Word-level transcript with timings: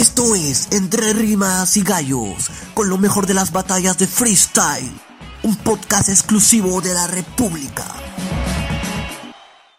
Esto 0.00 0.34
es 0.34 0.72
Entre 0.72 1.12
Rimas 1.12 1.76
y 1.76 1.82
Gallos, 1.82 2.50
con 2.72 2.88
lo 2.88 2.96
mejor 2.96 3.26
de 3.26 3.34
las 3.34 3.52
batallas 3.52 3.98
de 3.98 4.06
freestyle, 4.06 4.90
un 5.42 5.54
podcast 5.56 6.08
exclusivo 6.08 6.80
de 6.80 6.94
la 6.94 7.06
República. 7.06 7.84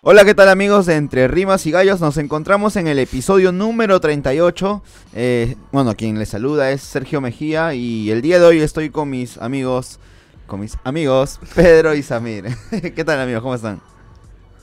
Hola, 0.04 0.24
¿qué 0.24 0.36
tal 0.36 0.50
amigos 0.50 0.86
de 0.86 0.98
Entre 0.98 1.28
Rimas 1.28 1.66
y 1.66 1.72
Gallos? 1.72 2.02
Nos 2.02 2.18
encontramos 2.18 2.76
en 2.76 2.86
el 2.86 3.00
episodio 3.00 3.52
número 3.52 4.00
38. 4.00 4.84
Eh, 5.16 5.58
bueno, 5.72 5.96
quien 5.96 6.20
les 6.20 6.30
saluda 6.30 6.70
es 6.70 6.84
Sergio 6.84 7.20
Mejía 7.20 7.74
y 7.74 8.12
el 8.12 8.22
día 8.22 8.38
de 8.38 8.46
hoy 8.46 8.60
estoy 8.60 8.92
con 8.92 9.10
mis 9.10 9.40
amigos, 9.40 10.00
con 10.46 10.60
mis 10.60 10.78
amigos 10.84 11.40
Pedro 11.56 11.96
y 11.96 12.04
Samir. 12.04 12.56
¿Qué 12.70 13.04
tal 13.04 13.20
amigos? 13.20 13.42
¿Cómo 13.42 13.56
están? 13.56 13.82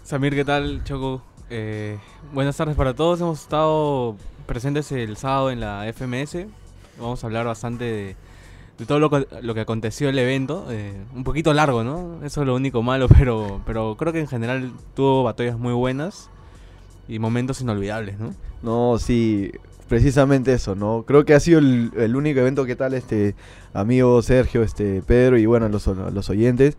Samir, 0.04 0.36
¿qué 0.36 0.44
tal? 0.44 0.84
Choco. 0.84 1.20
Eh, 1.50 1.98
buenas 2.32 2.56
tardes 2.56 2.76
para 2.76 2.94
todos. 2.94 3.20
Hemos 3.20 3.40
estado 3.40 4.16
presentes 4.48 4.90
el 4.90 5.16
sábado 5.16 5.52
en 5.52 5.60
la 5.60 5.84
FMS. 5.92 6.46
Vamos 6.98 7.22
a 7.22 7.26
hablar 7.28 7.46
bastante 7.46 7.84
de, 7.84 8.16
de 8.78 8.86
todo 8.86 8.98
lo 8.98 9.10
que, 9.10 9.28
lo 9.42 9.54
que 9.54 9.60
aconteció 9.60 10.08
el 10.08 10.18
evento. 10.18 10.66
Eh, 10.70 10.94
un 11.14 11.22
poquito 11.22 11.52
largo, 11.54 11.84
¿no? 11.84 12.18
Eso 12.24 12.40
es 12.40 12.46
lo 12.46 12.56
único 12.56 12.82
malo, 12.82 13.06
pero, 13.18 13.60
pero 13.66 13.96
creo 13.96 14.12
que 14.12 14.20
en 14.20 14.26
general 14.26 14.72
tuvo 14.96 15.22
batallas 15.22 15.58
muy 15.58 15.74
buenas 15.74 16.30
y 17.06 17.20
momentos 17.20 17.60
inolvidables, 17.60 18.18
¿no? 18.18 18.34
No, 18.62 18.98
sí, 18.98 19.52
precisamente 19.86 20.54
eso, 20.54 20.74
¿no? 20.74 21.04
Creo 21.06 21.24
que 21.24 21.34
ha 21.34 21.40
sido 21.40 21.60
el, 21.60 21.92
el 21.96 22.16
único 22.16 22.40
evento 22.40 22.64
que 22.64 22.74
tal, 22.74 22.94
este 22.94 23.36
amigo 23.74 24.20
Sergio, 24.22 24.62
este 24.62 25.02
Pedro 25.02 25.38
y 25.38 25.46
bueno, 25.46 25.68
los, 25.68 25.86
los 25.86 26.30
oyentes. 26.30 26.76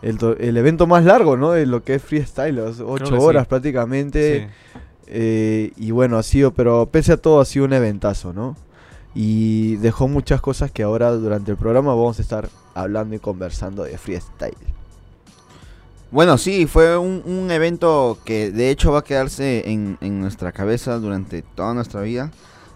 El, 0.00 0.18
el 0.38 0.56
evento 0.56 0.86
más 0.86 1.04
largo, 1.04 1.36
¿no? 1.36 1.52
De 1.52 1.66
lo 1.66 1.82
que 1.82 1.94
es 1.94 2.02
freestyle, 2.02 2.54
las 2.54 2.78
ocho 2.78 3.06
que 3.06 3.10
sí. 3.10 3.16
horas 3.18 3.48
prácticamente. 3.48 4.50
Sí. 4.74 4.78
Eh, 5.10 5.72
y 5.76 5.90
bueno, 5.90 6.18
ha 6.18 6.22
sido, 6.22 6.52
pero 6.52 6.86
pese 6.90 7.12
a 7.12 7.16
todo 7.16 7.40
ha 7.40 7.44
sido 7.44 7.64
un 7.64 7.72
eventazo, 7.72 8.32
¿no? 8.32 8.56
Y 9.14 9.76
dejó 9.76 10.06
muchas 10.06 10.40
cosas 10.40 10.70
que 10.70 10.82
ahora 10.82 11.10
durante 11.12 11.50
el 11.50 11.56
programa 11.56 11.94
vamos 11.94 12.18
a 12.18 12.22
estar 12.22 12.48
hablando 12.74 13.14
y 13.14 13.18
conversando 13.18 13.84
de 13.84 13.96
freestyle. 13.96 14.56
Bueno, 16.10 16.38
sí, 16.38 16.66
fue 16.66 16.96
un, 16.96 17.50
evento 17.50 18.18
que 18.24 18.50
de 18.50 18.70
hecho 18.70 18.92
va 18.92 19.00
a 19.00 19.04
quedarse 19.04 19.70
en, 19.70 19.98
en 20.00 20.20
nuestra 20.20 20.52
cabeza 20.52 20.98
durante 20.98 21.42
toda 21.42 21.74
nuestra 21.74 22.00
vida. 22.02 22.30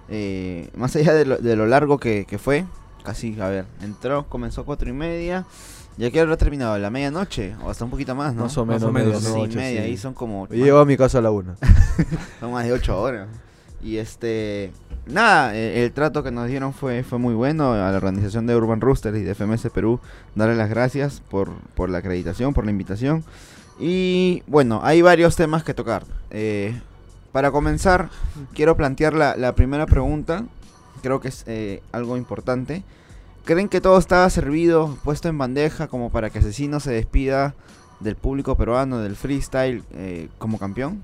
Eh, 0.09 0.69
más 0.75 0.95
allá 0.97 1.15
de 1.15 1.25
lo, 1.25 1.39
de 1.39 1.57
lo 1.57 1.67
largo 1.67 1.99
que, 1.99 2.27
que 2.27 2.39
fue, 2.39 2.67
casi, 3.05 3.41
a 3.41 3.49
ver, 3.49 3.67
entró, 3.81 4.29
comenzó 4.29 4.63
a 4.63 4.65
cuatro 4.65 4.89
y 4.89 4.93
media. 4.93 5.47
¿Ya 5.99 6.11
que 6.11 6.21
habrá 6.21 6.37
terminado? 6.37 6.79
¿La 6.79 6.91
medianoche? 6.91 7.55
O 7.65 7.71
hasta 7.71 7.85
un 7.85 7.91
poquito 7.91 8.15
más, 8.15 8.35
¿no? 8.35 8.43
Más 8.45 8.57
o 8.59 8.65
Más 8.65 8.81
menos, 8.81 8.89
o 8.89 8.93
menos, 8.93 9.23
Sí, 9.23 9.29
medianoche, 9.29 9.57
media, 9.57 9.81
sí. 9.83 9.87
ahí 9.89 9.97
son 9.97 10.15
como... 10.15 10.49
Llego 10.49 10.79
a 10.79 10.85
mi 10.87 10.97
casa 10.97 11.19
a 11.19 11.23
la 11.23 11.31
una. 11.31 11.57
Son 12.41 12.53
más 12.53 12.65
de 12.65 12.73
8 12.73 13.01
horas. 13.01 13.29
Y 13.83 13.97
este. 13.97 14.71
Nada, 15.07 15.57
eh, 15.57 15.85
el 15.85 15.93
trato 15.93 16.23
que 16.23 16.31
nos 16.31 16.47
dieron 16.47 16.73
fue, 16.73 17.03
fue 17.03 17.19
muy 17.19 17.35
bueno. 17.35 17.73
A 17.73 17.91
la 17.91 17.97
organización 17.97 18.47
de 18.47 18.55
Urban 18.55 18.81
Rooster 18.81 19.15
y 19.17 19.23
de 19.23 19.35
FMS 19.35 19.69
Perú, 19.75 19.99
darle 20.37 20.55
las 20.55 20.71
gracias 20.71 21.21
por, 21.29 21.51
por 21.75 21.91
la 21.91 21.99
acreditación, 21.99 22.55
por 22.55 22.65
la 22.65 22.71
invitación. 22.71 23.25
Y 23.81 24.45
bueno, 24.47 24.81
hay 24.85 25.03
varios 25.03 25.35
temas 25.35 25.65
que 25.65 25.75
tocar. 25.75 26.05
Eh, 26.31 26.81
para 27.33 27.51
comenzar, 27.51 28.09
quiero 28.55 28.77
plantear 28.77 29.15
la, 29.15 29.37
la 29.37 29.55
primera 29.57 29.87
pregunta. 29.87 30.45
Creo 31.03 31.21
que 31.21 31.29
es 31.29 31.43
eh, 31.49 31.83
algo 31.91 32.17
importante. 32.17 32.85
¿Creen 33.45 33.69
que 33.69 33.81
todo 33.81 33.99
estaba 33.99 34.29
servido, 34.31 34.97
puesto 35.03 35.29
en 35.29 35.37
bandeja, 35.37 35.89
como 35.89 36.11
para 36.11 36.31
que 36.31 36.39
Asesino 36.39 36.79
se 36.81 36.93
despida 36.93 37.55
del 38.01 38.17
público 38.17 38.57
peruano, 38.57 38.99
del 38.99 39.17
freestyle, 39.17 39.83
eh, 39.93 40.29
como 40.39 40.59
campeón? 40.59 41.03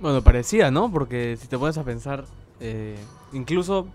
Bueno, 0.00 0.22
parecía, 0.22 0.70
¿no? 0.70 0.90
Porque 0.90 1.38
si 1.40 1.46
te 1.48 1.56
pones 1.58 1.78
a 1.78 1.84
pensar, 1.84 2.24
eh, 2.60 2.98
incluso 3.32 3.86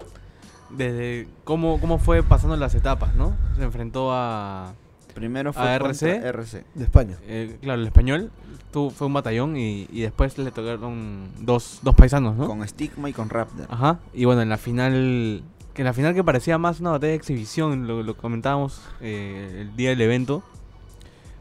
desde 0.72 1.28
cómo, 1.44 1.80
cómo 1.80 2.00
fue 2.00 2.24
pasando 2.24 2.56
las 2.56 2.74
etapas, 2.74 3.14
¿no? 3.16 3.36
Se 3.56 3.64
enfrentó 3.64 4.12
a, 4.12 4.74
Primero 5.14 5.52
fue 5.54 5.64
¿A 5.64 5.76
RC? 5.76 6.28
RC. 6.28 6.66
De 6.76 6.84
España. 6.84 7.18
eh, 7.28 7.58
claro, 7.62 7.82
el 7.82 7.88
español, 7.88 8.32
tuvo, 8.72 8.90
fue 8.90 9.08
un 9.08 9.14
batallón 9.14 9.58
y, 9.58 9.88
y 9.92 10.02
después 10.02 10.38
le 10.38 10.50
tocaron 10.52 11.28
dos, 11.40 11.80
dos 11.82 11.94
paisanos, 11.96 12.36
¿no? 12.36 12.48
Con 12.48 12.66
Stigma 12.68 13.10
y 13.10 13.14
con 13.14 13.30
Raptor. 13.30 13.68
Ajá, 13.70 14.00
y 14.14 14.26
bueno, 14.26 14.42
en 14.42 14.50
la 14.50 14.58
final, 14.58 15.44
que 15.74 15.82
en 15.82 15.86
la 15.86 15.94
final 15.94 16.14
que 16.14 16.24
parecía 16.24 16.58
más 16.58 16.80
una 16.80 16.92
batalla 16.92 17.12
de 17.12 17.16
exhibición, 17.18 17.88
lo, 17.88 18.04
lo 18.04 18.16
comentábamos 18.18 18.82
eh, 19.02 19.60
el 19.62 19.76
día 19.76 19.90
del 19.90 20.02
evento, 20.02 20.44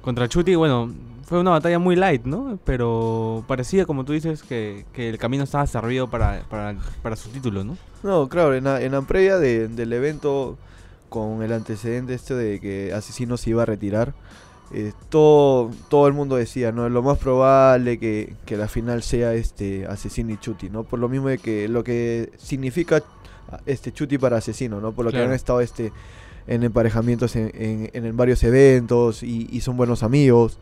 contra 0.03 0.29
Chuti, 0.29 0.55
bueno, 0.55 0.93
fue 1.25 1.41
una 1.41 1.51
batalla 1.51 1.79
muy 1.79 1.97
light, 1.97 2.25
¿no? 2.25 2.59
Pero 2.65 3.45
parecía, 3.47 3.85
como 3.85 4.05
tú 4.05 4.13
dices, 4.13 4.43
que, 4.43 4.87
que 4.93 5.09
el 5.11 5.19
camino 5.19 5.45
estaba 5.45 5.67
servido 5.67 6.09
para, 6.09 6.43
para, 6.49 7.17
su 7.17 7.29
título, 7.31 7.65
¿no? 7.65 7.77
No, 8.03 8.29
claro, 8.29 8.55
en 8.55 8.65
la, 8.65 8.81
en 8.81 8.93
la 8.93 9.03
previa 9.03 9.39
de- 9.39 9.69
del 9.69 9.93
evento, 9.93 10.57
con 11.09 11.43
el 11.43 11.53
antecedente 11.53 12.15
este 12.15 12.35
de 12.35 12.61
que 12.61 12.93
Asesino 12.95 13.37
se 13.37 13.51
iba 13.51 13.63
a 13.63 13.67
retirar, 13.67 14.15
eh, 14.73 14.93
todo, 15.09 15.71
todo 15.89 16.07
el 16.07 16.13
mundo 16.15 16.37
decía, 16.37 16.73
¿no? 16.73 16.89
Lo 16.89 17.03
más 17.03 17.19
probable 17.19 17.99
que, 17.99 18.35
que 18.47 18.57
la 18.57 18.69
final 18.69 19.03
sea 19.03 19.35
este 19.35 19.87
Asesino 19.87 20.33
y 20.33 20.39
Chuti, 20.39 20.71
¿no? 20.71 20.85
Por 20.85 20.99
lo 20.99 21.09
mismo 21.09 21.29
de 21.29 21.39
que 21.39 21.69
lo 21.69 21.83
que 21.85 22.31
significa 22.39 23.03
este 23.67 23.93
Chuti 23.93 24.19
para 24.19 24.39
Asesino, 24.39 24.81
¿no? 24.81 24.93
Por 24.93 25.05
lo 25.05 25.11
que 25.11 25.19
han 25.27 25.33
estado 25.35 25.61
este 25.61 25.93
en 26.47 26.63
emparejamientos 26.63 27.37
en, 27.37 27.51
en- 27.55 27.91
en 28.07 28.17
varios 28.17 28.43
eventos 28.45 29.23
y, 29.23 29.49
y 29.51 29.61
son 29.61 29.77
buenos 29.77 30.03
amigos. 30.03 30.59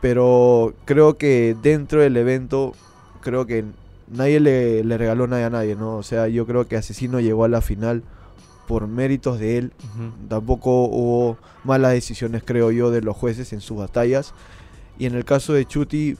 Pero 0.00 0.74
creo 0.84 1.16
que 1.16 1.56
dentro 1.62 2.00
del 2.00 2.16
evento, 2.16 2.74
creo 3.20 3.46
que 3.46 3.64
nadie 4.10 4.38
le, 4.40 4.84
le 4.84 4.98
regaló 4.98 5.26
nada 5.26 5.46
a 5.46 5.50
nadie, 5.50 5.76
¿no? 5.76 5.96
O 5.96 6.02
sea, 6.02 6.28
yo 6.28 6.46
creo 6.46 6.66
que 6.66 6.76
Asesino 6.76 7.20
llegó 7.20 7.44
a 7.44 7.48
la 7.48 7.60
final 7.62 8.02
por 8.68 8.86
méritos 8.86 9.38
de 9.38 9.58
él. 9.58 9.72
Tampoco 10.28 10.84
hubo 10.84 11.38
malas 11.64 11.92
decisiones, 11.92 12.42
creo 12.44 12.70
yo, 12.70 12.90
de 12.90 13.00
los 13.00 13.16
jueces 13.16 13.52
en 13.52 13.60
sus 13.60 13.78
batallas. 13.78 14.34
Y 14.98 15.06
en 15.06 15.14
el 15.14 15.24
caso 15.24 15.52
de 15.54 15.64
Chuti, 15.64 16.16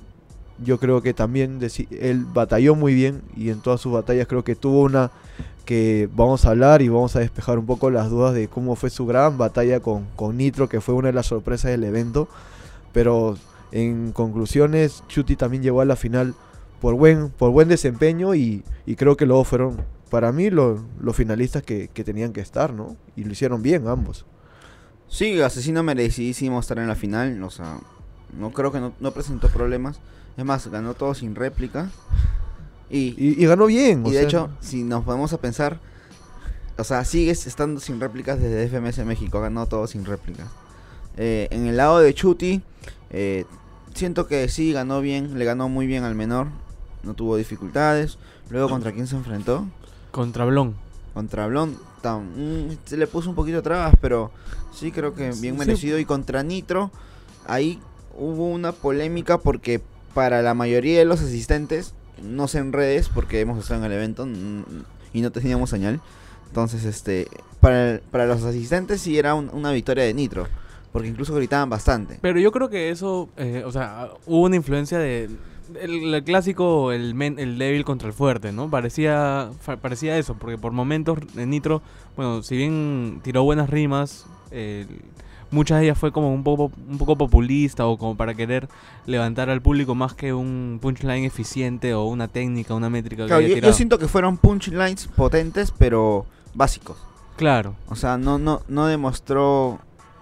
yo 0.62 0.78
creo 0.78 1.02
que 1.02 1.14
también 1.14 1.58
él 1.90 2.24
batalló 2.32 2.74
muy 2.74 2.94
bien 2.94 3.22
y 3.36 3.50
en 3.50 3.60
todas 3.60 3.80
sus 3.80 3.92
batallas 3.92 4.26
creo 4.26 4.44
que 4.44 4.54
tuvo 4.54 4.82
una 4.82 5.10
que 5.64 6.08
vamos 6.14 6.44
a 6.44 6.50
hablar 6.50 6.82
y 6.82 6.88
vamos 6.88 7.16
a 7.16 7.20
despejar 7.20 7.58
un 7.58 7.66
poco 7.66 7.90
las 7.90 8.10
dudas 8.10 8.34
de 8.34 8.48
cómo 8.48 8.76
fue 8.76 8.90
su 8.90 9.06
gran 9.06 9.38
batalla 9.38 9.80
con, 9.80 10.04
con 10.14 10.36
Nitro, 10.36 10.68
que 10.68 10.80
fue 10.80 10.94
una 10.94 11.08
de 11.08 11.14
las 11.14 11.26
sorpresas 11.26 11.70
del 11.70 11.84
evento. 11.84 12.28
Pero 12.92 13.36
en 13.72 14.12
conclusiones, 14.12 15.02
Chuti 15.08 15.36
también 15.36 15.62
llegó 15.62 15.80
a 15.80 15.84
la 15.86 15.96
final 15.96 16.34
por 16.80 16.94
buen, 16.94 17.30
por 17.30 17.50
buen 17.50 17.68
desempeño 17.68 18.34
y, 18.34 18.62
y 18.84 18.96
creo 18.96 19.16
que 19.16 19.24
luego 19.26 19.44
fueron, 19.44 19.78
para 20.10 20.32
mí, 20.32 20.50
lo- 20.50 20.84
los 21.00 21.16
finalistas 21.16 21.62
que, 21.62 21.88
que 21.88 22.04
tenían 22.04 22.32
que 22.34 22.42
estar, 22.42 22.74
¿no? 22.74 22.96
Y 23.16 23.24
lo 23.24 23.32
hicieron 23.32 23.62
bien 23.62 23.88
ambos. 23.88 24.26
Sí, 25.08 25.40
Asesino 25.40 25.82
merecidísimo 25.82 26.60
estar 26.60 26.78
en 26.78 26.88
la 26.88 26.94
final. 26.94 27.42
O 27.42 27.50
sea, 27.50 27.78
no 28.38 28.50
creo 28.50 28.70
que 28.70 28.80
no 29.00 29.10
presentó 29.12 29.48
problemas. 29.48 29.98
Es 30.36 30.44
más, 30.44 30.66
ganó 30.68 30.94
todo 30.94 31.14
sin 31.14 31.34
réplica. 31.34 31.90
Y, 32.90 33.14
Y, 33.16 33.42
y 33.42 33.46
ganó 33.46 33.66
bien. 33.66 34.04
y 34.04 34.08
o 34.08 34.10
de 34.10 34.18
sea, 34.18 34.22
hecho, 34.24 34.50
si 34.60 34.82
nos 34.84 35.04
podemos 35.04 35.32
a 35.32 35.38
pensar, 35.38 35.78
o 36.76 36.84
sea, 36.84 37.04
sigues 37.04 37.46
estando 37.46 37.80
sin 37.80 38.00
réplicas 38.00 38.40
desde 38.40 38.64
FMS 38.68 39.04
México. 39.04 39.40
Ganó 39.40 39.66
todo 39.66 39.86
sin 39.86 40.04
réplicas. 40.04 40.48
Eh, 41.16 41.48
en 41.50 41.66
el 41.66 41.76
lado 41.76 42.00
de 42.00 42.12
Chuti, 42.14 42.62
eh, 43.10 43.44
siento 43.94 44.26
que 44.26 44.48
sí 44.48 44.72
ganó 44.72 45.00
bien. 45.00 45.38
Le 45.38 45.44
ganó 45.44 45.68
muy 45.68 45.86
bien 45.86 46.02
al 46.04 46.14
menor. 46.14 46.48
No 47.04 47.14
tuvo 47.14 47.36
dificultades. 47.36 48.18
Luego, 48.50 48.68
¿contra 48.68 48.92
quién 48.92 49.06
se 49.06 49.16
enfrentó? 49.16 49.66
Contra 50.10 50.44
Blon. 50.44 50.74
Contra 51.14 51.46
Blon 51.46 51.76
tam- 52.02 52.24
mm, 52.36 52.76
se 52.84 52.96
le 52.96 53.06
puso 53.06 53.30
un 53.30 53.36
poquito 53.36 53.62
trabas, 53.62 53.94
pero 54.00 54.30
sí 54.72 54.90
creo 54.90 55.14
que 55.14 55.30
bien 55.30 55.54
Sí. 55.54 55.58
merecido. 55.58 55.98
Y 55.98 56.04
contra 56.04 56.42
Nitro, 56.42 56.90
ahí 57.46 57.80
hubo 58.18 58.48
una 58.48 58.72
polémica 58.72 59.38
porque 59.38 59.80
para 60.14 60.40
la 60.42 60.54
mayoría 60.54 60.98
de 60.98 61.04
los 61.04 61.20
asistentes, 61.20 61.92
no 62.22 62.48
sé 62.48 62.58
en 62.58 62.72
redes, 62.72 63.08
porque 63.08 63.40
hemos 63.40 63.58
estado 63.58 63.80
en 63.84 63.86
el 63.90 63.98
evento 63.98 64.26
y 65.12 65.20
no 65.20 65.30
teníamos 65.32 65.70
señal. 65.70 66.00
Entonces, 66.48 66.84
este, 66.84 67.26
para, 67.60 68.00
para 68.10 68.26
los 68.26 68.42
asistentes 68.44 69.00
sí 69.00 69.18
era 69.18 69.34
un- 69.34 69.50
una 69.52 69.72
victoria 69.72 70.04
de 70.04 70.14
Nitro, 70.14 70.46
porque 70.92 71.08
incluso 71.08 71.34
gritaban 71.34 71.68
bastante. 71.68 72.18
Pero 72.22 72.38
yo 72.38 72.52
creo 72.52 72.68
que 72.70 72.90
eso, 72.90 73.28
eh, 73.36 73.64
o 73.66 73.72
sea, 73.72 74.10
hubo 74.26 74.42
una 74.42 74.56
influencia 74.56 74.98
de... 74.98 75.28
El, 75.80 76.22
clásico, 76.24 76.92
el, 76.92 77.14
men- 77.14 77.38
el 77.38 77.56
débil 77.58 77.84
contra 77.86 78.06
el 78.06 78.12
fuerte, 78.14 78.52
¿no? 78.52 78.68
Parecía, 78.68 79.50
parecía 79.80 80.16
eso, 80.18 80.34
porque 80.34 80.58
por 80.58 80.72
momentos 80.72 81.18
en 81.36 81.48
Nitro, 81.50 81.80
bueno, 82.16 82.42
si 82.42 82.54
bien 82.56 83.20
tiró 83.24 83.42
buenas 83.44 83.70
rimas, 83.70 84.26
eh, 84.50 84.86
muchas 85.54 85.78
de 85.78 85.84
ellas 85.86 85.98
fue 85.98 86.12
como 86.12 86.34
un 86.34 86.42
poco, 86.44 86.70
un 86.88 86.98
poco 86.98 87.16
populista 87.16 87.86
o 87.86 87.96
como 87.96 88.16
para 88.16 88.34
querer 88.34 88.68
levantar 89.06 89.48
al 89.48 89.62
público 89.62 89.94
más 89.94 90.14
que 90.14 90.34
un 90.34 90.78
punchline 90.82 91.24
eficiente 91.24 91.94
o 91.94 92.04
una 92.04 92.28
técnica, 92.28 92.74
una 92.74 92.90
métrica 92.90 93.26
Claro, 93.26 93.40
yo, 93.46 93.72
siento 93.72 93.98
que 93.98 94.08
fueron 94.08 94.36
punchlines 94.36 95.06
potentes, 95.08 95.72
pero 95.76 96.26
básicos. 96.52 96.96
Claro, 97.36 97.74
O 97.88 97.96
sea, 97.96 98.16
no, 98.18 98.38
no, 98.38 98.62
no 98.68 98.86
demostró 98.86 99.80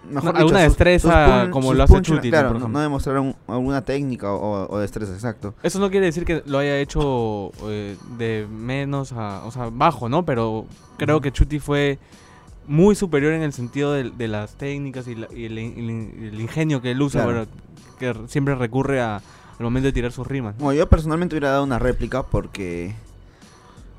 mejor 0.08 0.36
alguna 0.36 0.58
dicho, 0.60 0.68
destreza 0.70 1.08
sus 1.08 1.12
pun- 1.12 1.50
como 1.50 1.74
lo 1.74 1.82
hace 1.84 2.00
Chuti, 2.02 2.30
¿no? 2.30 2.38
Claro, 2.38 2.58
no, 2.58 2.68
no 2.68 2.80
demostraron 2.80 3.36
alguna 3.46 3.82
técnica 3.82 4.32
o, 4.32 4.66
o 4.72 4.78
destreza, 4.78 5.12
exacto. 5.12 5.54
Eso 5.62 5.78
no 5.78 5.90
quiere 5.90 6.06
decir 6.06 6.24
que 6.24 6.42
lo 6.46 6.58
haya 6.58 6.78
hecho 6.78 7.52
eh, 7.68 7.96
de 8.18 8.46
menos 8.50 9.12
a, 9.12 9.44
o 9.44 9.50
sea, 9.50 9.68
bajo, 9.70 10.08
¿no? 10.08 10.24
Pero 10.24 10.66
creo 10.96 11.20
que 11.20 11.32
Chuti 11.32 11.58
fue 11.58 11.98
muy 12.66 12.94
superior 12.94 13.32
en 13.32 13.42
el 13.42 13.52
sentido 13.52 13.92
de, 13.92 14.10
de 14.10 14.28
las 14.28 14.54
técnicas 14.54 15.06
y, 15.08 15.14
la- 15.16 15.28
y 15.34 15.46
el, 15.46 15.58
el- 15.58 16.24
el 16.34 16.40
ingenio 16.40 16.80
que 16.80 16.90
él 16.92 17.02
usa, 17.02 17.24
Claro. 17.24 17.46
bueno, 17.98 18.22
que 18.22 18.28
siempre 18.28 18.54
recurre 18.54 19.00
a, 19.00 19.16
al 19.16 19.22
momento 19.60 19.86
de 19.86 19.92
tirar 19.92 20.12
sus 20.12 20.26
rimas. 20.26 20.56
Bueno, 20.58 20.78
yo 20.78 20.88
personalmente 20.88 21.34
hubiera 21.34 21.50
dado 21.50 21.64
una 21.64 21.78
réplica 21.78 22.22
porque 22.22 22.94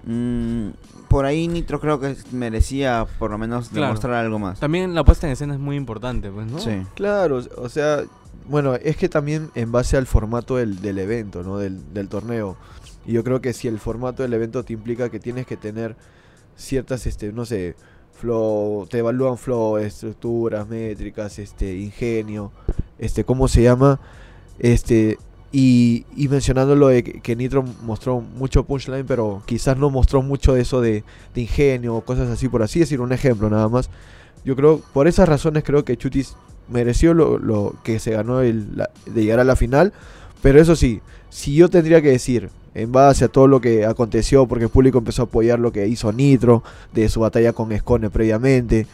mm, 0.05 0.69
por 1.07 1.25
ahí 1.25 1.47
Nitro 1.47 1.79
creo 1.79 1.99
que 1.99 2.15
merecía 2.31 3.05
por 3.19 3.31
lo 3.31 3.37
menos 3.37 3.69
Claro. 3.69 3.87
demostrar 3.87 4.13
algo 4.15 4.39
más. 4.39 4.59
También 4.59 4.93
la 4.95 5.03
puesta 5.03 5.27
en 5.27 5.33
escena 5.33 5.53
es 5.53 5.59
muy 5.59 5.75
importante, 5.75 6.29
pues, 6.31 6.47
¿no? 6.47 6.59
Sí. 6.59 6.81
Claro, 6.95 7.41
o 7.57 7.69
sea, 7.69 8.03
bueno, 8.49 8.75
es 8.75 8.97
que 8.97 9.09
también 9.09 9.49
en 9.55 9.71
base 9.71 9.95
al 9.97 10.05
formato 10.07 10.57
del, 10.57 10.81
del 10.81 10.99
evento, 10.99 11.43
¿no? 11.43 11.57
Del, 11.57 11.93
del 11.93 12.09
torneo. 12.09 12.57
Y 13.05 13.13
yo 13.13 13.23
creo 13.23 13.41
que 13.41 13.53
si 13.53 13.67
el 13.67 13.79
formato 13.79 14.23
del 14.23 14.33
evento 14.33 14.63
te 14.63 14.73
implica 14.73 15.09
que 15.09 15.19
tienes 15.19 15.45
que 15.45 15.57
tener 15.57 15.95
ciertas, 16.55 17.05
este, 17.07 17.31
no 17.31 17.45
sé, 17.45 17.75
flow, 18.13 18.87
te 18.89 18.99
evalúan 18.99 19.37
flow, 19.37 19.77
estructuras, 19.77 20.67
métricas, 20.67 21.39
este, 21.39 21.75
ingenio, 21.75 22.51
este, 22.99 23.23
¿cómo 23.23 23.47
se 23.47 23.63
llama? 23.63 23.99
Este, 24.59 25.17
y, 25.51 26.05
y 26.15 26.27
mencionando 26.29 26.75
lo 26.75 26.87
de 26.87 27.03
que, 27.03 27.35
Nitro 27.35 27.63
mostró 27.83 28.21
mucho 28.21 28.63
punchline, 28.63 29.05
pero 29.05 29.43
quizás 29.45 29.77
no 29.77 29.89
mostró 29.89 30.21
mucho 30.21 30.53
de 30.53 30.61
eso 30.61 30.81
de, 30.81 31.03
de 31.35 31.41
ingenio 31.41 32.01
cosas 32.01 32.29
así, 32.29 32.49
por 32.49 32.63
así 32.63 32.79
decir, 32.79 33.01
un 33.01 33.11
ejemplo 33.11 33.49
nada 33.49 33.69
más. 33.69 33.89
Yo 34.43 34.55
creo, 34.55 34.81
por 34.93 35.07
esas 35.07 35.29
razones 35.29 35.63
creo 35.63 35.85
que 35.85 35.95
Chutis 35.95 36.35
mereció 36.67 37.13
lo, 37.13 37.37
lo 37.37 37.75
que 37.83 37.99
se 37.99 38.11
ganó 38.11 38.41
el, 38.41 38.83
de 39.05 39.23
llegar 39.23 39.39
a 39.39 39.43
la 39.43 39.55
final. 39.55 39.93
Pero 40.41 40.59
eso 40.59 40.75
sí, 40.75 41.01
si 41.29 41.55
yo 41.55 41.69
tendría 41.69 42.01
que 42.01 42.09
decir, 42.09 42.49
en 42.75 42.91
base 42.91 43.25
a 43.25 43.27
todo 43.27 43.47
lo 43.47 43.61
que 43.61 43.85
aconteció, 43.85 44.47
porque 44.47 44.65
el 44.65 44.69
público 44.71 44.97
empezó 44.97 45.23
a 45.23 45.25
apoyar 45.25 45.59
lo 45.59 45.71
que 45.71 45.87
hizo 45.87 46.11
Nitro, 46.11 46.63
de 46.93 47.09
su 47.09 47.19
batalla 47.21 47.53
con 47.53 47.71
Escone 47.71 48.09
previamente, 48.09 48.87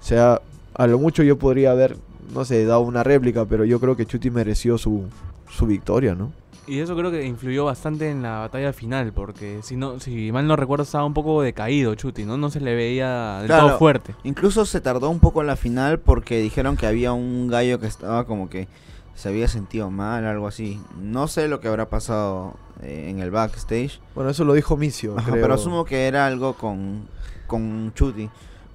o 0.00 0.04
sea, 0.04 0.40
a 0.74 0.86
lo 0.86 0.98
mucho 0.98 1.22
yo 1.22 1.38
podría 1.38 1.70
haber, 1.72 1.96
no 2.32 2.44
sé, 2.44 2.64
dado 2.64 2.80
una 2.80 3.02
réplica, 3.02 3.44
pero 3.44 3.64
yo 3.64 3.80
creo 3.80 3.96
que 3.96 4.06
Chutis 4.06 4.32
mereció 4.32 4.78
su, 4.78 5.04
su 5.50 5.66
victoria, 5.66 6.14
¿no? 6.14 6.32
Y 6.68 6.80
eso 6.80 6.96
creo 6.96 7.12
que 7.12 7.24
influyó 7.24 7.64
bastante 7.64 8.10
en 8.10 8.22
la 8.22 8.40
batalla 8.40 8.72
final, 8.72 9.12
porque 9.12 9.60
si 9.62 9.76
no, 9.76 10.00
si 10.00 10.32
mal 10.32 10.48
no 10.48 10.56
recuerdo 10.56 10.82
estaba 10.82 11.04
un 11.04 11.14
poco 11.14 11.40
decaído 11.40 11.94
Chuti, 11.94 12.24
¿no? 12.24 12.36
No 12.36 12.50
se 12.50 12.60
le 12.60 12.74
veía 12.74 13.38
del 13.38 13.46
Claro. 13.46 13.68
todo 13.68 13.78
fuerte. 13.78 14.16
Incluso 14.24 14.66
se 14.66 14.80
tardó 14.80 15.08
un 15.10 15.20
poco 15.20 15.40
en 15.42 15.46
la 15.46 15.54
final 15.54 16.00
porque 16.00 16.40
dijeron 16.40 16.76
que 16.76 16.86
había 16.88 17.12
un 17.12 17.46
gallo 17.46 17.78
que 17.78 17.86
estaba 17.86 18.24
como 18.26 18.50
que 18.50 18.66
se 19.14 19.28
había 19.28 19.46
sentido 19.46 19.92
mal, 19.92 20.26
algo 20.26 20.48
así. 20.48 20.80
No 21.00 21.28
sé 21.28 21.46
lo 21.46 21.60
que 21.60 21.68
habrá 21.68 21.88
pasado 21.88 22.54
eh, 22.82 23.06
en 23.08 23.20
el 23.20 23.30
backstage. 23.30 24.00
Bueno, 24.14 24.30
eso 24.30 24.44
lo 24.44 24.54
dijo 24.54 24.76
Micio, 24.76 25.16
Ajá, 25.18 25.30
creo. 25.30 25.42
pero 25.42 25.54
asumo 25.54 25.84
que 25.84 26.06
era 26.06 26.26
algo 26.26 26.54
con, 26.54 27.06
con 27.46 27.92
Chuti. 27.94 28.28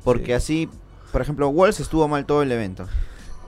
Porque 0.04 0.26
Sí. 0.28 0.32
así, 0.34 0.70
por 1.12 1.22
ejemplo, 1.22 1.50
Walls 1.50 1.80
estuvo 1.80 2.08
mal 2.08 2.26
todo 2.26 2.42
el 2.42 2.52
evento. 2.52 2.88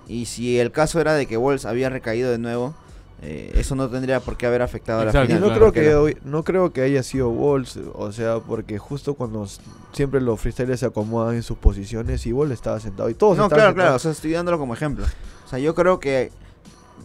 Y 0.08 0.26
si 0.26 0.60
el 0.60 0.72
caso 0.72 1.00
era 1.00 1.14
de 1.14 1.26
que 1.26 1.38
Walls 1.38 1.66
había 1.66 1.90
recaído 1.90 2.30
de 2.30 2.38
nuevo, 2.38 2.76
eh, 3.22 3.54
eso 3.56 3.74
no 3.76 3.90
tendría 3.90 4.20
por 4.20 4.36
qué 4.36 4.46
haber 4.48 4.62
afectado 4.62 5.00
a 5.02 5.06
la 5.06 5.12
final. 5.12 5.40
no, 5.40 5.48
claro, 5.48 5.72
creo 5.72 5.72
que 5.72 5.96
hoy- 5.96 6.18
no 6.26 6.44
creo 6.44 6.74
que 6.74 6.82
haya 6.82 7.02
sido 7.04 7.30
Walls, 7.30 7.80
o 7.94 8.12
sea, 8.12 8.40
porque 8.40 8.78
justo 8.78 9.14
cuando 9.14 9.48
siempre 9.94 10.20
los 10.20 10.42
freestylers 10.42 10.82
se 10.82 10.86
acomodan 10.88 11.36
en 11.36 11.42
sus 11.44 11.58
posiciones 11.58 12.26
y 12.28 12.34
Walls 12.34 12.52
estaba 12.52 12.82
sentado 12.82 13.10
y 13.10 13.14
todos 13.14 13.38
No, 13.38 13.48
claro, 13.50 13.74
claro, 13.74 13.96
o 13.96 14.00
sea, 14.00 14.12
estoy 14.12 14.32
dándolo 14.32 14.60
como 14.60 14.74
ejemplo. 14.74 15.06
O 15.46 15.48
sea, 15.50 15.58
yo 15.58 15.74
creo 15.74 16.02
que 16.02 16.32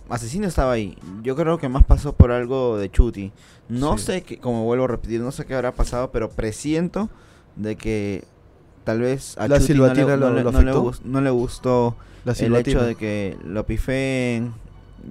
Asesino 0.08 0.46
estaba 0.46 0.72
ahí. 0.72 0.96
Yo 1.22 1.36
creo 1.36 1.58
que 1.58 1.68
más 1.68 1.84
pasó 1.84 2.14
por 2.14 2.32
algo 2.32 2.78
de 2.78 2.90
Chuti. 2.90 3.32
No 3.68 3.98
Sí. 3.98 4.04
sé, 4.04 4.22
qué, 4.22 4.38
como 4.38 4.64
vuelvo 4.64 4.84
a 4.84 4.88
repetir, 4.88 5.20
no 5.20 5.32
sé 5.32 5.44
qué 5.44 5.54
habrá 5.54 5.72
pasado, 5.72 6.10
pero 6.10 6.30
presiento 6.30 7.08
de 7.56 7.76
que 7.76 8.24
tal 8.84 9.00
vez 9.00 9.36
a 9.38 9.48
¿La 9.48 9.58
Chuti 9.60 9.74
no 9.74 9.86
le, 9.92 9.94
no 10.02 10.16
lo- 10.16 10.32
le- 10.32 10.42
lo 10.44 10.52
no 10.52 10.62
le 10.62 10.72
no 11.24 11.34
gustó 11.34 11.96
La 12.24 12.32
el 12.32 12.56
hecho 12.56 12.82
de 12.82 12.94
que 12.94 13.36
lo 13.44 13.66
pifeen 13.66 14.54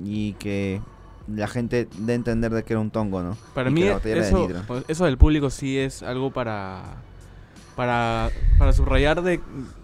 y 0.04 0.34
que 0.34 0.82
la 1.28 1.48
gente 1.48 1.88
dé 2.00 2.14
a 2.14 2.16
entender 2.16 2.52
de 2.54 2.64
que 2.64 2.74
era 2.74 2.80
un 2.80 2.90
tongo, 2.90 3.22
¿no? 3.22 3.38
Para 3.54 3.70
Y 3.70 3.74
mí 3.74 3.82
que 3.82 4.00
de 4.10 4.20
eso, 4.20 4.48
pues, 4.66 4.84
eso 4.88 5.06
del 5.06 5.18
público 5.18 5.50
sí 5.50 5.78
es 5.78 6.02
algo 6.02 6.32
para, 6.32 6.84
para, 7.76 8.30
para 8.58 8.74
subrayar 8.74 9.22
de 9.22 9.40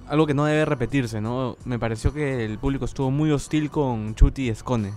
algo 0.08 0.28
que 0.28 0.34
no 0.34 0.46
debe 0.46 0.66
repetirse, 0.66 1.22
¿no? 1.22 1.58
Me 1.66 1.80
pareció 1.80 2.14
que 2.14 2.46
el 2.46 2.58
público 2.58 2.86
estuvo 2.86 3.12
muy 3.12 3.32
hostil 3.32 3.70
con 3.70 4.16
Chuti 4.16 4.50
y 4.50 4.56
Scone. 4.56 4.94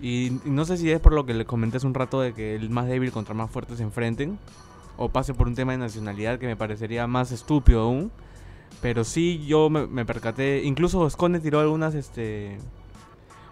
Y, 0.00 0.26
y 0.44 0.50
no 0.50 0.64
sé 0.64 0.76
si 0.76 0.90
es 0.90 1.00
por 1.00 1.12
lo 1.12 1.26
que 1.26 1.34
le 1.34 1.44
comenté 1.44 1.78
hace 1.78 1.86
un 1.86 1.94
rato 1.94 2.20
de 2.20 2.32
que 2.32 2.54
el 2.54 2.70
más 2.70 2.86
débil 2.86 3.12
contra 3.12 3.32
el 3.32 3.38
más 3.38 3.50
fuerte 3.50 3.76
se 3.76 3.82
enfrenten. 3.82 4.38
O 4.96 5.08
pase 5.08 5.34
por 5.34 5.46
un 5.46 5.54
tema 5.54 5.72
de 5.72 5.78
nacionalidad 5.78 6.38
que 6.38 6.46
me 6.46 6.56
parecería 6.56 7.06
más 7.06 7.32
estúpido 7.32 7.82
aún. 7.82 8.10
Pero 8.80 9.04
sí 9.04 9.44
yo 9.46 9.70
me, 9.70 9.86
me 9.86 10.04
percaté. 10.04 10.62
Incluso 10.64 11.08
Scone 11.08 11.40
tiró 11.40 11.60
algunas, 11.60 11.94
este... 11.94 12.58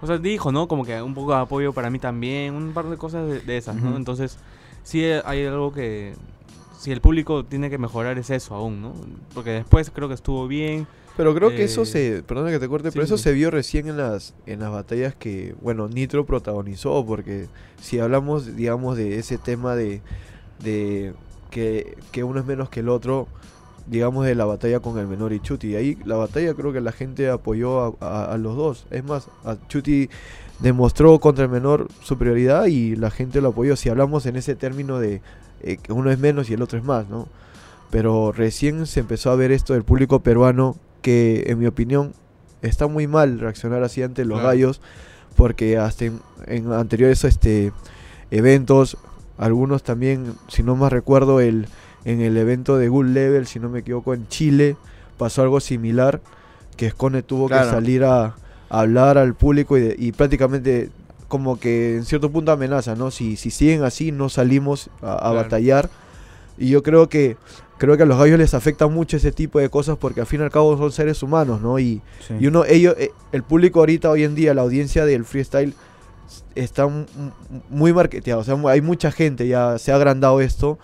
O 0.03 0.07
sea, 0.07 0.19
dijo, 0.19 0.53
¿no? 0.53 0.69
Como 0.69 0.85
que 0.85 1.01
un 1.01 1.15
poco 1.15 1.33
de 1.33 1.41
apoyo 1.41 1.73
para 1.73 1.91
mí 1.91 1.99
también. 1.99 2.55
Un 2.55 2.73
par 2.73 2.87
de 2.87 2.97
cosas 2.97 3.29
de, 3.29 3.41
de 3.41 3.57
esas, 3.57 3.77
¿no? 3.77 3.89
Ujú. 3.89 3.97
Entonces, 3.97 4.39
sí 4.83 5.03
hay 5.05 5.47
algo 5.47 5.73
que... 5.73 6.15
Si 6.79 6.93
el 6.93 7.01
público 7.01 7.45
tiene 7.45 7.71
que 7.71 7.79
mejorar 7.79 8.19
es 8.19 8.31
eso 8.31 8.55
aún, 8.55 8.83
¿no? 8.83 8.93
Porque 9.35 9.51
después 9.51 9.91
creo 9.91 10.09
que 10.09 10.15
estuvo 10.15 10.47
bien. 10.47 10.87
Pero 11.17 11.35
creo 11.35 11.55
que 11.55 11.65
eso 11.65 11.83
Eh, 11.83 11.87
se, 11.87 12.23
perdona 12.23 12.51
que 12.51 12.59
te 12.59 12.69
corte, 12.69 12.93
pero 12.93 13.05
eso 13.05 13.17
sí. 13.17 13.25
se 13.25 13.33
vio 13.33 13.51
recién 13.51 13.89
en 13.89 13.97
las 13.97 14.35
en 14.45 14.61
las 14.61 14.71
batallas 14.71 15.15
que, 15.15 15.55
bueno, 15.63 15.89
Nitro 15.89 16.27
protagonizó, 16.27 17.05
porque 17.07 17.49
si 17.81 17.99
hablamos, 17.99 18.55
digamos, 18.55 18.99
de 18.99 19.19
ese 19.19 19.39
tema 19.39 19.75
de, 19.75 20.03
de 20.63 21.15
que, 21.51 21.97
que 22.13 22.23
uno 22.25 22.41
es 22.41 22.47
menos 22.47 22.69
que 22.69 22.81
el 22.81 22.91
otro, 22.91 23.29
digamos, 23.87 24.27
de 24.27 24.35
la 24.35 24.45
batalla 24.45 24.81
con 24.81 24.99
el 24.99 25.07
menor 25.07 25.33
y 25.33 25.41
Chuti, 25.41 25.75
ahí 25.77 25.97
la 26.05 26.17
batalla 26.17 26.53
creo 26.55 26.73
que 26.75 26.83
la 26.83 26.93
gente 26.93 27.31
apoyó 27.31 27.81
a, 27.83 27.95
a- 28.01 28.33
a 28.35 28.39
los 28.39 28.55
dos, 28.57 28.87
es 28.91 29.03
más, 29.05 29.29
a 29.45 29.57
Chuti 29.69 30.11
demostró 30.59 31.19
contra 31.21 31.45
el 31.45 31.51
menor 31.51 31.89
superioridad 32.03 32.67
y 32.67 32.95
la 32.97 33.11
gente 33.11 33.41
lo 33.41 33.49
apoyó, 33.49 33.77
si 33.77 33.89
hablamos 33.89 34.27
en 34.27 34.37
ese 34.37 34.55
término 34.55 34.99
de 34.99 35.23
eh, 35.63 35.79
uno 35.89 36.11
es 36.11 36.19
menos 36.19 36.49
y 36.51 36.55
el 36.55 36.63
otro 36.63 36.79
es 36.79 36.85
más, 36.85 37.09
¿no? 37.09 37.29
Pero 37.91 38.33
recién 38.33 38.87
se 38.87 39.01
empezó 39.01 39.31
a 39.31 39.37
ver 39.37 39.53
esto 39.53 39.73
del 39.75 39.85
público 39.85 40.21
peruano 40.21 40.77
que 41.03 41.45
en 41.47 41.59
mi 41.59 41.67
opinión 41.67 42.13
está 42.63 42.87
muy 42.89 43.07
mal 43.07 43.39
reaccionar 43.39 43.83
así 43.85 44.03
ante 44.03 44.25
los 44.25 44.39
Claro. 44.41 44.49
gallos 44.49 44.81
porque 45.37 45.79
hasta 45.79 46.07
en, 46.07 46.21
en 46.47 46.73
anteriores 46.73 47.23
este 47.25 47.73
eventos 48.31 48.97
algunos 49.39 49.83
también 49.83 50.35
si 50.49 50.63
no 50.63 50.77
más 50.77 50.93
recuerdo 50.93 51.41
el 51.41 51.69
en 52.05 52.21
el 52.21 52.37
evento 52.37 52.77
de 52.79 52.89
Good 52.89 53.07
Level 53.07 53.47
si 53.47 53.61
no 53.61 53.69
me 53.69 53.81
equivoco 53.81 54.15
en 54.15 54.27
Chile 54.29 54.77
pasó 55.19 55.43
algo 55.43 55.61
similar 55.61 56.21
que 56.77 56.91
Scone 56.91 57.23
tuvo 57.23 57.47
Claro. 57.49 57.65
que 57.67 57.71
salir 57.71 58.05
a, 58.05 58.25
a 58.25 58.35
hablar 58.69 59.19
al 59.19 59.35
público 59.35 59.77
y, 59.77 59.81
de- 59.83 59.97
y 59.99 60.13
prácticamente 60.13 60.91
como 61.29 61.59
que 61.59 61.97
en 61.97 62.05
cierto 62.05 62.31
punto 62.31 62.53
amenaza, 62.53 62.95
¿no? 62.95 63.11
Si, 63.11 63.37
si 63.37 63.51
siguen 63.51 63.83
así 63.85 64.13
no 64.13 64.29
salimos 64.29 64.91
a, 65.03 65.15
a 65.15 65.19
Claro. 65.19 65.35
batallar 65.37 65.91
y 66.59 66.69
yo 66.71 66.83
creo 66.83 67.09
que 67.09 67.37
creo 67.79 67.97
que 67.97 68.05
a 68.05 68.07
los 68.07 68.19
gallos 68.19 68.39
les 68.39 68.55
afecta 68.55 68.87
mucho 68.87 69.19
ese 69.19 69.33
tipo 69.33 69.59
de 69.59 69.69
cosas 69.69 69.99
porque 69.99 70.21
al 70.21 70.27
fin 70.27 70.41
y 70.41 70.45
al 70.45 70.51
cabo 70.51 70.79
son 70.79 70.91
seres 70.93 71.23
humanos, 71.23 71.61
¿no? 71.61 71.79
Y, 71.79 72.01
y 72.41 72.47
uno, 72.47 72.65
ellos, 72.65 72.95
eh, 72.99 73.11
el 73.33 73.43
público 73.43 73.81
ahorita, 73.81 74.09
hoy 74.11 74.25
en 74.25 74.35
día, 74.35 74.55
la 74.55 74.63
audiencia 74.63 75.05
del 75.05 75.25
freestyle 75.27 75.75
está 76.55 76.89
muy 77.69 77.93
marketeado. 77.93 78.41
O 78.41 78.45
sea, 78.45 78.57
hay 78.71 78.81
mucha 78.81 79.11
gente, 79.13 79.47
ya 79.47 79.79
se 79.79 79.93
ha 79.93 79.97
agrandado 79.97 80.41
esto. 80.41 80.79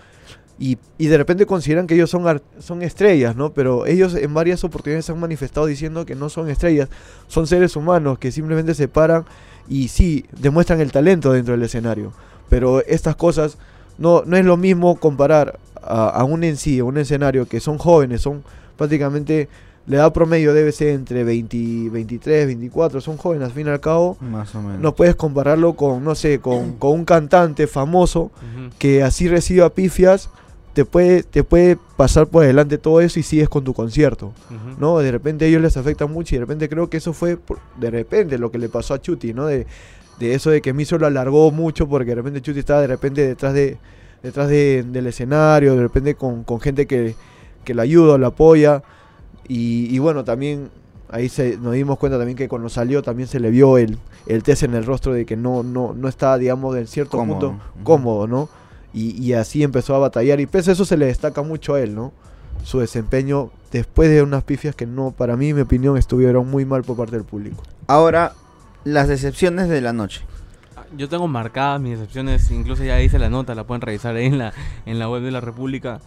Y, 0.59 0.77
y 0.99 1.07
de 1.07 1.17
repente 1.17 1.47
consideran 1.47 1.87
que 1.87 1.95
ellos 1.95 2.11
son, 2.11 2.41
son 2.59 2.83
estrellas, 2.83 3.35
¿no? 3.35 3.53
Pero 3.53 3.87
ellos 3.87 4.13
en 4.13 4.31
varias 4.33 4.63
oportunidades 4.63 5.09
han 5.09 5.19
manifestado 5.19 5.65
diciendo 5.65 6.05
que 6.05 6.13
no 6.13 6.29
son 6.29 6.47
estrellas, 6.49 6.89
son 7.27 7.47
seres 7.47 7.75
humanos 7.75 8.19
que 8.19 8.31
simplemente 8.31 8.75
se 8.75 8.87
paran 8.87 9.25
y 9.67 9.87
sí, 9.87 10.25
demuestran 10.39 10.81
el 10.81 10.91
talento 10.91 11.31
dentro 11.31 11.53
del 11.53 11.63
escenario. 11.63 12.13
Pero 12.49 12.81
estas 12.85 13.15
cosas 13.15 13.57
no, 13.97 14.23
no 14.25 14.37
es 14.37 14.45
lo 14.45 14.57
mismo 14.57 14.95
comparar 14.95 15.59
a, 15.81 16.09
a 16.09 16.23
un 16.23 16.43
en 16.43 16.57
sí, 16.57 16.79
a 16.79 16.83
un 16.83 16.97
escenario 16.97 17.47
que 17.47 17.59
son 17.59 17.77
jóvenes, 17.77 18.21
son 18.21 18.43
prácticamente 18.77 19.47
la 19.85 19.97
edad 19.97 20.13
promedio 20.13 20.53
debe 20.53 20.71
ser 20.71 20.89
entre 20.89 21.23
20, 21.25 21.89
23, 21.89 22.47
24, 22.47 23.01
son 23.01 23.17
jóvenes 23.17 23.47
al 23.47 23.53
fin 23.53 23.67
y 23.67 23.69
al 23.69 23.81
cabo. 23.81 24.15
Más 24.21 24.55
o 24.55 24.61
menos. 24.61 24.79
No 24.79 24.95
puedes 24.95 25.15
compararlo 25.15 25.73
con, 25.73 26.03
no 26.05 26.15
sé, 26.15 26.39
con, 26.39 26.73
con 26.77 26.91
un 26.91 27.05
cantante 27.05 27.67
famoso 27.67 28.21
Ujú. 28.23 28.69
que 28.79 29.03
así 29.03 29.27
reciba 29.27 29.69
pifias, 29.71 30.29
te 30.73 30.85
puede, 30.85 31.23
te 31.23 31.43
puede 31.43 31.77
pasar 31.97 32.27
por 32.27 32.43
delante 32.45 32.77
todo 32.77 32.99
eso 33.01 33.19
y 33.19 33.23
sigues 33.23 33.47
con 33.49 33.63
tu 33.63 33.73
concierto. 33.73 34.33
¿no? 34.79 34.97
De 34.99 35.11
repente 35.11 35.45
a 35.45 35.47
ellos 35.47 35.61
les 35.61 35.77
afecta 35.77 36.07
mucho 36.07 36.33
y 36.35 36.37
de 36.39 36.45
repente 36.45 36.67
creo 36.69 36.89
que 36.89 36.97
eso 36.97 37.13
fue 37.13 37.37
por- 37.37 37.59
de 37.79 37.91
repente 37.91 38.37
lo 38.37 38.49
que 38.51 38.57
le 38.57 38.69
pasó 38.69 38.93
a 38.95 39.01
Chuti, 39.01 39.33
¿no? 39.33 39.45
De, 39.45 39.67
de 40.19 40.33
eso 40.33 40.49
de 40.49 40.61
que 40.61 40.73
Miso 40.73 40.97
lo 40.97 41.05
alargó 41.07 41.51
mucho 41.51 41.87
porque 41.87 42.09
de 42.09 42.15
repente 42.15 42.41
Chuti 42.41 42.59
estaba 42.59 42.81
de 42.81 42.87
repente 42.87 43.25
detrás 43.27 43.53
de 43.53 43.77
detrás 44.23 44.47
de- 44.49 44.83
del 44.87 45.07
escenario, 45.07 45.75
de 45.75 45.81
repente 45.81 46.15
con, 46.15 46.43
con 46.43 46.59
gente 46.61 46.87
que, 46.87 47.13
que 47.65 47.73
lo 47.73 47.81
ayuda, 47.81 48.17
lo 48.17 48.27
apoya 48.27 48.81
y, 49.47 49.93
y 49.93 49.99
bueno, 49.99 50.23
también 50.23 50.69
ahí 51.09 51.29
se, 51.29 51.57
nos 51.57 51.73
dimos 51.73 51.97
cuenta 51.99 52.17
también 52.17 52.37
que 52.37 52.47
cuando 52.47 52.69
salió 52.69 53.03
también 53.03 53.27
se 53.27 53.39
le 53.39 53.51
vio 53.51 53.77
el, 53.77 53.97
el 54.25 54.41
test 54.41 54.63
en 54.63 54.73
el 54.75 54.85
rostro 54.85 55.13
de 55.13 55.25
que 55.25 55.35
no, 55.35 55.61
no, 55.61 55.93
no 55.93 56.07
estaba, 56.07 56.37
digamos, 56.37 56.75
en 56.77 56.87
cierto 56.87 57.17
Cómodo. 57.17 57.49
punto 57.51 57.63
cómodo, 57.83 58.27
¿no? 58.27 58.49
Y, 58.93 59.19
y 59.21 59.33
así 59.33 59.63
empezó 59.63 59.95
a 59.95 59.99
batallar 59.99 60.39
y 60.39 60.45
pese 60.45 60.69
a 60.69 60.73
eso 60.73 60.85
se 60.85 60.97
le 60.97 61.07
destaca 61.07 61.41
mucho 61.41 61.73
a 61.73 61.81
él, 61.81 61.95
¿no? 61.95 62.13
Su 62.63 62.79
desempeño 62.79 63.49
después 63.71 64.09
de 64.09 64.21
unas 64.21 64.43
pifias 64.43 64.75
que 64.75 64.85
no, 64.85 65.11
para 65.11 65.35
mí, 65.35 65.49
en 65.49 65.55
mi 65.55 65.61
opinión, 65.63 65.97
estuvieron 65.97 66.49
muy 66.49 66.63
mal 66.63 66.83
por 66.83 66.95
parte 66.95 67.15
del 67.15 67.25
público. 67.25 67.63
Ahora, 67.87 68.33
las 68.83 69.07
decepciones 69.07 69.67
de 69.67 69.81
la 69.81 69.93
noche. 69.93 70.21
Yo 70.95 71.09
tengo 71.09 71.27
marcadas 71.27 71.81
mis 71.81 71.93
excepciones, 71.93 72.51
incluso 72.51 72.83
ya 72.83 73.01
hice 73.01 73.17
la 73.17 73.29
nota, 73.29 73.55
la 73.55 73.65
pueden 73.65 73.81
revisar 73.81 74.15
ahí 74.15 74.27
en 74.27 74.37
la, 74.37 74.53
en 74.85 74.99
la 74.99 75.09
web 75.09 75.23
de 75.23 75.31
la 75.31 75.41
República. 75.41 75.99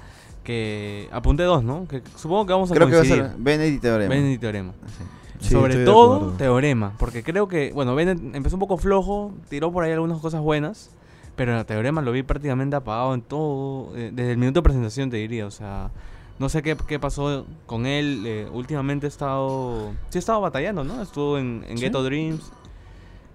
Que 0.45 1.09
apunté 1.11 1.43
dos, 1.43 1.65
¿no? 1.65 1.89
Que 1.89 2.03
supongo 2.15 2.47
que 2.47 2.53
vamos 2.53 2.71
a 2.71 2.75
Creo 2.75 2.87
que 2.87 2.95
va 2.95 3.03
a 3.03 3.05
ser 3.05 3.33
Bennett 3.37 3.75
y 3.75 3.79
Teorema. 3.81 4.15
Bennett 4.15 4.37
y 4.37 4.39
Teorema. 4.39 4.73
Sí. 4.97 5.05
Sí, 5.41 5.51
Sobre 5.51 5.85
todo. 5.85 6.33
Teorema, 6.39 6.93
porque 6.99 7.23
creo 7.23 7.49
que, 7.49 7.73
bueno, 7.73 7.95
Bennett 7.95 8.19
empezó 8.35 8.57
un 8.57 8.61
poco 8.61 8.77
flojo, 8.79 9.35
tiró 9.49 9.73
por 9.73 9.85
ahí 9.85 9.93
algunas 9.93 10.21
cosas 10.21 10.41
buenas, 10.41 10.91
pero 11.37 11.59
el 11.59 11.65
Teorema 11.67 12.03
lo 12.03 12.13
vi 12.13 12.23
prácticamente 12.23 12.75
apagado 12.77 13.15
en 13.15 13.23
todo, 13.23 13.97
eh, 13.97 14.11
desde 14.13 14.33
el 14.33 14.39
minuto 14.39 14.61
de 14.61 14.65
presentación 14.65 15.11
te 15.11 15.19
diría, 15.19 15.47
o 15.47 15.51
sea, 15.51 15.91
no 16.39 16.49
sé 16.49 16.63
qué, 16.63 16.77
qué 16.87 16.99
pasó 16.99 17.47
con 17.67 17.87
él, 17.87 18.25
eh, 18.27 18.49
últimamente 18.53 19.07
ha 19.07 19.09
estado, 19.09 19.93
sí 20.09 20.19
ha 20.19 20.21
estado 20.21 20.41
batallando, 20.41 20.83
¿no? 20.85 21.01
Estuvo 21.03 21.39
en, 21.39 21.65
en 21.69 21.79
Sí. 21.79 21.85
Ghetto 21.85 22.03
Dreams, 22.03 22.51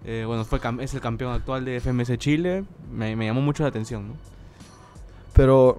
eh, 0.06 0.24
bueno, 0.26 0.44
fue 0.46 0.60
es 0.80 0.94
el 0.94 1.02
campeón 1.02 1.32
actual 1.34 1.64
de 1.64 1.80
FMS 1.80 2.18
Chile, 2.18 2.64
me, 2.92 3.16
me 3.16 3.26
llamó 3.26 3.42
mucho 3.42 3.64
la 3.64 3.70
atención, 3.70 4.08
¿no? 4.10 4.14
Pero 5.34 5.78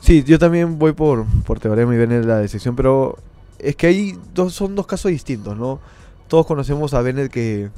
sí, 0.00 0.22
yo 0.22 0.38
también 0.38 0.78
voy 0.78 0.92
por, 0.92 1.26
por 1.44 1.58
Teorema 1.60 1.94
y 1.94 1.98
Bennett 1.98 2.24
la 2.24 2.38
decepción, 2.38 2.76
pero 2.76 3.16
es 3.58 3.74
que 3.76 3.86
hay 3.86 4.18
dos, 4.34 4.52
son 4.52 4.74
dos 4.74 4.86
casos 4.86 5.10
distintos, 5.10 5.56
¿no? 5.56 5.80
Todos 6.28 6.46
conocemos 6.46 6.94
a 6.94 7.02
Bennett 7.02 7.30
que, 7.32 7.70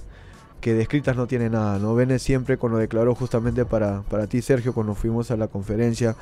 que 0.60 0.74
de 0.74 0.82
escritas 0.82 1.16
no 1.16 1.26
tiene 1.26 1.50
nada, 1.50 1.78
¿no? 1.78 1.94
Bennett 1.94 2.20
siempre 2.20 2.56
cuando 2.56 2.78
declaró 2.78 3.14
justamente 3.14 3.64
para, 3.64 4.02
para 4.02 4.26
ti, 4.26 4.42
Sergio, 4.42 4.72
cuando 4.72 4.94
fuimos 4.94 5.30
a 5.30 5.36
la 5.36 5.48
conferencia, 5.48 6.16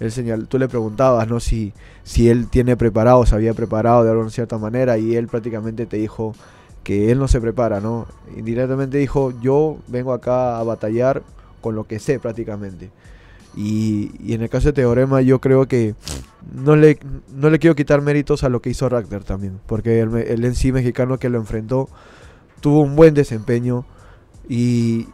él 0.00 0.12
señal, 0.12 0.48
tú 0.48 0.58
le 0.58 0.68
preguntabas, 0.68 1.28
¿no? 1.28 1.40
Si, 1.40 1.72
si 2.02 2.28
él 2.28 2.48
tiene 2.48 2.76
preparado, 2.76 3.24
se 3.24 3.34
había 3.34 3.54
preparado 3.54 4.04
de 4.04 4.10
alguna 4.10 4.30
cierta 4.30 4.58
manera 4.58 4.98
y 4.98 5.16
él 5.16 5.28
prácticamente 5.28 5.86
te 5.86 5.96
dijo 5.96 6.34
que 6.82 7.10
él 7.10 7.18
no 7.18 7.28
se 7.28 7.40
prepara, 7.40 7.80
¿no? 7.80 8.06
Indirectamente 8.36 8.98
dijo, 8.98 9.32
yo 9.40 9.78
vengo 9.88 10.12
acá 10.12 10.58
a 10.58 10.62
batallar 10.62 11.22
con 11.60 11.74
lo 11.74 11.84
que 11.84 11.98
sé 11.98 12.18
prácticamente. 12.20 12.90
Y, 13.56 14.12
y 14.22 14.34
en 14.34 14.42
el 14.42 14.50
caso 14.50 14.68
de 14.68 14.74
Teorema 14.74 15.22
yo 15.22 15.40
creo 15.40 15.66
que 15.66 15.94
no 16.54 16.76
le, 16.76 16.98
no 17.34 17.48
le 17.48 17.58
quiero 17.58 17.74
quitar 17.74 18.02
méritos 18.02 18.44
a 18.44 18.50
lo 18.50 18.60
que 18.60 18.70
hizo 18.70 18.88
Ragnar 18.88 19.24
también, 19.24 19.58
porque 19.66 20.00
el, 20.00 20.14
el 20.14 20.44
en 20.44 20.54
sí 20.54 20.72
mexicano 20.72 21.18
que 21.18 21.30
lo 21.30 21.38
enfrentó 21.38 21.88
tuvo 22.60 22.80
un 22.80 22.96
buen 22.96 23.14
desempeño 23.14 23.84
y, 24.48 25.08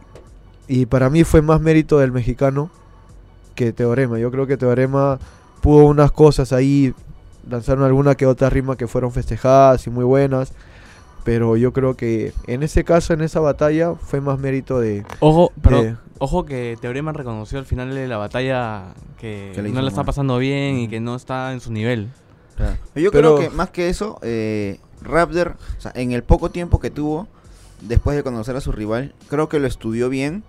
y 0.67 0.85
para 0.85 1.09
mí 1.09 1.23
fue 1.23 1.41
más 1.41 1.61
mérito 1.61 1.99
del 1.99 2.11
mexicano 2.11 2.69
que 3.55 3.71
Teorema. 3.73 4.19
Yo 4.19 4.31
creo 4.31 4.47
que 4.47 4.57
Teorema 4.57 5.19
pudo 5.61 5.85
unas 5.85 6.11
cosas 6.11 6.51
ahí, 6.53 6.93
lanzaron 7.49 7.83
alguna 7.83 8.15
que 8.15 8.25
otra 8.25 8.49
rima 8.49 8.75
que 8.75 8.87
fueron 8.87 9.11
festejadas 9.11 9.85
y 9.87 9.89
muy 9.89 10.03
buenas, 10.05 10.53
pero 11.23 11.55
yo 11.55 11.71
creo 11.71 11.95
que 11.95 12.33
en 12.47 12.63
ese 12.63 12.83
caso, 12.83 13.13
en 13.13 13.21
esa 13.21 13.39
batalla, 13.39 13.95
fue 13.95 14.19
más 14.21 14.39
mérito 14.39 14.79
de... 14.79 15.05
Ojo, 15.19 15.51
pero 15.61 15.83
de- 15.83 15.95
ojo 16.19 16.45
que 16.45 16.77
Teorema 16.81 17.13
reconoció 17.13 17.59
al 17.59 17.65
final 17.65 17.93
de 17.93 18.07
la 18.07 18.17
batalla 18.17 18.93
que, 19.19 19.53
no 19.73 19.81
la 19.81 19.87
está 19.89 20.03
pasando 20.03 20.37
bien 20.37 20.77
y 20.79 20.87
que 20.89 20.99
no 20.99 21.15
está 21.15 21.53
en 21.53 21.61
su 21.61 21.71
nivel. 21.71 22.09
Yo 22.95 23.09
Pero- 23.11 23.35
creo 23.35 23.37
que 23.37 23.49
más 23.49 23.69
que 23.69 23.89
eso, 23.89 24.19
eh, 24.21 24.79
Raptor, 25.03 25.55
o 25.77 25.81
sea, 25.81 25.91
en 25.95 26.11
el 26.11 26.23
poco 26.23 26.49
tiempo 26.51 26.79
que 26.79 26.89
tuvo, 26.89 27.27
después 27.81 28.15
de 28.17 28.23
conocer 28.23 28.55
a 28.55 28.61
su 28.61 28.71
rival, 28.71 29.13
creo 29.29 29.49
que 29.49 29.59
lo 29.59 29.67
estudió 29.67 30.09
bien 30.09 30.43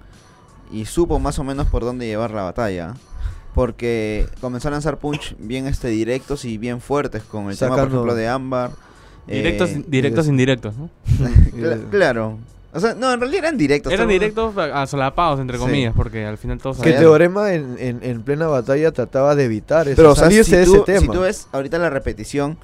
y 0.72 0.86
supo 0.86 1.18
más 1.18 1.38
o 1.38 1.44
menos 1.44 1.66
por 1.68 1.82
dónde 1.84 2.06
llevar 2.06 2.30
la 2.30 2.42
batalla. 2.42 2.94
Porque 3.54 4.26
comenzó 4.40 4.66
a 4.68 4.72
lanzar 4.72 4.98
punch 4.98 5.36
bien 5.38 5.66
este 5.68 5.88
directos 5.88 6.44
y 6.44 6.58
bien 6.58 6.80
fuertes 6.80 7.22
con 7.22 7.50
el 7.50 7.56
tema, 7.58 7.76
por 7.76 7.88
ejemplo, 7.88 8.14
de 8.14 8.26
Ámbar. 8.28 8.70
Directos, 9.28 9.70
eh, 9.70 9.84
directos 9.86 10.26
indirectos, 10.26 10.74
¿no? 10.76 10.90
cla- 11.56 11.80
claro. 11.90 12.38
O 12.72 12.80
sea, 12.80 12.94
no, 12.94 13.12
en 13.12 13.20
realidad 13.20 13.44
eran 13.44 13.56
directos. 13.56 13.92
Eran 13.92 14.08
directos 14.08 14.58
a- 14.58 14.84
solapados, 14.88 15.38
entre 15.38 15.56
Sí. 15.58 15.62
comillas, 15.64 15.94
porque 15.96 16.26
al 16.26 16.36
final 16.36 16.58
todos 16.58 16.78
Que 16.80 16.92
Teorema 16.94 17.52
en, 17.54 17.76
en, 17.78 18.00
en 18.02 18.22
plena 18.22 18.48
batalla 18.48 18.90
trataba 18.90 19.36
de 19.36 19.44
evitar 19.44 19.86
eso, 19.86 19.94
Pero, 19.96 20.10
o 20.10 20.14
sea, 20.16 20.24
salirse 20.24 20.50
si 20.50 20.56
de 20.56 20.64
tú, 20.64 20.74
ese 20.74 20.84
tema. 20.84 21.00
si 21.00 21.06
tú 21.08 21.20
ves 21.20 21.46
ahorita 21.52 21.78
la 21.78 21.90
repetición, 21.90 22.58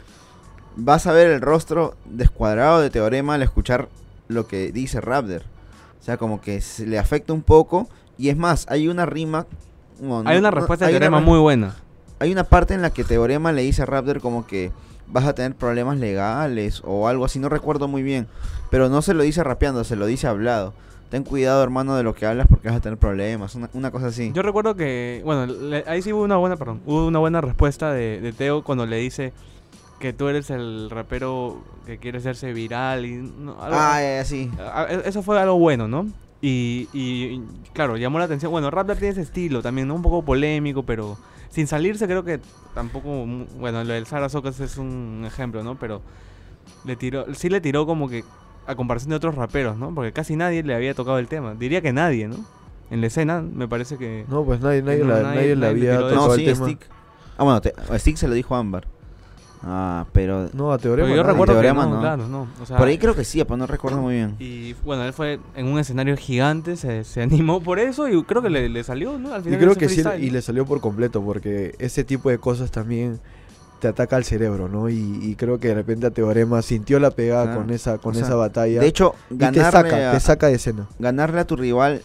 vas 0.82 1.06
a 1.06 1.12
ver 1.12 1.28
el 1.30 1.40
rostro 1.40 1.94
descuadrado 2.06 2.80
de 2.80 2.90
Teorema 2.90 3.34
al 3.34 3.42
escuchar 3.42 3.88
lo 4.28 4.46
que 4.46 4.72
dice 4.72 5.00
Raptor. 5.00 5.42
O 6.00 6.02
sea, 6.02 6.16
como 6.16 6.40
que 6.40 6.60
se 6.60 6.86
le 6.86 6.98
afecta 6.98 7.32
un 7.32 7.42
poco. 7.42 7.88
Y 8.18 8.28
es 8.28 8.36
más, 8.36 8.66
hay 8.68 8.88
una 8.88 9.06
rima. 9.06 9.46
Hay 10.26 10.38
una 10.38 10.50
respuesta 10.50 10.86
de 10.86 10.92
Teorema 10.92 11.18
re- 11.20 11.24
muy 11.24 11.38
buena. 11.38 11.76
Hay 12.18 12.32
una 12.32 12.44
parte 12.44 12.74
en 12.74 12.82
la 12.82 12.90
que 12.90 13.04
Teorema 13.04 13.52
le 13.52 13.62
dice 13.62 13.82
a 13.82 13.86
Raptor 13.86 14.20
como 14.20 14.46
que 14.46 14.72
vas 15.06 15.24
a 15.24 15.34
tener 15.34 15.54
problemas 15.54 15.98
legales 15.98 16.82
o 16.84 17.08
algo 17.08 17.24
así. 17.24 17.38
No 17.38 17.48
recuerdo 17.48 17.88
muy 17.88 18.02
bien. 18.02 18.26
Pero 18.70 18.88
no 18.88 19.02
se 19.02 19.14
lo 19.14 19.22
dice 19.22 19.42
rapeando, 19.42 19.84
se 19.84 19.96
lo 19.96 20.06
dice 20.06 20.26
hablado. 20.26 20.72
Ten 21.10 21.24
cuidado, 21.24 21.62
hermano, 21.64 21.96
de 21.96 22.04
lo 22.04 22.14
que 22.14 22.24
hablas 22.24 22.46
porque 22.48 22.68
vas 22.68 22.76
a 22.76 22.80
tener 22.80 22.96
problemas. 22.98 23.54
Una, 23.56 23.68
una 23.72 23.90
cosa 23.90 24.06
así. 24.06 24.30
Yo 24.32 24.42
recuerdo 24.42 24.76
que, 24.76 25.22
bueno, 25.24 25.46
le- 25.52 25.82
ahí 25.88 26.02
sí 26.02 26.12
hubo 26.12 26.22
una 26.22 26.36
buena, 26.36 26.56
perdón, 26.56 26.80
hubo 26.86 27.06
una 27.06 27.18
buena 27.18 27.40
respuesta 27.40 27.92
de, 27.92 28.20
de 28.20 28.32
Teo 28.32 28.62
cuando 28.62 28.86
le 28.86 28.96
dice 28.98 29.32
que 30.00 30.12
tú 30.12 30.26
eres 30.28 30.50
el 30.50 30.88
rapero 30.90 31.62
que 31.86 31.98
quiere 31.98 32.18
hacerse 32.18 32.52
viral 32.52 33.04
y 33.06 33.16
no, 33.16 33.52
algo- 33.62 33.76
ah, 33.78 34.00
ya, 34.00 34.16
ya, 34.16 34.24
sí. 34.24 34.50
a- 34.58 34.82
a- 34.82 34.88
eso 34.90 35.22
fue 35.22 35.38
algo 35.38 35.58
bueno, 35.58 35.86
¿no? 35.88 36.08
Y, 36.42 36.88
y, 36.94 37.42
claro, 37.74 37.96
llamó 37.98 38.18
la 38.18 38.24
atención. 38.24 38.50
Bueno, 38.50 38.70
Raptor 38.70 38.96
tiene 38.96 39.12
ese 39.12 39.20
estilo 39.20 39.60
también, 39.62 39.86
¿no? 39.88 39.94
Un 39.94 40.02
poco 40.02 40.24
polémico, 40.24 40.84
pero 40.84 41.18
sin 41.50 41.66
salirse 41.66 42.06
creo 42.06 42.24
que 42.24 42.40
tampoco, 42.74 43.26
bueno, 43.58 43.84
lo 43.84 43.92
del 43.92 44.06
Sara 44.06 44.28
Socas 44.30 44.58
es 44.60 44.78
un 44.78 45.22
ejemplo, 45.26 45.62
¿no? 45.62 45.78
Pero 45.78 46.00
le 46.86 46.96
tiró, 46.96 47.26
sí 47.34 47.50
le 47.50 47.60
tiró 47.60 47.84
como 47.84 48.08
que 48.08 48.24
a 48.66 48.74
comparación 48.74 49.10
de 49.10 49.16
otros 49.16 49.34
raperos, 49.34 49.76
¿no? 49.76 49.94
Porque 49.94 50.12
casi 50.12 50.34
nadie 50.34 50.62
le 50.62 50.74
había 50.74 50.94
tocado 50.94 51.18
el 51.18 51.28
tema. 51.28 51.54
Diría 51.54 51.82
que 51.82 51.92
nadie, 51.92 52.26
¿no? 52.26 52.36
En 52.90 53.02
la 53.02 53.08
escena 53.08 53.42
me 53.42 53.68
parece 53.68 53.98
que... 53.98 54.24
No, 54.28 54.42
pues 54.44 54.60
nadie, 54.60 54.80
nadie, 54.82 55.00
No, 55.04 55.08
la- 55.08 55.22
nadie- 55.22 55.34
nadie 55.34 55.56
le 55.56 55.56
nadie 55.56 55.74
le 55.82 55.88
había 55.92 56.00
tocado 56.08 56.26
No, 56.28 56.34
el 56.34 56.40
sí, 56.40 56.46
tema. 56.46 56.66
Stick. 56.66 56.86
Ah, 57.36 57.44
bueno, 57.44 57.60
te- 57.60 57.74
a 57.90 57.98
Stick 57.98 58.16
se 58.16 58.28
lo 58.28 58.34
dijo 58.34 58.54
Ámbar. 58.56 58.86
Ah, 59.62 60.06
pero. 60.12 60.48
No, 60.54 60.72
a 60.72 60.78
Pero 60.78 60.96
Teorema. 60.96 61.14
yo 61.16 61.22
recuerdo 61.22 61.54
que 61.54 61.60
Teorema 61.60 61.84
no, 61.86 61.94
no. 61.96 62.00
claro, 62.00 62.28
no. 62.28 62.48
O 62.62 62.66
sea, 62.66 62.78
Por 62.78 62.88
ahí 62.88 62.96
creo 62.96 63.14
que 63.14 63.24
sí, 63.24 63.42
pero 63.44 63.56
no 63.58 63.66
recuerdo 63.66 63.98
muy 64.00 64.14
bien. 64.14 64.36
Y 64.38 64.72
bueno, 64.84 65.04
él 65.04 65.12
fue 65.12 65.38
en 65.54 65.66
un 65.66 65.78
escenario 65.78 66.16
gigante, 66.16 66.76
se, 66.76 67.04
se 67.04 67.20
animó 67.22 67.60
por 67.62 67.78
eso 67.78 68.08
y 68.08 68.22
creo 68.24 68.40
que 68.42 68.48
le, 68.50 68.68
le 68.70 68.84
salió, 68.84 69.18
¿no? 69.18 69.34
Al 69.34 69.40
Y 69.42 69.44
final 69.44 69.58
creo 69.58 69.70
ese 69.72 69.80
que 69.80 69.88
sí, 69.90 70.02
y 70.20 70.30
le 70.30 70.40
salió 70.40 70.64
por 70.64 70.80
completo, 70.80 71.22
porque 71.22 71.74
ese 71.78 72.04
tipo 72.04 72.30
de 72.30 72.38
cosas 72.38 72.70
también 72.70 73.20
te 73.80 73.88
ataca 73.88 74.16
al 74.16 74.24
cerebro, 74.24 74.68
¿no? 74.68 74.88
Y, 74.88 75.18
y 75.22 75.34
creo 75.36 75.58
que 75.58 75.68
de 75.68 75.74
repente 75.74 76.06
a 76.06 76.10
Teorema 76.10 76.62
sintió 76.62 76.98
la 76.98 77.10
pegada 77.10 77.44
Claro. 77.44 77.60
con 77.60 77.70
esa 77.70 77.98
con 77.98 78.12
O 78.12 78.14
sea, 78.14 78.24
esa 78.26 78.36
batalla. 78.36 78.80
De 78.80 78.86
hecho, 78.86 79.14
y 79.30 79.34
te 79.36 79.60
ganarle, 79.60 79.70
saca, 79.90 80.10
a, 80.10 80.12
te 80.12 80.20
saca 80.20 80.46
de 80.48 80.54
escena. 80.54 80.86
ganarle 80.98 81.40
a 81.40 81.46
tu 81.46 81.56
rival 81.56 82.02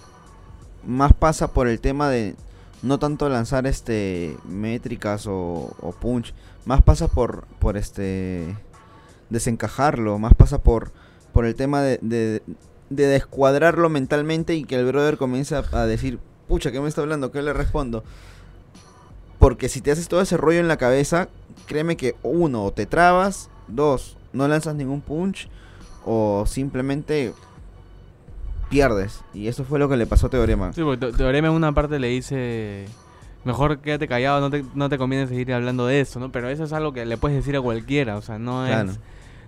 más 0.86 1.14
pasa 1.14 1.48
por 1.52 1.68
el 1.68 1.80
tema 1.80 2.10
de 2.10 2.36
no 2.84 3.00
tanto 3.00 3.28
lanzar 3.30 3.66
este 3.66 4.38
métricas 4.48 5.26
o, 5.28 5.74
o 5.82 5.92
punch, 5.94 6.34
más 6.66 6.82
pasa 6.82 7.08
por 7.08 7.46
por 7.60 7.78
este 7.78 8.56
desencajarlo, 9.30 10.20
más 10.20 10.34
pasa 10.36 10.60
por 10.62 10.92
por 11.34 11.46
el 11.46 11.56
tema 11.56 11.82
de, 11.82 12.00
de, 12.02 12.42
de 12.90 13.08
descuadrarlo 13.08 13.90
mentalmente 13.90 14.56
y 14.56 14.64
que 14.64 14.76
el 14.80 14.86
brother 14.86 15.18
comience 15.18 15.56
a, 15.56 15.86
decir, 15.86 16.20
pucha, 16.48 16.72
¿qué 16.72 16.80
me 16.80 16.88
está 16.88 17.02
hablando? 17.02 17.32
¿Qué 17.32 17.42
le 17.42 17.52
respondo? 17.52 18.04
Porque 19.38 19.68
si 19.68 19.82
te 19.82 19.92
haces 19.92 20.08
todo 20.08 20.22
ese 20.22 20.38
rollo 20.38 20.60
en 20.60 20.70
la 20.70 20.78
cabeza, 20.78 21.28
créeme 21.66 21.98
que 21.98 22.16
uno, 22.24 22.64
o 22.64 22.72
te 22.72 22.86
trabas, 22.86 23.50
dos, 23.68 24.16
no 24.32 24.48
lanzas 24.48 24.76
ningún 24.76 25.02
punch, 25.02 25.50
o 26.06 26.46
simplemente 26.48 27.34
pierdes. 28.70 29.20
Y 29.34 29.48
eso 29.48 29.66
fue 29.66 29.78
lo 29.78 29.90
que 29.90 29.98
le 29.98 30.08
pasó 30.08 30.28
a 30.28 30.30
Teorema. 30.30 30.72
Sí, 30.74 30.84
porque 30.84 31.08
Te- 31.08 31.14
Teorema 31.18 31.50
en 31.50 31.54
una 31.54 31.74
parte 31.74 32.00
le 32.00 32.08
dice, 32.08 32.86
mejor 33.46 33.80
quédate 33.80 34.08
callado, 34.08 34.42
no 34.42 34.50
te, 34.50 34.66
no 34.74 34.90
te 34.90 34.98
conviene 34.98 35.28
seguir 35.28 35.54
hablando 35.54 35.86
de 35.88 36.02
eso, 36.02 36.20
¿no? 36.20 36.32
Pero 36.32 36.50
eso 36.50 36.64
es 36.66 36.74
algo 36.74 36.92
que 36.92 37.06
le 37.06 37.16
puedes 37.18 37.38
decir 37.38 37.56
a 37.56 37.62
cualquiera, 37.62 38.18
o 38.18 38.22
sea, 38.22 38.38
no 38.40 38.66
Claro. 38.66 38.92
es 38.92 39.00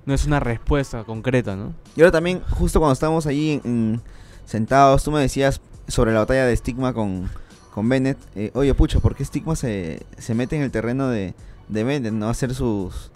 no 0.05 0.13
es 0.13 0.25
una 0.25 0.39
respuesta 0.39 1.03
concreta, 1.03 1.57
¿no? 1.57 1.73
Y 1.97 2.01
ahora 2.01 2.13
también, 2.13 2.41
justo 2.51 2.79
cuando 2.79 2.93
estábamos 2.93 3.25
allí 3.27 3.51
en- 3.51 3.61
en- 3.65 4.01
sentados, 4.45 5.03
tú 5.03 5.11
me 5.11 5.19
decías 5.19 5.59
sobre 5.89 6.13
la 6.13 6.19
batalla 6.19 6.45
de 6.45 6.55
Stigma 6.55 6.93
con, 6.93 7.29
con 7.73 7.89
Bennett. 7.89 8.17
eh, 8.33 8.51
Oye, 8.53 8.73
pucha, 8.73 9.01
¿por 9.01 9.15
qué 9.15 9.25
Stigma 9.25 9.57
se, 9.57 10.05
se 10.17 10.33
mete 10.33 10.55
en 10.55 10.61
el 10.61 10.71
terreno 10.71 11.09
de, 11.09 11.33
de 11.67 11.83
Bennett? 11.83 12.13
No 12.13 12.29
hacer 12.29 12.55
sus, 12.55 13.11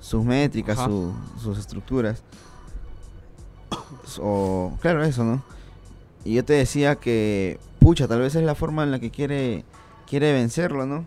sus 0.00 0.24
métricas, 0.24 0.78
su- 0.80 1.14
sus 1.40 1.58
estructuras. 1.58 2.24
O, 4.20 4.76
claro, 4.80 5.04
eso, 5.04 5.24
¿no? 5.24 5.42
Y 6.24 6.34
yo 6.34 6.44
te 6.44 6.52
decía 6.54 6.96
que, 6.96 7.58
pucha, 7.78 8.06
tal 8.08 8.20
vez 8.20 8.34
es 8.34 8.42
la 8.42 8.54
forma 8.54 8.82
en 8.82 8.90
la 8.90 8.98
que 8.98 9.10
quiere, 9.10 9.64
quiere 10.12 10.30
vencerlo, 10.34 10.84
¿no? 10.84 11.06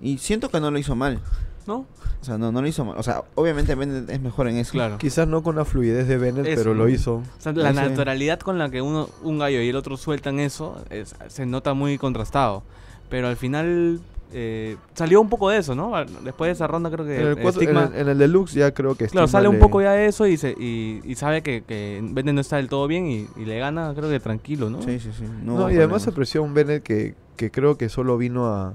Y 0.00 0.18
siento 0.18 0.50
que 0.50 0.60
no 0.60 0.70
lo 0.70 0.78
hizo 0.78 0.94
mal. 0.94 1.18
¿no? 1.66 1.84
O 2.22 2.24
sea, 2.24 2.38
no, 2.38 2.52
no 2.52 2.62
lo 2.62 2.68
hizo 2.68 2.84
mal. 2.84 2.96
O 2.96 3.02
sea, 3.02 3.24
obviamente 3.34 3.74
Bennett 3.74 4.08
es 4.08 4.20
mejor 4.20 4.46
en 4.46 4.56
eso. 4.56 4.70
Claro. 4.70 4.98
Quizás 4.98 5.26
no 5.26 5.42
con 5.42 5.56
la 5.56 5.64
fluidez 5.64 6.06
de 6.06 6.16
Bennett, 6.16 6.46
Eso, 6.46 6.60
pero 6.62 6.74
lo 6.74 6.88
hizo. 6.88 7.16
O 7.16 7.22
sea, 7.40 7.50
la 7.54 7.70
Ese- 7.70 7.80
naturalidad 7.88 8.38
con 8.38 8.56
la 8.56 8.70
que 8.70 8.80
uno, 8.82 9.08
un 9.24 9.40
gallo 9.40 9.60
y 9.60 9.68
el 9.68 9.74
otro 9.74 9.96
sueltan 9.96 10.38
eso 10.38 10.80
es- 10.90 11.16
se 11.26 11.44
nota 11.44 11.74
muy 11.74 11.98
contrastado. 11.98 12.62
Pero 13.10 13.26
al 13.26 13.36
final 13.36 14.00
eh, 14.32 14.76
salió 14.94 15.20
un 15.20 15.28
poco 15.28 15.48
de 15.50 15.58
eso, 15.58 15.74
¿no? 15.74 15.92
Después 16.24 16.48
de 16.48 16.52
esa 16.52 16.66
ronda 16.66 16.90
creo 16.90 17.04
que 17.06 17.20
En 17.20 17.26
el, 17.28 17.36
cuatro- 17.38 17.62
en 17.62 17.68
Stigma- 17.68 17.90
el- 17.94 18.00
en 18.00 18.08
el 18.08 18.18
deluxe 18.18 18.54
ya 18.54 18.72
creo 18.72 18.94
que 18.96 19.06
Claro, 19.06 19.26
Stigma 19.26 19.38
sale 19.38 19.48
un 19.48 19.58
poco 19.60 19.80
ya 19.82 19.92
de 19.92 20.06
eso 20.06 20.26
y, 20.26 20.36
se, 20.36 20.50
y, 20.58 21.00
y 21.04 21.14
sabe 21.14 21.42
que, 21.42 21.62
que 21.62 22.00
Bennett 22.02 22.34
no 22.34 22.40
está 22.40 22.56
del 22.56 22.68
todo 22.68 22.86
bien 22.88 23.06
y, 23.06 23.28
y 23.36 23.44
le 23.44 23.58
gana, 23.58 23.92
creo 23.96 24.10
que 24.10 24.18
tranquilo, 24.20 24.68
¿no? 24.70 24.82
Sí, 24.82 24.98
sí, 25.00 25.10
sí. 25.16 25.24
No, 25.44 25.56
No, 25.58 25.70
y 25.70 25.76
además 25.76 26.02
se 26.02 26.10
apreció 26.10 26.40
a 26.40 26.44
un 26.44 26.54
Bennett 26.54 26.82
que, 26.82 27.14
que 27.36 27.50
creo 27.50 27.76
que 27.78 27.88
solo 27.88 28.16
vino 28.18 28.46
a. 28.46 28.74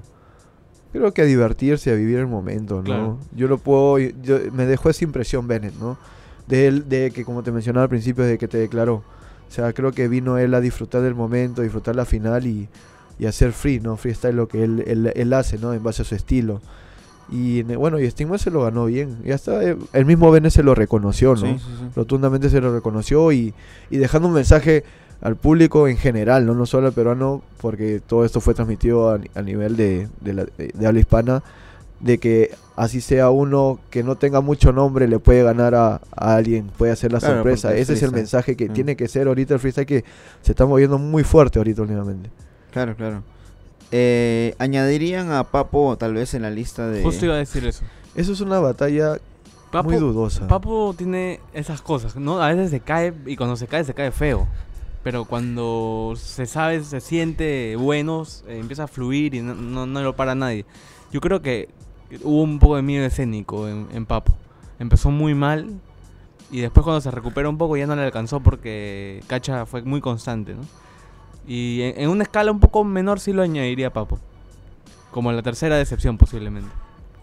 Creo 0.92 1.12
que 1.14 1.22
a 1.22 1.24
divertirse, 1.24 1.90
a 1.90 1.94
vivir 1.94 2.18
el 2.18 2.26
momento, 2.26 2.76
¿no? 2.76 2.82
Claro. 2.82 3.18
Yo 3.34 3.48
lo 3.48 3.56
puedo. 3.58 3.98
yo- 3.98 4.38
me 4.52 4.66
dejó 4.66 4.90
esa 4.90 5.04
impresión 5.04 5.48
Bennett, 5.48 5.74
¿no? 5.76 5.96
De 6.46 6.66
él, 6.66 6.88
de 6.88 7.10
que, 7.12 7.24
como 7.24 7.42
te 7.42 7.50
mencionaba 7.50 7.84
al 7.84 7.88
principio, 7.88 8.24
de 8.24 8.36
que 8.36 8.46
te 8.48 8.58
declaró. 8.58 8.96
O 9.48 9.54
sea, 9.54 9.72
creo 9.72 9.92
que 9.92 10.08
vino 10.08 10.36
él 10.38 10.52
a 10.54 10.60
disfrutar 10.60 11.00
del 11.02 11.14
momento, 11.14 11.60
a 11.60 11.64
disfrutar 11.64 11.94
la 11.96 12.04
final 12.04 12.46
y, 12.46 12.68
y 13.22 13.26
hacer 13.26 13.52
free, 13.52 13.78
¿no? 13.80 13.96
Freestyle 13.96 14.34
lo 14.36 14.48
que 14.48 14.64
él, 14.64 14.82
él, 14.86 15.12
él 15.14 15.32
hace, 15.32 15.58
¿no? 15.58 15.72
En 15.72 15.82
base 15.82 16.02
a 16.02 16.04
su 16.04 16.14
estilo. 16.14 16.60
Y 17.30 17.60
en- 17.60 17.78
bueno, 17.78 17.98
y 18.00 18.10
Stigma 18.10 18.36
se 18.38 18.50
lo 18.50 18.62
ganó 18.64 18.86
bien. 18.86 19.18
Y 19.24 19.30
hasta 19.30 19.62
eh, 19.62 19.76
el 19.92 20.04
mismo 20.04 20.30
Bennett 20.30 20.52
se 20.52 20.62
lo 20.62 20.74
reconoció, 20.74 21.30
¿no? 21.34 21.40
Sí, 21.40 21.54
sí, 21.58 21.64
sí. 21.78 21.84
rotundamente 21.94 22.50
se 22.50 22.60
lo 22.60 22.74
reconoció 22.74 23.30
y, 23.32 23.54
y 23.90 23.96
dejando 23.98 24.28
un 24.28 24.34
mensaje 24.34 24.84
al 25.20 25.36
público 25.36 25.86
en 25.86 25.96
general, 25.96 26.44
no, 26.46 26.54
no 26.54 26.66
solo 26.66 26.88
al 26.88 26.92
peruano, 26.92 27.42
porque 27.60 28.00
todo 28.04 28.24
esto 28.24 28.40
fue 28.40 28.54
transmitido 28.54 29.10
a, 29.10 29.20
a 29.36 29.42
nivel 29.42 29.76
de, 29.76 30.08
de, 30.20 30.32
la- 30.34 30.46
de 30.58 30.86
habla 30.86 30.98
hispana, 30.98 31.42
de 32.00 32.18
que 32.18 32.50
así 32.74 33.00
sea 33.00 33.30
uno 33.30 33.78
que 33.90 34.02
no 34.02 34.16
tenga 34.16 34.40
mucho 34.40 34.72
nombre, 34.72 35.06
le 35.06 35.20
puede 35.20 35.44
ganar 35.44 35.76
a, 35.76 36.00
a 36.16 36.34
alguien, 36.34 36.66
puede 36.76 36.90
hacer 36.90 37.12
la 37.12 37.20
Claro, 37.20 37.34
sorpresa. 37.36 37.76
Ese 37.76 37.92
es 37.92 38.02
el 38.02 38.10
mensaje 38.10 38.56
que 38.56 38.68
Mm. 38.68 38.72
tiene 38.72 38.96
que 38.96 39.06
ser 39.06 39.28
ahorita 39.28 39.54
el 39.54 39.60
freestyle 39.60 39.86
que 39.86 40.04
se 40.42 40.52
está 40.52 40.66
moviendo 40.66 40.98
muy 40.98 41.22
fuerte 41.22 41.60
ahorita 41.60 41.82
últimamente. 41.82 42.28
Claro, 42.72 42.96
claro. 42.96 43.22
Eh, 43.92 44.54
añadirían 44.58 45.30
a 45.32 45.44
Papo 45.44 45.96
tal 45.98 46.14
vez 46.14 46.32
en 46.34 46.42
la 46.42 46.50
lista 46.50 46.88
de... 46.88 47.02
Justo 47.02 47.26
iba 47.26 47.34
a 47.34 47.38
decir 47.38 47.66
eso. 47.66 47.84
Eso 48.14 48.32
es 48.32 48.40
una 48.40 48.58
batalla 48.58 49.18
Papo, 49.70 49.90
muy 49.90 49.98
dudosa. 49.98 50.48
Papo 50.48 50.94
tiene 50.96 51.40
esas 51.52 51.82
cosas, 51.82 52.16
¿no? 52.16 52.42
A 52.42 52.48
veces 52.48 52.70
se 52.70 52.80
cae 52.80 53.12
y 53.26 53.36
cuando 53.36 53.56
se 53.56 53.66
cae, 53.66 53.84
se 53.84 53.94
cae 53.94 54.10
feo. 54.10 54.48
Pero 55.04 55.26
cuando 55.26 56.14
se 56.16 56.46
sabe, 56.46 56.82
se 56.84 57.00
siente 57.00 57.76
bueno, 57.76 58.24
eh, 58.46 58.58
empieza 58.58 58.84
a 58.84 58.88
fluir 58.88 59.34
y 59.34 59.42
no, 59.42 59.54
no, 59.54 59.86
no 59.86 60.02
lo 60.02 60.16
para 60.16 60.34
nadie. 60.34 60.64
Yo 61.12 61.20
creo 61.20 61.42
que 61.42 61.68
hubo 62.22 62.42
un 62.42 62.58
poco 62.58 62.76
de 62.76 62.82
miedo 62.82 63.04
escénico 63.04 63.68
en, 63.68 63.88
en 63.92 64.06
Papo. 64.06 64.32
Empezó 64.78 65.10
muy 65.10 65.34
mal 65.34 65.68
y 66.50 66.60
después 66.60 66.84
cuando 66.84 67.00
se 67.02 67.10
recupera 67.10 67.48
un 67.48 67.58
poco 67.58 67.76
ya 67.76 67.86
no 67.86 67.96
le 67.96 68.02
alcanzó 68.02 68.40
porque 68.40 69.22
Cacha 69.26 69.66
fue 69.66 69.82
muy 69.82 70.00
constante, 70.00 70.54
¿no? 70.54 70.62
Y 71.46 71.82
en, 71.82 72.02
en 72.02 72.10
una 72.10 72.22
escala 72.22 72.52
un 72.52 72.60
poco 72.60 72.84
menor 72.84 73.20
sí 73.20 73.32
lo 73.32 73.42
añadiría 73.42 73.92
Papo. 73.92 74.18
Como 75.10 75.32
la 75.32 75.42
tercera 75.42 75.76
decepción 75.76 76.16
posiblemente. 76.18 76.70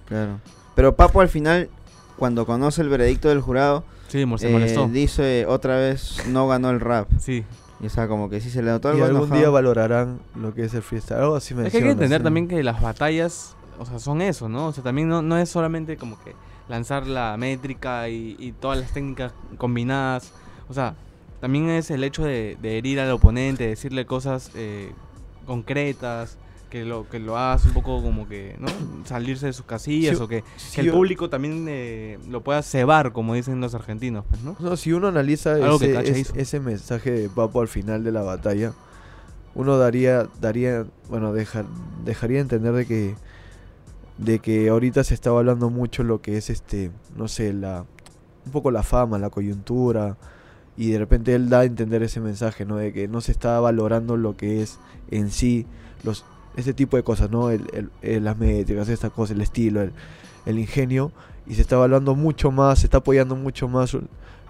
Claro. 0.08 0.40
Pero 0.76 0.96
Papo 0.96 1.22
al 1.22 1.30
final, 1.30 1.70
cuando 2.18 2.46
conoce 2.46 2.82
el 2.82 2.90
veredicto 2.90 3.30
del 3.30 3.42
jurado, 3.42 3.84
Sí, 4.10 4.26
se 4.38 4.50
eh, 4.50 4.52
molestó. 4.52 4.88
dice 4.88 5.46
otra 5.48 5.76
vez 5.78 6.24
no 6.28 6.48
ganó 6.48 6.72
el 6.72 6.80
rap. 6.80 7.08
Sí. 7.20 7.44
Y 7.80 7.86
o 7.86 7.90
sea, 7.90 8.08
como 8.08 8.30
que 8.30 8.42
sí 8.42 8.50
se 8.50 8.62
le 8.62 8.72
notó 8.72 8.90
y 8.90 8.94
algo 8.94 9.06
algún 9.06 9.20
enojado. 9.22 9.40
día 9.40 9.50
valorarán 9.52 10.20
lo 10.36 10.54
que 10.54 10.66
es 10.66 10.74
el 10.74 10.82
freestyle. 10.82 11.20
Algo 11.22 11.36
así 11.36 11.54
Es 11.54 11.72
que 11.72 11.78
hay 11.78 11.84
que 11.84 11.92
entender 11.92 12.20
sí. 12.20 12.24
también 12.24 12.48
que 12.48 12.62
las 12.64 12.82
batallas, 12.82 13.56
o 13.78 13.86
sea, 13.86 14.00
son 14.00 14.22
eso, 14.22 14.50
¿no? 14.50 14.68
O 14.68 14.74
sea, 14.74 14.84
también 14.84 15.08
no, 15.08 15.22
no 15.22 15.38
es 15.38 15.50
solamente 15.50 15.96
como 15.96 16.20
que 16.24 16.34
lanzar 16.68 17.08
la 17.08 17.38
métrica 17.38 18.10
y, 18.10 18.36
y 18.40 18.52
todas 18.52 18.80
las 18.80 18.92
técnicas 18.92 19.32
combinadas. 19.58 20.32
O 20.68 20.74
sea, 20.74 20.96
también 21.39 21.69
es 21.69 21.89
el 21.91 22.03
hecho 22.03 22.24
de, 22.24 22.58
de 22.62 22.77
herir 22.77 23.00
al 23.00 23.12
oponente, 23.12 23.67
decirle 23.67 24.05
cosas 24.05 24.51
eh, 24.55 24.91
concretas, 25.46 26.38
que 26.69 26.86
lo, 26.86 27.10
que 27.10 27.17
lo 27.19 27.36
hagas 27.36 27.65
un 27.65 27.74
poco 27.74 28.01
como 28.03 28.27
que, 28.27 28.55
¿no? 28.60 28.67
Salirse 29.05 29.48
de 29.48 29.53
sus 29.53 29.65
casillas 29.65 30.19
o 30.19 30.28
que, 30.28 30.43
el 30.78 30.86
yo- 30.86 30.93
público 30.93 31.28
también 31.30 31.65
eh, 31.67 32.19
lo 32.30 32.41
pueda 32.41 32.62
cebar, 32.62 33.12
como 33.12 33.34
dicen 33.34 33.60
los 33.60 33.73
argentinos, 33.73 34.23
pues, 34.30 34.43
¿no? 34.43 34.56
No, 34.60 34.78
si 34.78 34.93
uno 34.93 35.08
analiza 35.08 35.58
ese, 35.58 36.19
es- 36.19 36.32
ese 36.36 36.60
mensaje 36.60 37.10
de 37.12 37.30
Papo 37.30 37.62
al 37.62 37.67
final 37.67 38.04
de 38.04 38.12
la 38.12 38.21
batalla, 38.21 38.73
uno 39.56 39.80
daría, 39.80 40.28
daría, 40.39 40.86
bueno, 41.10 41.34
dejar, 41.34 41.65
dejaría 42.06 42.39
entender 42.39 42.73
de 42.73 42.86
que, 42.86 43.15
de 44.19 44.38
que 44.38 44.69
ahorita 44.69 45.04
se 45.04 45.15
estaba 45.15 45.39
hablando 45.39 45.71
mucho 45.71 46.04
lo 46.04 46.21
que 46.21 46.38
es 46.38 46.52
este, 46.52 46.91
no 47.15 47.28
sé, 47.28 47.52
la, 47.52 47.86
un 48.45 48.52
poco 48.52 48.69
la 48.69 48.84
fama, 48.84 49.17
la 49.17 49.32
coyuntura, 49.32 50.17
y 50.80 50.92
de 50.92 51.00
repente 51.00 51.36
él 51.36 51.50
da 51.50 51.60
a 51.60 51.65
entender 51.65 52.02
ese 52.04 52.22
mensaje, 52.22 52.63
¿no? 52.65 52.78
De 52.78 52.94
que 52.94 53.08
no 53.10 53.20
se 53.22 53.34
está 53.34 53.60
valorando 53.60 54.15
lo 54.15 54.38
que 54.38 54.62
es 54.62 54.80
en 55.12 55.30
sí, 55.30 55.65
los, 56.04 56.24
ese 56.56 56.74
tipo 56.74 56.96
de 56.98 57.04
cosas, 57.04 57.30
¿no? 57.30 57.50
El, 57.52 57.68
el- 57.74 57.89
el- 58.02 58.24
las 58.24 58.38
métricas, 58.38 58.88
estas 58.89 59.12
cosas, 59.12 59.36
el 59.36 59.42
estilo, 59.42 59.82
el, 59.82 60.60
ingenio, 60.60 61.12
y 61.48 61.56
se 61.56 61.62
está 61.62 61.76
evaluando 61.76 62.15
mucho 62.15 62.50
más, 62.52 62.80
se 62.80 62.86
está 62.88 63.00
apoyando 63.00 63.36
mucho 63.36 63.68
más 63.68 63.96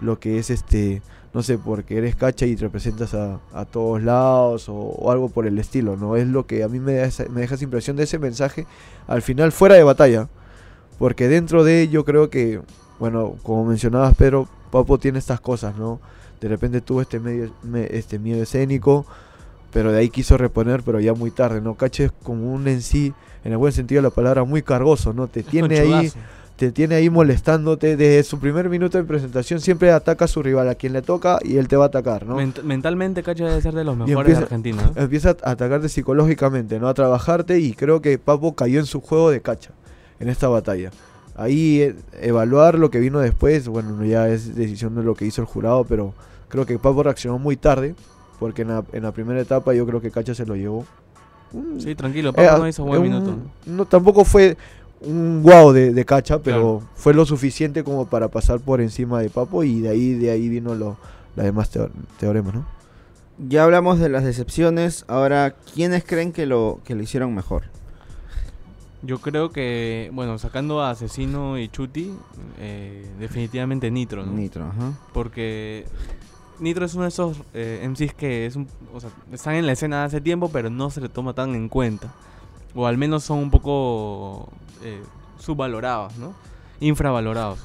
lo 0.00 0.20
que 0.20 0.38
es 0.38 0.50
este, 0.50 1.02
no 1.34 1.42
sé, 1.42 1.58
porque 1.58 1.98
eres 1.98 2.14
cacha 2.16 2.46
y 2.46 2.54
te 2.56 2.62
representas 2.62 3.12
a, 3.14 3.40
a 3.52 3.64
todos 3.64 4.02
lados 4.02 4.68
o, 4.68 4.74
o 4.74 5.10
algo 5.10 5.28
por 5.30 5.46
el 5.48 5.58
estilo, 5.58 5.96
¿no? 5.96 6.16
Es 6.16 6.28
lo 6.28 6.46
que 6.46 6.62
a 6.62 6.68
mí 6.68 6.78
me, 6.78 6.94
me 7.30 7.40
deja 7.40 7.54
esa 7.56 7.64
impresión 7.64 7.96
de 7.96 8.04
ese 8.04 8.18
mensaje 8.20 8.66
al 9.08 9.22
final 9.22 9.52
fuera 9.52 9.74
de 9.74 9.82
batalla, 9.82 10.28
porque 10.98 11.28
dentro 11.28 11.64
de 11.64 11.82
ello 11.82 12.04
creo 12.04 12.30
que, 12.30 12.60
bueno, 12.98 13.36
como 13.42 13.64
mencionabas 13.64 14.14
Pedro, 14.16 14.48
Papo 14.70 14.98
tiene 14.98 15.18
estas 15.18 15.40
cosas, 15.40 15.76
¿no? 15.76 16.00
De 16.40 16.48
repente 16.48 16.80
tuvo 16.80 17.02
este, 17.02 17.18
medio, 17.20 17.50
me- 17.62 17.88
este 17.90 18.18
miedo 18.18 18.42
escénico, 18.42 19.04
pero 19.72 19.92
de 19.92 19.98
ahí 19.98 20.10
quiso 20.10 20.36
reponer, 20.36 20.82
pero 20.82 20.98
ya 21.00 21.14
muy 21.14 21.30
tarde, 21.30 21.60
¿no? 21.60 21.74
Cacha 21.74 22.04
es 22.04 22.12
como 22.22 22.52
un 22.52 22.66
en 22.68 22.82
sí, 22.82 23.12
en 23.44 23.52
el 23.52 23.58
buen 23.58 23.72
sentido 23.72 24.00
de 24.02 24.08
la 24.08 24.14
palabra, 24.14 24.44
muy 24.44 24.62
cargoso, 24.62 25.12
¿no? 25.12 25.26
Te 25.28 25.42
tiene 25.68 25.78
ahí 25.80 26.12
te 26.56 26.72
tiene 26.72 26.94
ahí 26.96 27.08
molestándote 27.08 27.96
desde 27.96 28.22
su 28.22 28.38
primer 28.38 28.68
minuto 28.68 28.98
de 28.98 29.04
presentación 29.04 29.60
siempre 29.60 29.92
ataca 29.92 30.26
a 30.26 30.28
su 30.28 30.42
rival 30.42 30.68
a 30.68 30.74
quien 30.74 30.92
le 30.92 31.00
toca 31.00 31.38
y 31.42 31.56
él 31.56 31.68
te 31.68 31.76
va 31.76 31.84
a 31.84 31.86
atacar 31.86 32.26
no 32.26 32.36
Ment- 32.36 32.62
mentalmente, 32.62 33.22
Cacha 33.22 33.46
debe 33.46 33.62
ser 33.62 33.72
de 33.72 33.82
los 33.82 33.96
mejores 33.96 34.14
empieza- 34.18 34.40
de 34.40 34.44
Argentina. 34.44 34.92
¿no? 34.94 35.02
empieza 35.02 35.30
a 35.42 35.50
atacarte 35.52 35.88
psicológicamente 35.88 36.78
no 36.78 36.88
a 36.88 36.92
trabajarte 36.92 37.58
y 37.60 37.72
creo 37.72 38.02
que 38.02 38.18
Papo 38.18 38.54
cayó 38.54 38.78
en 38.78 38.84
su 38.84 39.00
juego 39.00 39.30
de 39.30 39.40
cacha 39.40 39.70
en 40.18 40.28
esta 40.28 40.48
batalla 40.48 40.90
ahí 41.34 41.80
eh, 41.80 41.94
evaluar 42.20 42.78
lo 42.78 42.90
que 42.90 42.98
vino 43.00 43.20
después 43.20 43.66
bueno 43.66 43.92
no 43.92 44.04
ya 44.04 44.28
es 44.28 44.54
decisión 44.54 44.94
de 44.96 45.02
lo 45.02 45.14
que 45.14 45.24
hizo 45.24 45.40
el 45.40 45.46
jurado 45.46 45.84
pero 45.84 46.12
creo 46.50 46.66
que 46.66 46.78
Papo 46.78 47.02
reaccionó 47.02 47.38
muy 47.38 47.56
tarde 47.56 47.94
porque 48.38 48.62
en 48.62 48.68
la, 48.68 48.84
en 48.92 49.02
la 49.04 49.12
primera 49.12 49.40
etapa 49.40 49.72
yo 49.72 49.86
creo 49.86 50.02
que 50.02 50.10
cacha 50.10 50.34
se 50.34 50.44
lo 50.44 50.54
llevó 50.56 50.84
Sí, 51.78 51.94
tranquilo, 51.94 52.30
eh, 52.30 52.32
Papo 52.34 52.58
no 52.58 52.68
hizo 52.68 52.84
buen 52.84 53.02
minuto. 53.02 53.34
no, 53.66 53.84
tampoco 53.86 54.24
fue 54.24 54.56
un 55.00 55.42
wow 55.42 55.72
de, 55.72 55.92
de 55.94 56.04
cacha, 56.04 56.38
pero 56.40 56.78
Claro. 56.78 56.82
fue 56.94 57.14
lo 57.14 57.24
suficiente 57.24 57.82
como 57.82 58.06
para 58.06 58.28
pasar 58.28 58.60
por 58.60 58.80
encima 58.82 59.20
de 59.20 59.30
Papo 59.30 59.64
y 59.64 59.80
de 59.80 59.88
ahí 59.88 60.12
de 60.14 60.30
ahí 60.30 60.48
vino 60.50 60.74
lo, 60.74 60.96
la 61.36 61.42
demás 61.44 61.70
teo- 61.72 61.90
teoremas, 62.18 62.54
¿no? 62.54 62.66
Ya 63.48 63.64
hablamos 63.64 63.98
de 63.98 64.10
las 64.10 64.22
decepciones, 64.24 65.06
ahora, 65.08 65.54
¿quiénes 65.74 66.04
creen 66.04 66.30
que 66.32 66.44
lo, 66.44 66.80
que 66.84 66.94
lo 66.94 67.02
hicieron 67.02 67.34
mejor? 67.34 67.62
Yo 69.02 69.18
creo 69.18 69.50
que, 69.50 70.10
bueno, 70.12 70.38
sacando 70.38 70.82
a 70.82 70.90
Asesino 70.90 71.58
y 71.58 71.68
Chuti, 71.70 72.12
eh, 72.58 73.06
definitivamente 73.18 73.90
Nitro, 73.90 74.26
¿no? 74.26 74.32
Nitro, 74.32 74.66
ajá. 74.66 74.92
Porque 75.14 75.86
Nitro 76.60 76.84
es 76.84 76.94
uno 76.94 77.04
de 77.04 77.08
esos 77.08 77.38
eh, 77.54 77.86
MCs 77.88 78.14
que 78.14 78.46
es 78.46 78.56
o 78.56 79.00
sea, 79.00 79.10
están 79.32 79.54
en 79.54 79.66
la 79.66 79.72
escena 79.72 80.04
hace 80.04 80.20
tiempo, 80.20 80.50
pero 80.52 80.70
no 80.70 80.90
se 80.90 81.00
le 81.00 81.08
toma 81.08 81.32
tan 81.32 81.54
en 81.54 81.68
cuenta. 81.68 82.12
O 82.74 82.86
al 82.86 82.98
menos 82.98 83.24
son 83.24 83.38
un 83.38 83.50
poco 83.50 84.48
eh, 84.82 85.02
subvalorados, 85.38 86.16
¿no? 86.18 86.34
Infravalorados. 86.80 87.58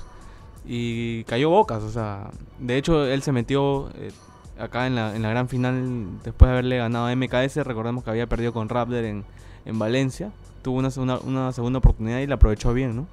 Y 0.66 1.24
cayó 1.26 1.50
bocas, 1.50 1.84
o 1.84 1.92
sea, 1.92 2.32
de 2.60 2.78
hecho 2.78 3.06
él 3.06 3.22
se 3.22 3.32
metió 3.32 3.90
eh, 3.96 4.12
acá 4.58 4.88
en 4.88 4.96
la, 4.96 5.12
gran 5.12 5.48
final 5.48 6.22
después 6.24 6.48
de 6.48 6.54
haberle 6.54 6.78
ganado 6.78 7.08
a 7.08 7.16
MKS. 7.16 7.58
Recordemos 7.58 8.04
que 8.04 8.10
había 8.10 8.28
perdido 8.28 8.54
con 8.54 8.70
Raptor 8.70 9.04
en, 9.04 9.26
en 9.66 9.78
Valencia. 9.78 10.32
Tuvo 10.62 10.80
una, 10.80 10.90
una 11.20 11.52
segunda 11.52 11.80
oportunidad 11.80 12.20
y 12.20 12.28
la 12.28 12.36
aprovechó 12.36 12.74
bien, 12.74 12.96
¿no? 12.96 13.08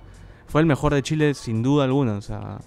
Fue 0.46 0.60
el 0.60 0.66
mejor 0.66 0.94
de 0.94 1.02
Chile 1.02 1.34
sin 1.34 1.62
duda 1.62 1.84
alguna, 1.84 2.14
o 2.14 2.22
sea... 2.22 2.58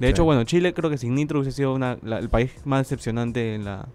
De 0.00 0.08
hecho, 0.08 0.24
bueno, 0.24 0.44
Chile 0.44 0.72
creo 0.74 0.90
que 0.90 0.98
sin 0.98 1.14
Nitro 1.14 1.40
hubiese 1.40 1.56
sido 1.56 1.74
una- 1.74 1.98
la- 2.02 2.18
el 2.18 2.28
país 2.28 2.50
más 2.64 2.80
decepcionante 2.80 3.54
en 3.54 3.64
la, 3.64 3.86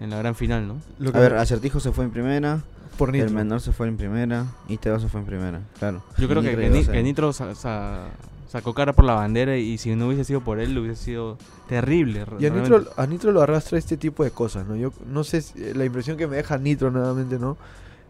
en 0.00 0.10
la 0.10 0.18
gran 0.18 0.34
final, 0.34 0.66
¿no? 0.68 0.76
Lo 0.98 1.10
A 1.10 1.12
que- 1.12 1.18
ver, 1.18 1.34
Acertijo 1.34 1.80
se 1.80 1.92
fue 1.92 2.04
en 2.04 2.10
primera, 2.12 2.62
por 2.96 3.08
el 3.10 3.22
Nitro. 3.22 3.34
menor 3.34 3.60
se 3.60 3.72
fue 3.72 3.88
en 3.88 3.96
primera 3.96 4.46
y 4.68 4.76
Teo 4.78 4.98
se 5.00 5.08
fue 5.08 5.20
en 5.20 5.26
primera, 5.26 5.60
claro. 5.78 6.02
Yo 6.18 6.28
creo 6.28 6.42
que, 6.42 6.48
Nitro 6.50 6.60
que, 6.60 6.66
iba 6.66 6.74
a 6.74 6.78
Ni- 6.78 6.84
ser- 6.84 6.94
que 6.94 7.02
Nitro 7.02 7.32
sa- 7.32 7.54
sa- 7.54 8.08
sacó 8.48 8.74
cara 8.74 8.92
por 8.92 9.04
la 9.06 9.14
bandera 9.14 9.56
y 9.56 9.78
si 9.78 9.96
no 9.96 10.06
hubiese 10.08 10.24
sido 10.24 10.42
por 10.42 10.60
él, 10.60 10.76
hubiese 10.78 11.02
sido 11.02 11.38
terrible. 11.68 12.24
Y 12.38 12.46
a. 12.46 12.50
Nitro, 12.50 12.84
a 12.96 13.06
Nitro 13.06 13.32
lo 13.32 13.40
arrastra 13.42 13.78
este 13.78 13.96
tipo 13.96 14.22
de 14.24 14.30
cosas, 14.30 14.66
¿no? 14.66 14.76
Yo 14.76 14.92
no 15.10 15.24
sé, 15.24 15.40
si- 15.42 15.72
la 15.74 15.84
impresión 15.86 16.16
que 16.18 16.26
me 16.26 16.36
deja 16.36 16.58
Nitro 16.58 16.90
nuevamente, 16.90 17.38
¿no? 17.38 17.56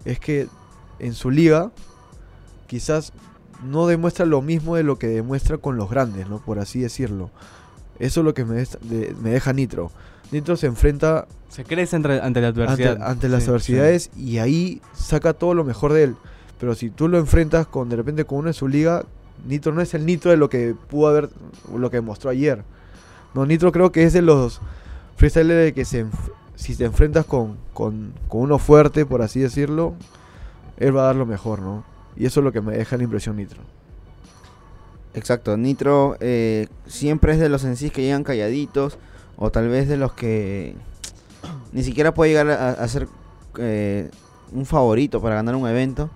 Es 0.04 0.18
que 0.18 0.48
en 0.98 1.14
su 1.14 1.30
liga, 1.30 1.70
quizás 2.66 3.12
no 3.64 3.86
demuestra 3.86 4.24
lo 4.26 4.42
mismo 4.42 4.76
de 4.76 4.82
lo 4.82 4.98
que 4.98 5.06
demuestra 5.08 5.58
con 5.58 5.76
los 5.76 5.88
grandes, 5.90 6.28
¿no? 6.28 6.38
Por 6.38 6.58
así 6.58 6.80
decirlo. 6.80 7.30
Eso 7.98 8.20
es 8.20 8.24
lo 8.24 8.34
que 8.34 8.44
me, 8.44 8.56
de- 8.56 9.14
me 9.20 9.30
deja 9.30 9.52
Nitro. 9.52 9.90
Nitro 10.32 10.56
se 10.56 10.66
enfrenta 10.66 11.26
Se 11.50 11.64
crece 11.64 11.96
entre- 11.96 12.20
ante 12.20 12.40
la 12.40 12.48
adversidad. 12.48 13.02
ante 13.02 13.28
las 13.28 13.42
Sí, 13.44 13.48
adversidades 13.50 14.10
y 14.16 14.38
ahí 14.38 14.80
saca 14.94 15.34
todo 15.34 15.54
lo 15.54 15.64
mejor 15.64 15.92
de 15.92 16.04
él. 16.04 16.16
Pero 16.58 16.74
si 16.74 16.90
tú 16.90 17.08
lo 17.08 17.18
enfrentas 17.18 17.66
con 17.66 17.88
de 17.88 17.96
repente 17.96 18.24
con 18.24 18.38
uno 18.38 18.48
en 18.48 18.54
su 18.54 18.66
liga, 18.68 19.04
Nitro 19.46 19.72
no 19.72 19.80
es 19.80 19.94
el 19.94 20.06
Nitro 20.06 20.30
de 20.30 20.36
lo 20.36 20.48
que 20.48 20.74
pudo 20.88 21.08
haber, 21.08 21.28
lo 21.76 21.90
que 21.90 22.00
mostró 22.00 22.30
ayer. 22.30 22.62
No, 23.34 23.44
Nitro 23.46 23.72
creo 23.72 23.92
que 23.92 24.04
es 24.04 24.12
de 24.12 24.22
los 24.22 24.60
freestylers 25.16 25.64
de 25.64 25.72
que 25.74 25.84
se 25.84 26.06
si 26.54 26.76
te 26.76 26.84
enfrentas 26.84 27.24
con, 27.26 27.56
con, 27.74 28.12
con 28.28 28.42
uno 28.42 28.58
fuerte, 28.58 29.04
por 29.04 29.20
así 29.22 29.40
decirlo, 29.40 29.94
él 30.76 30.96
va 30.96 31.02
a 31.02 31.06
dar 31.06 31.16
lo 31.16 31.26
mejor, 31.26 31.60
¿no? 31.60 31.84
Y 32.16 32.26
eso 32.26 32.40
es 32.40 32.44
lo 32.44 32.52
que 32.52 32.60
me 32.60 32.76
deja 32.76 32.96
la 32.96 33.02
impresión 33.04 33.36
Nitro. 33.36 33.62
Exacto, 35.14 35.56
Nitro 35.56 36.16
eh, 36.20 36.68
siempre 36.86 37.32
es 37.34 37.38
de 37.38 37.48
los 37.48 37.64
en 37.64 37.76
sí 37.76 37.90
que 37.90 38.02
llegan 38.02 38.24
calladitos 38.24 38.96
o 39.36 39.50
tal 39.50 39.68
vez 39.68 39.86
de 39.88 39.98
los 39.98 40.12
que 40.14 40.74
ni 41.72 41.82
siquiera 41.82 42.14
puede 42.14 42.30
llegar 42.30 42.48
a, 42.50 42.70
a 42.70 42.88
ser 42.88 43.08
eh, 43.58 44.10
un 44.52 44.64
favorito 44.64 45.20
para 45.20 45.34
ganar 45.34 45.54
un 45.54 45.68
evento, 45.68 46.08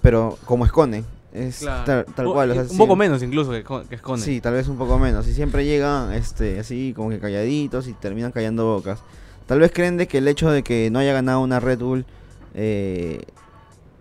pero 0.00 0.38
como 0.46 0.64
Escone, 0.64 1.04
es 1.34 1.58
Claro. 1.58 2.04
tal, 2.14 2.26
cual. 2.32 2.50
o 2.50 2.54
sea, 2.54 2.62
un 2.62 2.68
sí- 2.70 2.78
poco 2.78 2.96
menos 2.96 3.22
incluso 3.22 3.50
que, 3.50 3.62
que. 3.64 3.98
Sí, 4.18 4.40
tal 4.40 4.54
vez 4.54 4.66
un 4.68 4.78
poco 4.78 4.98
menos. 4.98 5.26
Y 5.28 5.34
siempre 5.34 5.66
llegan 5.66 6.12
este, 6.14 6.58
así 6.58 6.94
como 6.96 7.10
que 7.10 7.18
calladitos 7.18 7.86
y 7.86 7.92
terminan 7.92 8.32
callando 8.32 8.64
bocas. 8.64 9.00
Tal 9.46 9.60
vez 9.60 9.72
creen 9.72 9.98
de 9.98 10.08
que 10.08 10.18
el 10.18 10.28
hecho 10.28 10.50
de 10.50 10.62
que 10.62 10.90
no 10.90 10.98
haya 11.00 11.12
ganado 11.12 11.40
una 11.40 11.60
Red 11.60 11.80
Bull 11.80 12.06
eh, 12.54 13.20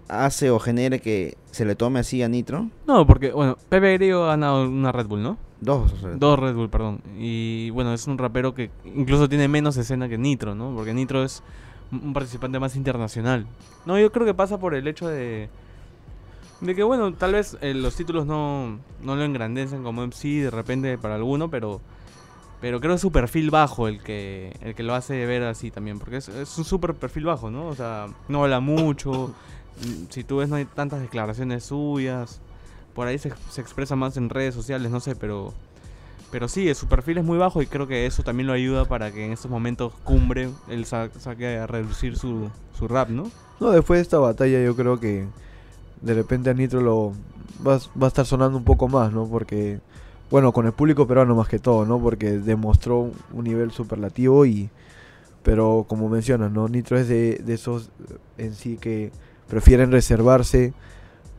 hace 0.08 0.50
o 0.52 0.60
genere 0.60 1.00
que 1.00 1.38
se 1.52 1.66
le 1.66 1.76
tome 1.76 2.00
así 2.00 2.22
a 2.24 2.28
Nitro. 2.28 2.70
No, 2.86 3.06
porque, 3.06 3.32
bueno, 3.32 3.58
Pepe 3.70 3.94
Grillo 3.94 4.26
ha 4.26 4.30
ganado 4.30 4.68
una 4.68 4.92
Red 4.92 5.08
Bull, 5.08 5.24
¿no? 5.24 5.38
Dos. 5.62 5.92
o 5.92 5.98
sea. 5.98 6.10
Dos 6.12 6.40
Red 6.40 6.56
Bull, 6.56 6.70
perdón. 6.70 7.02
Y 7.18 7.70
bueno, 7.72 7.94
es 7.94 8.08
un 8.08 8.18
rapero 8.18 8.54
que 8.54 8.70
incluso 8.86 9.28
tiene 9.28 9.48
menos 9.48 9.78
escena 9.78 10.08
que 10.08 10.18
Nitro, 10.18 10.56
¿no? 10.56 10.74
Porque 10.76 10.94
Nitro 10.94 11.24
es 11.24 11.44
un 11.92 12.14
participante 12.14 12.60
más 12.60 12.76
internacional. 12.76 13.46
No, 13.86 14.00
yo 14.00 14.12
creo 14.12 14.26
que 14.26 14.34
pasa 14.34 14.60
por 14.60 14.76
el 14.76 14.88
hecho 14.88 15.08
de. 15.08 15.50
De 16.62 16.74
que, 16.76 16.84
bueno, 16.84 17.14
tal 17.14 17.34
vez 17.34 17.58
eh, 17.62 17.74
los 17.74 17.96
títulos 17.96 18.26
no, 18.26 18.80
no 19.04 19.16
lo 19.16 19.24
engrandecen 19.24 19.84
como 19.84 20.02
MC 20.02 20.44
de 20.44 20.52
repente 20.52 20.98
para 20.98 21.16
alguno, 21.16 21.50
pero. 21.50 21.82
Pero 22.60 22.80
creo 22.80 22.94
que 22.94 22.96
es 22.96 23.02
su 23.02 23.12
perfil 23.12 23.52
bajo 23.52 23.88
el 23.88 24.02
que, 24.02 24.52
el 24.62 24.74
que 24.74 24.82
lo 24.82 24.96
hace 24.96 25.28
ver 25.28 25.44
así 25.44 25.70
también. 25.70 26.00
Porque 26.00 26.18
es, 26.18 26.28
es 26.28 26.58
un 26.58 26.66
super 26.66 26.96
perfil 26.96 27.26
bajo, 27.26 27.52
¿no? 27.52 27.68
O 27.68 27.76
sea, 27.76 28.08
no 28.28 28.44
habla 28.44 28.60
mucho. 28.60 29.36
Mm, 29.82 30.06
Si 30.10 30.24
tú 30.24 30.38
ves, 30.38 30.50
no 30.50 30.56
hay 30.56 30.66
tantas 30.66 31.02
declaraciones 31.02 31.66
suyas. 31.66 32.40
Por 32.94 33.08
ahí 33.08 33.18
se, 33.20 33.30
expresa 33.62 33.96
más 33.96 34.18
en 34.18 34.30
redes 34.30 34.56
sociales, 34.56 34.92
no 34.92 35.00
sé, 35.00 35.16
pero. 35.16 35.54
Pero 36.32 36.48
sí, 36.50 36.74
su 36.76 36.88
perfil 36.88 37.20
es 37.20 37.24
muy 37.24 37.38
bajo 37.38 37.62
y 37.62 37.68
creo 37.68 37.88
que 37.88 38.06
eso 38.06 38.22
también 38.22 38.48
lo 38.48 38.54
ayuda 38.54 38.84
para 38.86 39.12
que 39.12 39.26
en 39.26 39.32
estos 39.32 39.50
momentos 39.50 39.94
cumbre 40.04 40.50
él 40.68 40.86
sa- 40.86 41.10
saque 41.20 41.58
a 41.58 41.68
reducir 41.68 42.18
su, 42.18 42.50
su 42.78 42.88
rap, 42.90 43.10
¿no? 43.10 43.32
No, 43.62 43.72
después 43.72 44.00
de 44.00 44.02
esta 44.02 44.20
batalla 44.20 44.62
yo 44.62 44.76
creo 44.76 45.00
que 45.00 45.26
de 46.02 46.14
repente 46.14 46.50
a 46.50 46.54
Nitro 46.54 46.82
lo 46.82 47.14
va, 47.66 47.80
va 48.02 48.06
a 48.06 48.10
estar 48.10 48.26
sonando 48.26 48.58
un 48.58 48.66
poco 48.66 48.90
más, 48.90 49.14
¿no? 49.14 49.26
Porque, 49.26 49.80
bueno, 50.30 50.52
con 50.52 50.66
el 50.66 50.74
público 50.74 51.08
peruano 51.08 51.34
más 51.34 51.48
que 51.48 51.60
todo, 51.60 51.86
¿no? 51.86 51.98
Porque 52.00 52.32
demostró 52.40 53.10
un 53.32 53.44
nivel 53.44 53.72
superlativo 53.72 54.46
y... 54.46 54.70
Pero 55.44 55.86
como 55.88 56.10
mencionas, 56.10 56.52
¿no? 56.52 56.68
Nitro 56.68 56.98
es 56.98 57.08
de 57.08 57.42
esos 57.48 57.90
en 58.38 58.54
sí 58.54 58.76
que 58.78 59.12
prefieren 59.48 59.92
reservarse, 59.92 60.74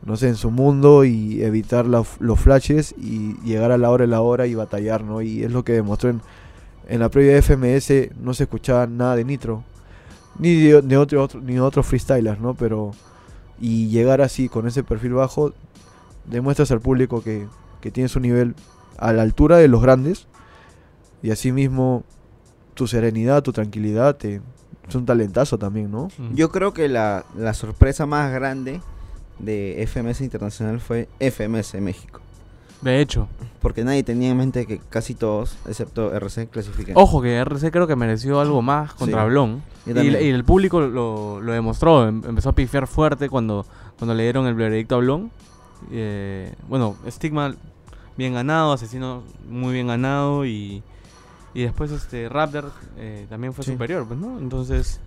no 0.05 0.15
sé, 0.15 0.29
en 0.29 0.35
su 0.35 0.51
mundo 0.51 1.03
y 1.03 1.43
evitar 1.43 1.85
los 1.85 2.39
flashes 2.39 2.95
y 2.97 3.35
llegar 3.43 3.71
a 3.71 3.77
la 3.77 3.89
hora 3.89 4.03
de 4.03 4.11
la 4.11 4.21
hora 4.21 4.47
y 4.47 4.55
batallar, 4.55 5.03
¿no? 5.03 5.21
Y 5.21 5.43
es 5.43 5.51
lo 5.51 5.63
que 5.63 5.73
demostró 5.73 6.09
en, 6.09 6.21
en 6.87 6.99
la 6.99 7.09
previa 7.09 7.33
de 7.33 7.41
FMS, 7.41 8.17
no 8.21 8.33
se 8.33 8.43
escuchaba 8.43 8.87
nada 8.87 9.15
de 9.15 9.25
Nitro 9.25 9.63
ni 10.39 10.55
de, 10.55 10.81
de 10.81 10.97
otro, 10.97 11.27
ni 11.41 11.59
otros 11.59 11.85
freestylers, 11.85 12.39
¿no? 12.39 12.55
Pero 12.55 12.91
y 13.59 13.89
llegar 13.89 14.21
así 14.21 14.47
con 14.47 14.67
ese 14.67 14.83
perfil 14.83 15.13
bajo 15.13 15.53
demuestras 16.25 16.71
al 16.71 16.79
público 16.79 17.21
que, 17.21 17.47
que 17.81 17.91
tienes 17.91 18.15
un 18.15 18.21
nivel 18.21 18.55
a 18.97 19.11
la 19.11 19.21
altura 19.21 19.57
de 19.57 19.67
los 19.67 19.81
grandes 19.81 20.27
y 21.21 21.31
asimismo 21.31 22.03
tu 22.73 22.87
serenidad, 22.87 23.43
tu 23.43 23.51
tranquilidad 23.51 24.15
te, 24.15 24.41
es 24.89 24.95
un 24.95 25.05
talentazo 25.05 25.57
también, 25.57 25.91
¿no? 25.91 26.09
Mm. 26.17 26.35
Yo 26.35 26.49
creo 26.51 26.73
que 26.73 26.89
la, 26.89 27.25
la 27.37 27.53
sorpresa 27.53 28.05
más 28.05 28.31
grande 28.31 28.81
de 29.39 29.83
FMS 29.87 30.21
Internacional 30.21 30.79
fue 30.81 31.07
FMS 31.19 31.75
México. 31.81 32.19
De 32.81 33.01
hecho, 33.01 33.27
Porque 33.61 33.83
nadie 33.83 34.03
tenía 34.03 34.29
en 34.29 34.37
mente 34.37 34.65
que 34.65 34.79
casi 34.89 35.13
todos, 35.13 35.57
excepto 35.67 36.13
RC, 36.13 36.47
clasifiquen. 36.47 36.95
ojo 36.97 37.21
que 37.21 37.35
RC 37.37 37.71
creo 37.71 37.87
que 37.87 37.95
mereció 37.97 38.39
algo 38.39 38.61
más 38.61 38.93
contra 38.93 39.23
Sí. 39.23 39.29
Blon. 39.29 39.61
Y 39.85 39.91
el 40.29 40.43
público 40.45 40.79
lo, 40.79 41.41
lo 41.41 41.51
demostró, 41.51 42.07
em- 42.07 42.21
empezó 42.25 42.49
a 42.49 42.53
pifiar 42.53 42.87
fuerte 42.87 43.27
cuando, 43.27 43.65
cuando 43.97 44.13
le 44.15 44.23
dieron 44.23 44.45
el 44.47 44.53
veredicto 44.55 44.95
a 44.95 44.99
Blon. 44.99 45.29
Eh, 45.91 46.53
bueno, 46.69 46.95
Stigma 47.09 47.53
bien 48.17 48.33
ganado, 48.33 48.71
Asesino 48.73 49.23
muy 49.49 49.73
bien 49.73 49.87
ganado 49.87 50.45
y, 50.45 50.81
y 51.53 51.63
después 51.63 51.91
este 51.91 52.29
Raptor 52.29 52.71
eh, 52.97 53.25
también 53.29 53.53
fue 53.53 53.63
Sí. 53.65 53.71
superior, 53.71 54.05
pues, 54.07 54.19
¿no? 54.19 54.37
Entonces 54.39 54.99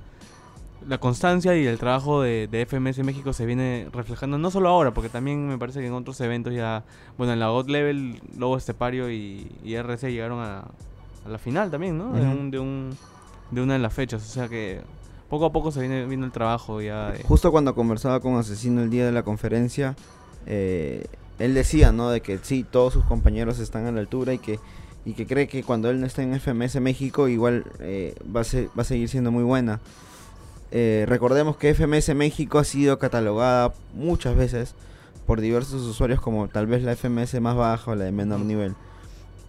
la 0.88 0.98
constancia 0.98 1.56
y 1.56 1.64
el 1.64 1.78
trabajo 1.78 2.22
de, 2.22 2.48
de 2.50 2.66
FMS 2.66 2.98
México 3.04 3.32
se 3.32 3.46
viene 3.46 3.88
reflejando 3.92 4.36
no 4.38 4.50
solo 4.50 4.68
ahora, 4.68 4.92
porque 4.92 5.08
también 5.08 5.46
me 5.48 5.56
parece 5.56 5.78
que 5.80 5.86
en 5.86 5.92
otros 5.92 6.20
eventos 6.20 6.52
ya, 6.52 6.82
bueno, 7.16 7.32
en 7.32 7.38
la 7.38 7.50
God 7.50 7.68
Level, 7.68 8.20
Lobo 8.36 8.56
Estepario 8.56 9.08
y, 9.08 9.46
y 9.62 9.74
RC 9.76 10.10
llegaron 10.10 10.40
a, 10.40 10.64
a 11.24 11.28
la 11.28 11.38
final 11.38 11.70
también, 11.70 11.96
¿no? 11.98 12.12
de, 12.12 12.22
un, 12.22 12.50
de, 12.50 12.58
un, 12.58 12.96
de 13.52 13.60
una 13.62 13.74
de 13.74 13.78
las 13.78 13.94
fechas, 13.94 14.22
o 14.22 14.28
sea 14.28 14.48
que 14.48 14.80
poco 15.30 15.46
a 15.46 15.52
poco 15.52 15.70
se 15.70 15.78
viene 15.80 16.04
viendo 16.06 16.26
el 16.26 16.32
trabajo 16.32 16.80
ya 16.82 17.12
de... 17.12 17.22
Justo 17.22 17.52
cuando 17.52 17.76
conversaba 17.76 18.18
con 18.18 18.34
Asesino 18.34 18.82
el 18.82 18.90
día 18.90 19.06
de 19.06 19.12
la 19.12 19.22
conferencia, 19.22 19.94
eh, 20.46 21.06
él 21.38 21.54
decía, 21.54 21.92
¿no? 21.92 22.10
De 22.10 22.20
que 22.22 22.38
sí, 22.38 22.66
todos 22.68 22.92
sus 22.92 23.04
compañeros 23.04 23.60
están 23.60 23.86
a 23.86 23.92
la 23.92 24.00
altura 24.00 24.34
y 24.34 24.38
que 24.38 24.58
y 25.04 25.14
que 25.14 25.26
cree 25.26 25.48
que 25.48 25.62
cuando 25.64 25.90
él 25.90 26.00
no 26.00 26.06
esté 26.06 26.22
en 26.22 26.34
FMS 26.38 26.80
México 26.80 27.28
igual 27.28 27.64
eh, 27.80 28.14
va, 28.34 28.40
a 28.42 28.44
ser- 28.44 28.68
va 28.78 28.82
a 28.82 28.84
seguir 28.84 29.08
siendo 29.08 29.30
muy 29.32 29.42
buena. 29.44 29.80
Eh, 30.70 31.04
recordemos 31.08 31.56
que 31.56 31.74
FMS 31.74 32.14
México 32.14 32.58
ha 32.58 32.64
sido 32.64 32.98
catalogada 32.98 33.74
muchas 33.94 34.36
veces 34.36 34.74
por 35.26 35.40
diversos 35.40 35.82
usuarios 35.82 36.20
como 36.20 36.48
tal 36.48 36.66
vez 36.66 36.82
la 36.82 36.92
FMS 36.96 37.40
más 37.40 37.56
baja 37.56 37.90
o 37.90 37.94
la 37.94 38.04
de 38.04 38.12
menor 38.12 38.40
nivel. 38.40 38.74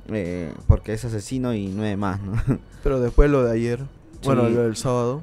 Eh, 0.10 0.52
porque 0.68 0.94
es 0.94 1.06
asesino 1.06 1.54
y 1.54 1.68
nueve 1.68 1.96
más, 1.96 2.20
¿no? 2.22 2.34
Pero 2.84 3.00
después 3.00 3.30
lo 3.30 3.44
de 3.44 3.54
ayer, 3.54 3.80
bueno, 4.24 4.48
Sí. 4.48 4.54
lo 4.54 4.63
del 4.63 4.76
sábado, 4.76 5.22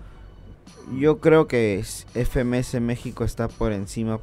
Yo 0.99 1.19
creo 1.19 1.47
que 1.47 1.85
FMS 2.15 2.81
México 2.81 3.23
está 3.25 3.47
por 3.49 3.73
encima 3.73 4.19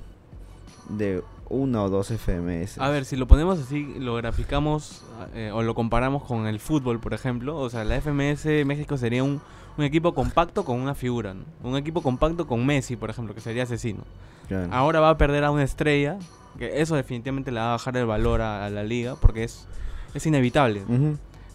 de 0.89 1.21
uno 1.49 1.85
o 1.85 1.89
dos 1.89 2.07
FMS. 2.11 2.77
A 2.79 2.89
ver, 2.89 3.05
si 3.05 3.15
lo 3.15 3.27
ponemos 3.27 3.59
así, 3.59 3.95
lo 3.99 4.15
graficamos 4.15 5.03
eh, 5.33 5.51
o 5.53 5.63
lo 5.63 5.73
comparamos 5.75 6.23
con 6.23 6.47
el 6.47 6.59
fútbol, 6.59 6.99
por 6.99 7.13
ejemplo, 7.13 7.57
o 7.57 7.69
sea, 7.69 7.83
la 7.83 7.99
FMS 8.01 8.45
México 8.65 8.97
sería 8.97 9.23
un, 9.23 9.41
un 9.77 9.83
equipo 9.83 10.13
compacto 10.13 10.63
con 10.65 10.79
una 10.79 10.95
figura, 10.95 11.33
¿no? 11.33 11.43
Un 11.63 11.77
equipo 11.77 12.01
compacto 12.01 12.47
con 12.47 12.65
Messi, 12.65 12.95
por 12.95 13.09
ejemplo, 13.09 13.33
que 13.35 13.41
sería 13.41 13.63
asesino. 13.63 14.03
Claro. 14.47 14.69
Ahora 14.71 14.99
va 14.99 15.09
a 15.11 15.17
perder 15.17 15.43
a 15.43 15.51
una 15.51 15.63
estrella, 15.63 16.17
que 16.57 16.81
eso 16.81 16.95
definitivamente 16.95 17.51
le 17.51 17.59
va 17.59 17.69
a 17.69 17.71
bajar 17.73 17.95
el 17.97 18.05
valor 18.05 18.41
a, 18.41 18.65
a 18.65 18.69
la 18.69 18.83
liga, 18.83 19.15
porque 19.21 19.43
es, 19.43 19.67
es 20.13 20.25
inevitable. 20.25 20.83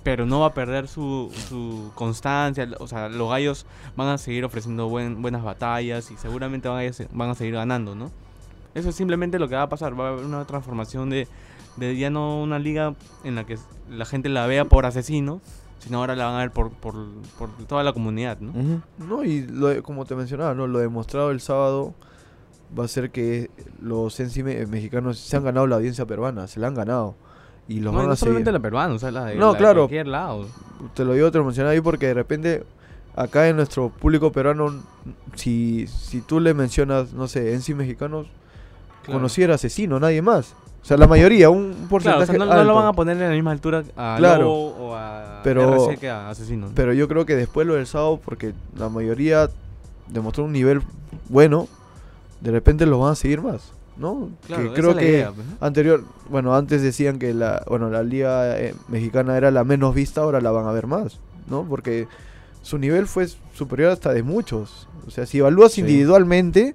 Pero 0.05 0.27
no 0.27 0.41
va 0.41 0.47
a 0.49 0.55
perder 0.55 0.89
su, 0.89 1.31
su 1.49 1.93
constancia, 1.95 2.69
o 2.81 2.89
sea, 2.89 3.09
los 3.09 3.31
gallos 3.31 3.67
van 3.97 4.09
a 4.09 4.19
seguir 4.19 4.45
ofreciendo 4.45 4.89
buen- 4.89 5.23
buenas 5.23 5.45
batallas 5.45 6.11
y 6.11 6.17
seguramente 6.17 6.69
van 6.69 6.85
a, 6.87 6.91
van 7.13 7.31
a 7.31 7.35
seguir 7.37 7.55
ganando, 7.55 7.95
¿no? 7.95 8.11
Eso 8.75 8.89
es 8.89 8.95
simplemente 8.95 9.39
lo 9.39 9.49
que 9.49 9.55
va 9.55 9.63
a 9.63 9.69
pasar, 9.69 9.99
va 9.99 10.09
a 10.09 10.13
haber 10.13 10.25
una 10.25 10.45
transformación 10.47 11.11
de, 11.11 11.29
de 11.77 11.97
ya 11.97 12.11
no 12.11 12.41
una 12.43 12.59
liga 12.59 12.95
en 13.25 13.35
la 13.35 13.45
que 13.45 13.59
la 13.91 14.05
gente 14.05 14.29
la 14.29 14.47
vea 14.47 14.65
por 14.65 14.87
asesino, 14.87 15.41
sino 15.79 15.99
ahora 15.99 16.15
la 16.17 16.27
van 16.27 16.35
a 16.37 16.39
ver 16.39 16.51
por, 16.53 16.71
por, 16.71 16.95
por 17.39 17.51
toda 17.67 17.83
la 17.83 17.93
comunidad, 17.93 18.39
¿no? 18.41 18.53
No, 18.99 19.25
y 19.25 19.43
lo 19.47 19.69
de- 19.69 19.83
como 19.83 20.05
te 20.07 20.15
mencionaba, 20.15 20.55
¿no? 20.55 20.67
Lo 20.67 20.79
demostrado 20.79 21.31
el 21.33 21.41
sábado 21.41 21.93
va 22.79 22.85
a 22.85 22.89
ser 22.89 23.11
que 23.11 23.51
los 23.83 24.15
Sensi 24.15 24.43
me- 24.43 24.65
mexicanos 24.67 25.19
se 25.19 25.37
han 25.37 25.45
ganado 25.45 25.67
la 25.67 25.77
audiencia 25.77 26.07
peruana, 26.07 26.47
se 26.47 26.61
la 26.61 26.69
han 26.69 26.75
ganado. 26.75 27.15
Y 27.69 27.81
los 27.81 27.93
No, 27.93 27.99
van 27.99 28.07
no 28.09 28.13
a 28.13 28.17
solamente 28.17 28.47
seguir. 28.47 28.55
la 28.55 28.61
peruana, 28.63 28.95
o 28.95 28.99
sea, 28.99 29.11
la 29.11 29.27
de, 29.27 29.37
No, 29.37 29.47
la 29.49 29.53
de 29.53 29.59
claro. 29.59 29.81
cualquier 29.83 30.07
lado. 30.09 30.47
Te 30.95 31.05
lo 31.05 31.13
digo, 31.15 31.31
te 31.31 31.39
lo 31.39 31.45
mencionaba 31.45 31.73
ahí 31.73 31.81
porque 31.81 32.07
de 32.07 32.15
repente 32.15 32.65
acá 33.15 33.49
en 33.49 33.57
nuestro 33.57 33.91
público 33.91 34.33
peruano, 34.33 34.83
si, 35.35 35.87
si 35.87 36.21
tú 36.23 36.41
le 36.41 36.55
mencionas, 36.55 37.13
no 37.13 37.29
sé, 37.29 37.53
Ensi 37.55 37.75
mexicanos, 37.75 38.27
Claro. 39.03 39.19
conociera 39.19 39.55
asesino, 39.55 39.99
nadie 40.01 40.23
más. 40.23 40.55
O 40.83 40.85
sea, 40.85 40.97
la 40.97 41.07
mayoría, 41.07 41.49
un 41.51 41.71
Claro, 41.73 41.85
o 41.85 41.89
porcentaje 41.89 42.27
sea, 42.27 42.39
no, 42.39 42.65
lo 42.65 42.75
van 42.75 42.87
a 42.87 42.93
poner 42.93 43.17
en 43.17 43.23
la 43.29 43.31
misma 43.31 43.53
altura 43.53 43.85
a 43.97 44.17
Claro. 44.19 44.43
Lobo 44.45 44.67
o 44.89 44.95
a 44.97 45.41
Pero- 45.45 45.75
RC 45.87 45.99
que 45.99 46.11
a 46.11 46.29
Asesino. 46.31 46.67
¿no? 46.69 46.73
Pero 46.75 46.93
yo 46.93 47.07
creo 47.09 47.25
que 47.25 47.37
después 47.37 47.67
lo 47.67 47.75
del 47.75 47.87
sábado, 47.87 48.21
porque 48.25 48.53
la 48.77 48.89
mayoría 48.89 49.49
demostró 50.09 50.45
un 50.45 50.53
nivel 50.53 50.83
bueno, 51.29 51.69
de 52.41 52.51
repente 52.51 52.85
lo 52.87 52.99
van 52.99 53.13
a 53.13 53.15
seguir 53.15 53.41
más. 53.43 53.73
¿no? 53.97 54.31
Claro, 54.47 54.63
que 54.73 54.81
creo 54.81 54.91
es 54.93 54.97
que 54.97 55.09
idea, 55.11 55.33
pues, 55.33 55.47
anterior, 55.61 56.03
bueno, 56.31 56.57
antes 56.57 56.81
decían 56.83 57.19
que 57.19 57.35
la, 57.35 57.63
bueno, 57.69 57.91
la 57.91 58.03
liga 58.03 58.59
eh, 58.59 58.75
mexicana 58.89 59.37
era 59.37 59.51
la 59.51 59.65
menos 59.65 59.95
vista, 59.95 60.23
ahora 60.23 60.41
la 60.41 60.51
van 60.51 60.67
a 60.67 60.73
ver 60.73 60.87
más, 60.87 61.21
¿no? 61.49 61.65
Porque 61.69 62.09
su 62.63 62.79
nivel 62.79 63.07
fue 63.07 63.29
superior 63.55 63.91
hasta 63.93 64.13
de 64.15 64.23
muchos. 64.23 64.89
O 65.07 65.11
sea, 65.11 65.27
si 65.27 65.39
evalúas 65.39 65.73
Sí. 65.73 65.83
individualmente, 65.83 66.75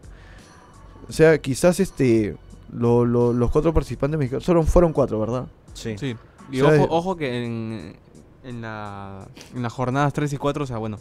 o 1.10 1.12
sea, 1.12 1.38
quizás 1.40 1.80
este 1.80 2.36
lo- 2.72 3.06
lo- 3.06 3.34
los 3.34 3.50
cuatro 3.52 3.74
participantes 3.74 4.18
mexicanos 4.20 4.44
solo 4.44 4.64
fueron 4.64 4.94
cuatro, 4.94 5.20
¿verdad? 5.20 5.46
Sí. 5.74 5.96
Sí. 5.98 6.16
Y 6.52 6.62
O 6.62 6.70
sea, 6.70 6.82
ojo, 6.84 6.96
ojo 6.96 7.16
que 7.18 7.44
en, 7.46 7.96
en, 8.44 8.62
la, 8.62 9.28
en 9.56 9.62
las 9.64 9.74
jornadas 9.74 10.14
3 10.14 10.32
y 10.34 10.38
4, 10.38 10.64
o 10.64 10.68
sea, 10.68 10.78
bueno, 10.78 10.98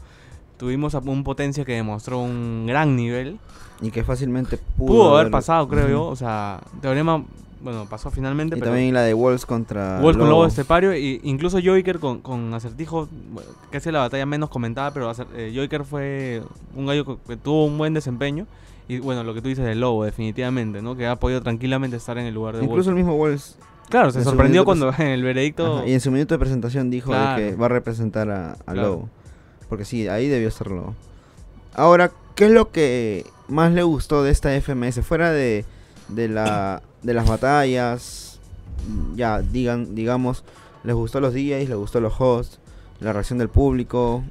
tuvimos 0.58 0.94
a 0.94 0.98
un 0.98 1.22
potencia 1.24 1.64
que 1.64 1.74
demostró 1.74 2.20
un 2.20 2.64
gran 2.66 2.96
nivel. 2.96 3.38
Y 3.80 3.90
que 3.90 4.02
fácilmente 4.04 4.56
pudo, 4.76 4.86
Pudo, 4.88 5.16
haber 5.18 5.30
pasado, 5.30 5.68
creo 5.68 5.88
yo. 5.88 6.04
O 6.06 6.16
sea, 6.16 6.60
Teorema, 6.80 7.24
bueno, 7.60 7.86
pasó 7.88 8.10
finalmente, 8.10 8.56
Y 8.56 8.60
pero... 8.60 8.70
también 8.72 8.94
la 8.94 9.02
de 9.02 9.12
Wolves 9.12 9.44
contra 9.44 10.00
Wolves 10.00 10.16
con 10.16 10.28
Lobo. 10.30 10.46
Estepario 10.46 10.92
e 10.92 11.20
incluso 11.24 11.58
Joiker 11.62 11.98
con, 11.98 12.20
con 12.20 12.52
Acertijo, 12.54 13.06
que 13.70 13.76
hace 13.76 13.92
la 13.92 13.98
batalla 14.00 14.24
menos 14.24 14.48
comentada, 14.50 14.92
pero 14.92 15.12
eh, 15.34 15.52
Joiker 15.54 15.84
fue 15.84 16.42
un 16.74 16.86
gallo 16.86 17.18
que 17.26 17.36
tuvo 17.36 17.66
un 17.66 17.76
buen 17.76 17.92
desempeño. 17.92 18.46
Y 18.88 19.00
bueno, 19.00 19.24
lo 19.24 19.34
que 19.34 19.42
tú 19.42 19.48
dices 19.48 19.64
del 19.64 19.80
Lobo, 19.80 20.04
definitivamente, 20.04 20.80
¿no? 20.80 20.96
Que 20.96 21.06
ha 21.06 21.16
podido 21.16 21.42
tranquilamente 21.42 21.96
estar 21.96 22.18
en 22.18 22.26
el 22.26 22.34
lugar 22.34 22.56
de 22.56 22.62
Incluso 22.64 22.74
Wolves. 22.76 22.88
el 22.88 22.94
mismo 22.94 23.16
Wolves. 23.16 23.58
Claro, 23.88 24.10
se 24.10 24.22
sorprendió 24.24 24.64
cuando 24.64 24.92
en 24.98 25.08
el 25.08 25.22
veredicto... 25.22 25.78
ajá, 25.78 25.86
y 25.88 25.92
en 25.92 26.00
su 26.00 26.10
minuto 26.10 26.34
de 26.34 26.38
presentación 26.38 26.90
dijo 26.90 27.12
de 27.12 27.36
que 27.36 27.56
va 27.56 27.66
a 27.66 27.68
representar 27.68 28.28
a, 28.30 28.52
a 28.52 28.72
Claro. 28.72 28.82
Lobo. 28.82 29.10
Porque 29.68 29.84
sí, 29.84 30.08
ahí 30.08 30.28
debió 30.28 30.48
estar 30.48 30.68
Lobo. 30.68 30.94
Ahora, 31.74 32.10
¿qué 32.34 32.46
es 32.46 32.50
lo 32.52 32.70
que 32.70 33.26
más 33.48 33.72
le 33.72 33.82
gustó 33.82 34.22
de 34.22 34.30
esta 34.30 34.50
FMS? 34.60 35.00
Fuera 35.04 35.30
de, 35.30 35.64
de, 36.08 36.28
la, 36.28 36.82
de 37.02 37.14
las 37.14 37.28
batallas, 37.28 38.40
ya, 39.14 39.40
digan, 39.40 39.94
digamos, 39.94 40.44
les 40.84 40.94
gustó 40.94 41.20
los 41.20 41.32
DJs, 41.34 41.68
les 41.68 41.76
gustó 41.76 42.00
los 42.00 42.14
hosts, 42.18 42.60
la 43.00 43.12
reacción 43.12 43.38
del 43.38 43.48
público. 43.48 44.24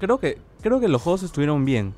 Creo 0.00 0.18
que, 0.18 0.38
creo 0.62 0.80
que 0.80 0.88
los 0.88 1.02
juegos 1.02 1.22
estuvieron 1.22 1.64
bien. 1.64 1.94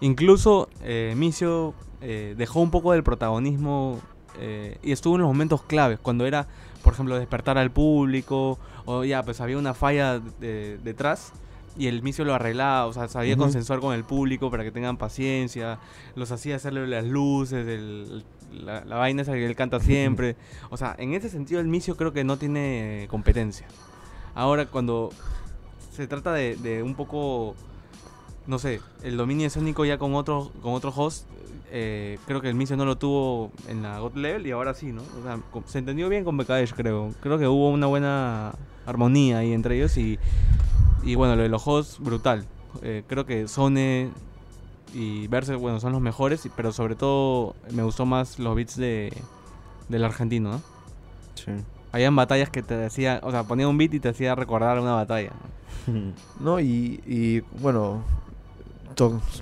Incluso 0.00 0.68
eh, 0.82 1.14
Micio 1.16 1.74
eh, 2.00 2.34
dejó 2.36 2.60
un 2.60 2.70
poco 2.70 2.92
del 2.92 3.02
protagonismo 3.02 4.00
eh, 4.38 4.78
y 4.82 4.92
estuvo 4.92 5.16
en 5.16 5.22
los 5.22 5.28
momentos 5.28 5.62
claves, 5.62 5.98
cuando 6.00 6.26
era, 6.26 6.46
por 6.82 6.94
ejemplo, 6.94 7.18
despertar 7.18 7.58
al 7.58 7.70
público, 7.70 8.58
o 8.86 9.04
ya, 9.04 9.22
pues 9.22 9.40
había 9.40 9.58
una 9.58 9.74
falla 9.74 10.18
de- 10.18 10.78
detrás 10.82 11.32
y 11.76 11.86
el 11.86 12.02
Micio 12.02 12.24
lo 12.24 12.34
arreglaba, 12.34 12.86
o 12.86 12.92
sea, 12.92 13.08
sabía 13.08 13.34
consensuar 13.44 13.80
con 13.80 13.94
el 13.94 14.04
público 14.04 14.50
para 14.50 14.64
que 14.64 14.70
tengan 14.72 14.96
paciencia, 14.96 15.78
los 16.16 16.30
hacía 16.32 16.56
hacerle 16.56 16.86
las 16.86 17.04
luces, 17.04 17.66
el- 17.66 18.24
la, 18.52 18.84
la 18.84 18.96
vaina 18.96 19.22
esa 19.22 19.32
que 19.34 19.44
él 19.46 19.54
canta 19.54 19.78
siempre. 19.80 20.34
O 20.70 20.76
sea, 20.76 20.96
en 20.98 21.14
ese 21.14 21.28
sentido 21.28 21.60
el 21.60 21.68
Micio 21.68 21.96
creo 21.96 22.12
que 22.12 22.24
no 22.24 22.36
tiene 22.38 23.06
competencia. 23.10 23.68
Ahora, 24.34 24.66
cuando 24.66 25.10
se 25.92 26.06
trata 26.08 26.32
de, 26.32 26.56
de 26.56 26.82
un 26.82 26.94
poco, 26.94 27.54
no 28.50 28.58
sé, 28.58 28.80
el 29.04 29.16
dominio 29.16 29.46
escénico 29.46 29.84
ya 29.84 29.96
con 29.96 30.14
otro, 30.16 30.50
con 30.60 30.74
otro 30.74 30.92
host, 30.94 31.24
eh, 31.70 32.18
creo 32.26 32.40
que 32.40 32.48
el 32.48 32.56
Micio 32.56 32.76
no 32.76 32.84
lo 32.84 32.98
tuvo 32.98 33.52
en 33.68 33.80
la 33.80 34.00
God 34.00 34.16
Level 34.16 34.44
y 34.44 34.50
ahora 34.50 34.74
sí, 34.74 34.90
¿no? 34.90 35.02
O 35.02 35.22
sea, 35.22 35.38
se 35.66 35.78
entendió 35.78 36.08
bien 36.08 36.24
con 36.24 36.36
BKH, 36.36 36.74
creo. 36.74 37.14
Creo 37.20 37.38
que 37.38 37.46
hubo 37.46 37.70
una 37.70 37.86
buena 37.86 38.52
armonía 38.86 39.38
ahí 39.38 39.52
entre 39.52 39.76
ellos 39.76 39.96
y, 39.96 40.18
y 41.04 41.14
bueno, 41.14 41.36
lo 41.36 41.42
de 41.44 41.48
los 41.48 41.62
hosts, 41.64 42.00
brutal. 42.00 42.44
Eh, 42.82 43.04
creo 43.06 43.24
que 43.24 43.46
Sone 43.46 44.10
y 44.94 45.28
Verse, 45.28 45.54
bueno, 45.54 45.78
son 45.78 45.92
los 45.92 46.00
mejores, 46.00 46.48
pero 46.56 46.72
sobre 46.72 46.96
todo 46.96 47.54
me 47.70 47.84
gustó 47.84 48.04
más 48.04 48.40
los 48.40 48.56
beats 48.56 48.76
de, 48.76 49.16
del 49.88 50.04
argentino, 50.04 50.50
¿no? 50.50 50.62
Sí. 51.36 51.52
Habían 51.92 52.16
batallas 52.16 52.50
que 52.50 52.62
te 52.64 52.84
hacía, 52.84 53.20
o 53.22 53.30
sea, 53.30 53.44
ponía 53.44 53.68
un 53.68 53.78
beat 53.78 53.94
y 53.94 54.00
te 54.00 54.08
hacía 54.08 54.34
recordar 54.34 54.80
una 54.80 54.94
batalla. 54.94 55.30
¿no? 55.30 55.60
¿no? 56.40 56.60
Y, 56.60 57.00
y, 57.06 57.40
bueno, 57.60 58.02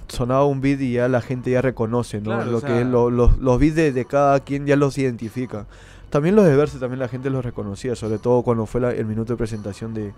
sonaba 0.09 0.45
un 0.47 0.61
beat 0.61 0.81
y 0.81 0.93
ya 0.95 1.09
la 1.09 1.21
gente 1.21 1.51
ya 1.51 1.63
reconoce, 1.63 2.19
¿no? 2.21 2.37
Claro, 2.37 2.51
lo 2.51 2.59
o 2.59 2.61
que 2.61 2.85
lo- 2.85 3.11
los, 3.11 3.39
los 3.39 3.59
beats 3.59 3.75
de, 3.77 3.93
de 3.93 4.05
cada 4.05 4.41
quien 4.41 4.67
ya 4.67 4.77
los 4.77 4.97
identifica. 4.99 5.67
También 6.11 6.37
los 6.37 6.47
de 6.47 6.57
Verse 6.57 6.79
también 6.79 7.01
la 7.01 7.09
gente 7.09 7.29
los 7.31 7.45
reconocía, 7.45 7.95
sobre 7.97 8.19
todo 8.19 8.43
cuando 8.43 8.67
fue 8.67 8.81
la- 8.81 8.93
el 8.93 9.07
minuto 9.07 9.33
de 9.33 9.37
presentación 9.37 9.95
de, 9.95 10.13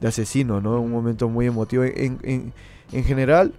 de 0.00 0.08
Asesino, 0.08 0.60
¿no? 0.60 0.80
Un 0.80 0.90
momento 0.90 1.28
muy 1.28 1.46
emotivo. 1.46 1.84
En, 1.84 2.18
en, 2.22 2.52
en 2.92 3.04
general, 3.04 3.52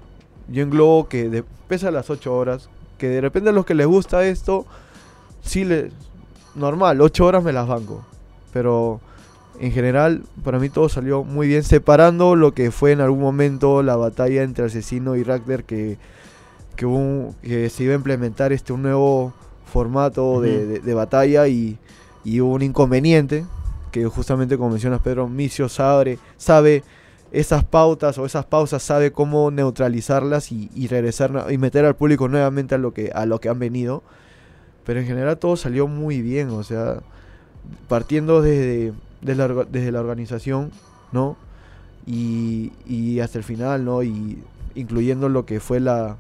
yo 0.48 0.64
englobo 0.64 1.08
que 1.08 1.30
de, 1.30 1.44
pese 1.68 1.88
a 1.88 1.92
las 1.92 2.10
8 2.10 2.34
horas, 2.36 2.70
que 2.98 3.08
de 3.10 3.22
repente 3.22 3.50
a 3.50 3.54
los 3.54 3.66
que 3.66 3.76
les 3.76 3.88
gusta 3.88 4.26
esto, 4.26 4.66
sí 5.42 5.64
les... 5.66 5.92
Normal, 6.56 7.00
8 7.02 7.26
horas 7.26 7.44
me 7.44 7.54
las 7.54 7.68
banco. 7.68 8.04
Pero 8.52 9.00
en 9.60 9.72
general, 9.72 10.24
para 10.44 10.60
mí 10.60 10.70
todo 10.70 10.90
salió 10.90 11.24
muy 11.24 11.48
bien, 11.48 11.64
separando 11.64 12.36
lo 12.36 12.54
que 12.54 12.72
fue 12.72 12.92
en 12.92 13.02
algún 13.02 13.20
momento 13.20 13.84
la 13.84 13.96
batalla 13.96 14.44
entre 14.44 14.66
Asesino 14.66 15.16
y 15.16 15.24
Ragnar, 15.24 15.64
que, 15.66 15.98
que, 16.76 16.86
un- 16.86 17.36
que 17.42 17.70
se 17.70 17.84
iba 17.84 17.94
a 17.94 17.98
implementar 17.98 18.54
este 18.54 18.72
un 18.74 18.82
nuevo 18.84 19.34
formato 19.72 20.42
de, 20.42 20.58
Ujú. 20.64 20.68
de- 20.74 20.80
de 20.80 20.94
batalla 20.94 21.48
y, 21.48 21.78
y 22.24 22.42
hubo 22.42 22.54
un 22.54 22.62
inconveniente, 22.62 23.46
que 23.92 24.06
justamente 24.06 24.58
como 24.58 24.70
mencionas 24.72 25.02
Pedro, 25.02 25.28
Micio 25.28 25.68
sabe, 25.68 26.20
sabe 26.38 26.84
esas 27.32 27.64
pautas 27.64 28.18
o 28.18 28.26
esas 28.26 28.46
pausas, 28.46 28.82
sabe 28.82 29.12
cómo 29.12 29.52
neutralizarlas 29.52 30.52
y, 30.52 30.70
y 30.74 30.88
regresar 30.88 31.48
y 31.52 31.58
meter 31.58 31.86
al 31.86 31.96
público 31.96 32.28
nuevamente 32.28 32.76
a 32.76 32.78
lo 32.78 32.94
que, 32.94 33.12
a 33.14 33.26
lo 33.26 33.40
que 33.40 33.50
han 33.50 33.60
venido. 33.60 34.04
Pero 34.86 35.00
en 35.02 35.06
general 35.06 35.38
todo 35.38 35.56
salió 35.56 35.88
muy 35.88 36.22
bien, 36.22 36.50
o 36.50 36.64
sea, 36.64 37.02
partiendo 37.88 38.42
desde, 38.42 38.94
de 39.22 39.36
la, 39.36 39.48
desde 39.48 39.92
la 39.92 40.00
organización, 40.00 40.72
¿no? 41.12 41.36
Y, 42.06 42.72
y 42.88 43.20
hasta 43.20 43.38
el 43.38 43.44
final, 43.44 43.86
¿no? 43.86 44.04
Y 44.04 44.40
incluyendo 44.76 45.30
lo 45.30 45.46
que 45.46 45.60
fue 45.60 45.80
la, 45.80 46.18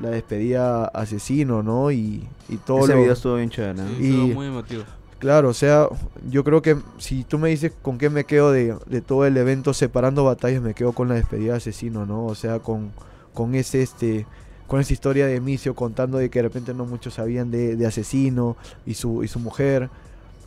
la 0.00 0.10
despedida 0.10 0.86
asesino, 0.86 1.62
¿no? 1.62 1.90
Y, 1.90 2.26
y 2.48 2.56
todo 2.56 2.84
Ese 2.84 2.94
lo... 2.94 2.98
video 3.00 3.12
estuvo 3.12 3.36
bien 3.36 3.50
chévere. 3.50 3.74
¿no? 3.74 3.88
Sí, 3.88 3.96
Y- 4.00 4.10
estuvo 4.10 4.34
muy 4.34 4.46
emotivo. 4.46 4.84
Claro, 5.18 5.50
o 5.50 5.54
sea, 5.54 5.86
yo 6.30 6.44
creo 6.44 6.62
que 6.62 6.78
si 6.96 7.24
tú 7.24 7.38
me 7.38 7.50
dices 7.50 7.72
con 7.82 7.98
qué 7.98 8.08
me 8.08 8.24
quedo 8.24 8.52
de, 8.52 8.74
de 8.86 9.02
todo 9.02 9.26
el 9.26 9.36
evento 9.36 9.74
separando 9.74 10.24
batallas, 10.24 10.62
me 10.62 10.72
quedo 10.72 10.92
con 10.94 11.08
la 11.10 11.14
despedida 11.14 11.52
de 11.52 11.58
asesino, 11.58 12.06
¿no? 12.06 12.24
O 12.24 12.34
sea, 12.34 12.58
con, 12.60 12.90
con 13.34 13.54
ese 13.54 13.82
este 13.82 14.24
con 14.66 14.80
esa 14.80 14.94
historia 14.94 15.26
de 15.26 15.38
Micio 15.40 15.74
contando 15.74 16.16
de 16.16 16.30
que 16.30 16.38
de 16.38 16.44
repente 16.44 16.72
no 16.72 16.86
muchos 16.86 17.14
sabían 17.14 17.50
de, 17.50 17.76
de 17.76 17.86
asesino 17.86 18.56
y 18.86 18.94
su 18.94 19.22
y 19.22 19.28
su 19.28 19.40
mujer, 19.40 19.90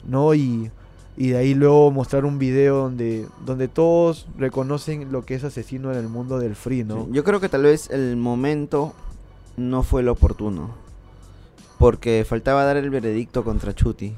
¿no? 0.08 0.34
Y, 0.34 0.72
y 1.16 1.30
de 1.30 1.38
ahí 1.38 1.54
luego 1.54 1.92
mostrar 1.92 2.26
un 2.26 2.40
video 2.40 2.78
donde 2.78 3.28
donde 3.46 3.68
todos 3.68 4.28
reconocen 4.38 5.12
lo 5.12 5.26
que 5.26 5.36
es 5.36 5.44
asesino 5.44 5.92
en 5.92 5.98
el 5.98 6.08
mundo 6.08 6.40
del 6.40 6.56
free, 6.56 6.84
¿no? 6.84 7.06
Sí, 7.06 7.12
Yo 7.12 7.24
creo 7.24 7.40
que 7.40 7.50
tal 7.50 7.64
vez 7.64 7.90
el 7.92 8.18
momento 8.18 8.94
no 9.58 9.84
fue 9.84 10.04
lo 10.04 10.14
oportuno. 10.14 10.72
Porque 11.78 12.26
faltaba 12.28 12.64
dar 12.64 12.78
el 12.78 12.90
veredicto 12.90 13.44
contra 13.44 13.74
Chuti. 13.74 14.16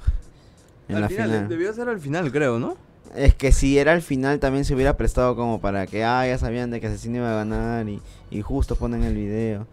En 0.88 0.96
Al 0.96 1.02
la 1.02 1.10
final, 1.10 1.30
final. 1.30 1.50
Debió 1.50 1.74
ser 1.74 1.90
al 1.90 2.00
final, 2.00 2.32
creo, 2.32 2.60
¿no? 2.60 2.78
Es 3.16 3.34
que 3.34 3.52
si 3.52 3.78
era 3.78 3.94
al 3.94 4.02
final 4.02 4.40
también 4.40 4.66
se 4.66 4.76
hubiera 4.76 4.98
prestado 4.98 5.36
como 5.36 5.60
para 5.60 5.88
que, 5.88 6.04
ah, 6.04 6.28
ya 6.28 6.38
sabían 6.38 6.70
de 6.70 6.80
que 6.80 6.88
Asesino 6.88 7.18
iba 7.18 7.32
a 7.32 7.36
ganar 7.38 7.88
y, 7.88 8.02
y 8.30 8.42
justo 8.42 8.76
ponen 8.76 9.04
el 9.04 9.16
video. 9.16 9.66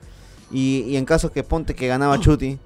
Y, 0.50 0.84
y 0.86 0.96
en 0.96 1.04
caso 1.04 1.32
que 1.32 1.42
ponte 1.42 1.74
que 1.74 1.86
ganaba 1.86 2.18
Chuti, 2.20 2.58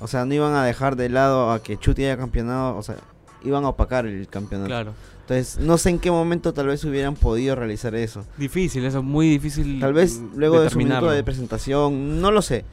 o 0.00 0.08
sea, 0.08 0.24
no 0.24 0.34
iban 0.34 0.54
a 0.54 0.64
dejar 0.64 0.96
de 0.96 1.08
lado 1.08 1.52
a 1.52 1.62
que 1.62 1.76
Chuti 1.76 2.04
haya 2.04 2.16
campeonado, 2.16 2.76
o 2.76 2.82
sea, 2.82 2.96
iban 3.44 3.64
a 3.64 3.68
opacar 3.70 4.06
el 4.06 4.26
campeonato. 4.28 4.68
Claro. 4.68 4.92
Entonces, 5.22 5.58
no 5.58 5.78
sé 5.78 5.90
en 5.90 5.98
qué 5.98 6.10
momento 6.10 6.52
tal 6.52 6.66
vez 6.66 6.84
hubieran 6.84 7.14
podido 7.14 7.54
realizar 7.54 7.94
eso. 7.94 8.24
Difícil, 8.36 8.84
eso, 8.84 9.02
muy 9.02 9.28
difícil. 9.28 9.78
Tal 9.80 9.92
vez 9.92 10.20
luego 10.34 10.60
de 10.60 10.68
su 10.70 10.78
minuto 10.78 11.10
de 11.16 11.22
presentación, 11.24 12.20
no 12.20 12.30
lo 12.32 12.42
sé. 12.42 12.64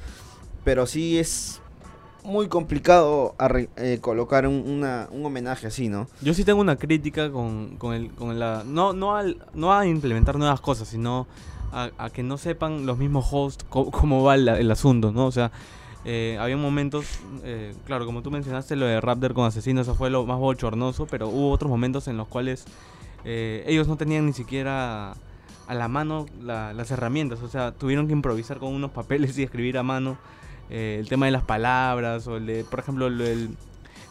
Pero 0.63 0.86
sí 0.88 1.17
es 1.19 1.62
muy 2.23 2.47
complicado 2.47 3.34
eh, 3.77 3.99
colocar 4.01 4.45
un, 4.47 4.63
una- 4.67 5.08
un 5.12 5.25
homenaje 5.25 5.67
así, 5.67 5.89
¿no? 5.89 6.08
Yo 6.21 6.34
sí 6.34 6.43
tengo 6.43 6.60
una 6.60 6.75
crítica 6.75 7.32
con, 7.32 7.77
con, 7.77 7.93
el, 7.93 8.12
con 8.12 8.38
la... 8.39 8.63
No, 8.65 8.93
no, 8.93 9.15
al, 9.15 9.38
no 9.53 9.73
a 9.73 9.86
implementar 9.86 10.38
nuevas 10.38 10.60
cosas, 10.60 10.88
sino 10.89 11.27
a, 11.71 11.91
a 11.97 12.10
que 12.10 12.23
no 12.23 12.38
sepan 12.38 12.86
los 12.86 12.97
mismos 12.97 13.27
hosts 13.32 13.63
co- 13.69 13.89
cómo 13.91 14.23
va 14.23 14.36
el, 14.36 14.47
el 14.49 14.69
asunto, 14.71 15.12
¿no? 15.12 15.27
O 15.27 15.32
sea, 15.32 15.51
eh, 16.05 16.38
había 16.39 16.57
momentos, 16.57 17.05
eh, 17.43 17.73
claro, 17.85 18.05
como 18.05 18.21
tú 18.21 18.31
mencionaste, 18.31 18.75
lo 18.75 18.85
de 18.85 19.01
Raptor 19.01 19.33
con 19.33 19.45
Asesino, 19.45 19.81
eso 19.81 19.95
fue 19.95 20.09
lo 20.09 20.25
más 20.25 20.38
bochornoso, 20.39 21.05
pero 21.07 21.27
hubo 21.27 21.51
otros 21.51 21.69
momentos 21.69 22.07
en 22.07 22.17
los 22.17 22.27
cuales 22.27 22.65
eh, 23.25 23.63
ellos 23.67 23.88
no 23.88 23.97
tenían 23.97 24.25
ni 24.25 24.33
siquiera 24.33 25.12
a 25.67 25.73
la 25.75 25.88
mano 25.88 26.25
la- 26.41 26.73
las 26.73 26.89
herramientas, 26.91 27.41
o 27.43 27.47
sea, 27.49 27.71
tuvieron 27.73 28.07
que 28.07 28.13
improvisar 28.13 28.57
con 28.59 28.73
unos 28.73 28.91
papeles 28.91 29.38
y 29.38 29.43
escribir 29.43 29.77
a 29.77 29.83
mano 29.83 30.17
eh, 30.69 30.97
el 30.99 31.07
tema 31.09 31.25
de 31.25 31.31
las 31.33 31.43
palabras, 31.43 32.27
o 32.27 32.38
el 32.38 32.45
de, 32.45 32.63
por 32.63 32.79
ejemplo, 32.79 33.07
el, 33.07 33.19
el 33.21 33.49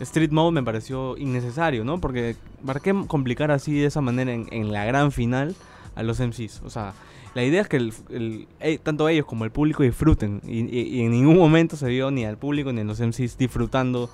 Street 0.01 0.31
Mode 0.31 0.53
me 0.53 0.63
pareció 0.63 1.17
innecesario, 1.17 1.85
¿no? 1.85 2.01
Porque 2.01 2.37
¿para 2.67 2.81
qué 2.81 2.95
complicar 3.07 3.51
así 3.51 3.73
de 3.79 3.87
esa 3.87 4.01
manera 4.01 4.33
en, 4.33 4.47
en 4.53 4.73
la 4.73 4.85
gran 4.85 5.11
final 5.11 5.57
a 5.97 6.03
los 6.03 6.21
MCs? 6.21 6.63
O 6.65 6.71
sea, 6.71 6.93
la 7.39 7.45
idea 7.45 7.61
es 7.63 7.69
que 7.69 7.77
el, 7.77 7.93
el- 8.11 8.49
eh, 8.59 8.79
tanto 8.83 9.09
ellos 9.09 9.25
como 9.27 9.45
el 9.45 9.53
público 9.53 9.85
disfruten. 9.85 10.41
Y, 10.45 10.61
y- 10.77 10.89
y 10.97 11.01
en 11.03 11.13
ningún 11.13 11.37
momento 11.39 11.77
se 11.77 11.87
vio 11.89 12.11
ni 12.11 12.25
al 12.25 12.37
público 12.37 12.73
ni 12.73 12.81
a 12.81 12.85
los 12.85 12.99
MCs 13.01 13.39
disfrutando 13.39 14.11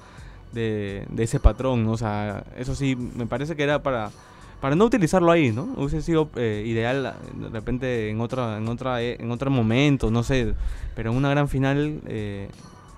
de, 0.53 1.07
de 1.11 1.23
ese 1.23 1.41
patrón. 1.41 1.85
¿no? 1.85 1.93
O 1.93 1.97
sea, 1.97 2.45
eso 2.59 2.75
sí, 2.75 2.95
me 2.97 3.25
parece 3.27 3.57
que 3.57 3.63
era 3.63 3.83
para, 3.83 4.11
para 4.61 4.77
no 4.77 4.85
utilizarlo 4.85 5.33
ahí, 5.33 5.53
¿no? 5.53 5.63
Hubiese 5.77 6.03
sido 6.03 6.29
eh, 6.37 6.65
ideal 6.67 7.15
de 7.35 7.49
repente 7.49 8.11
en 8.11 8.21
otra, 8.21 8.59
en 8.59 8.69
otra, 8.69 9.01
en 9.03 9.31
otro 9.31 9.51
momento, 9.51 10.11
no 10.11 10.23
sé. 10.23 10.53
Pero 10.95 11.11
en 11.11 11.17
una 11.17 11.31
gran 11.31 11.49
final, 11.49 12.01
eh, 12.07 12.49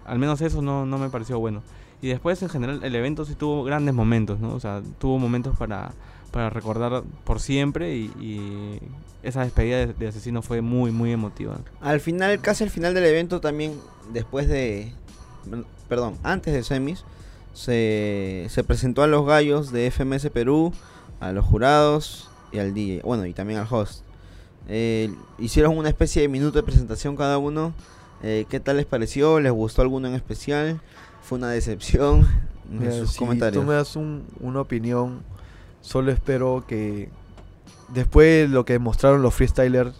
al 0.04 0.18
menos 0.18 0.40
eso 0.40 0.60
no, 0.60 0.86
no 0.86 0.98
me 0.98 1.08
pareció 1.08 1.38
bueno. 1.38 1.62
Y 2.02 2.08
después, 2.08 2.42
en 2.42 2.48
general, 2.48 2.80
el 2.82 2.94
evento 2.94 3.24
sí 3.24 3.34
tuvo 3.36 3.64
grandes 3.64 3.94
momentos, 3.94 4.38
¿no? 4.40 4.54
O 4.54 4.60
sea, 4.60 4.82
tuvo 4.98 5.18
momentos 5.18 5.56
para, 5.56 5.92
para 6.36 6.50
recordar 6.50 7.02
por 7.24 7.40
siempre 7.40 7.96
y, 7.96 8.04
y 8.20 8.78
esa 9.22 9.40
despedida 9.42 9.78
de, 9.78 9.94
de 9.94 10.08
Asesino 10.08 10.42
fue 10.42 10.60
muy, 10.60 10.90
muy 10.90 11.10
emotiva. 11.10 11.60
Al 11.80 11.98
final, 11.98 12.42
casi 12.42 12.62
al 12.62 12.68
final 12.68 12.92
del 12.92 13.06
evento 13.06 13.40
también, 13.40 13.72
después 14.12 14.46
de... 14.46 14.92
Perdón, 15.88 16.18
antes 16.22 16.52
de 16.52 16.62
semis, 16.62 17.04
se, 17.54 18.48
se 18.50 18.64
presentó 18.64 19.02
a 19.02 19.06
los 19.06 19.24
gallos 19.24 19.72
de 19.72 19.90
FMS 19.90 20.28
Perú, 20.28 20.74
a 21.20 21.32
los 21.32 21.46
jurados 21.46 22.28
y 22.52 22.58
al 22.58 22.74
DJ, 22.74 23.00
bueno, 23.02 23.24
y 23.24 23.32
también 23.32 23.58
al 23.60 23.66
host. 23.70 24.02
Eh, 24.68 25.10
hicieron 25.38 25.78
una 25.78 25.88
especie 25.88 26.20
de 26.20 26.28
minuto 26.28 26.58
de 26.58 26.64
presentación 26.64 27.16
cada 27.16 27.38
uno. 27.38 27.72
Eh, 28.22 28.44
¿Qué 28.50 28.60
tal 28.60 28.76
les 28.76 28.84
pareció? 28.84 29.40
¿Les 29.40 29.52
gustó 29.52 29.80
alguno 29.80 30.06
en 30.08 30.14
especial? 30.14 30.80
¿Fue 31.22 31.38
una 31.38 31.48
decepción? 31.48 32.28
Mira, 32.70 32.92
Sus 32.92 33.12
si 33.12 33.18
comentarios. 33.20 33.62
tú 33.62 33.66
me 33.66 33.74
das 33.74 33.96
un- 33.96 34.24
una 34.40 34.60
opinión, 34.60 35.22
solo 35.86 36.10
espero 36.10 36.64
que 36.66 37.08
después 37.88 38.48
de 38.48 38.52
lo 38.52 38.64
que 38.64 38.80
mostraron 38.80 39.22
los 39.22 39.32
freestylers 39.34 39.94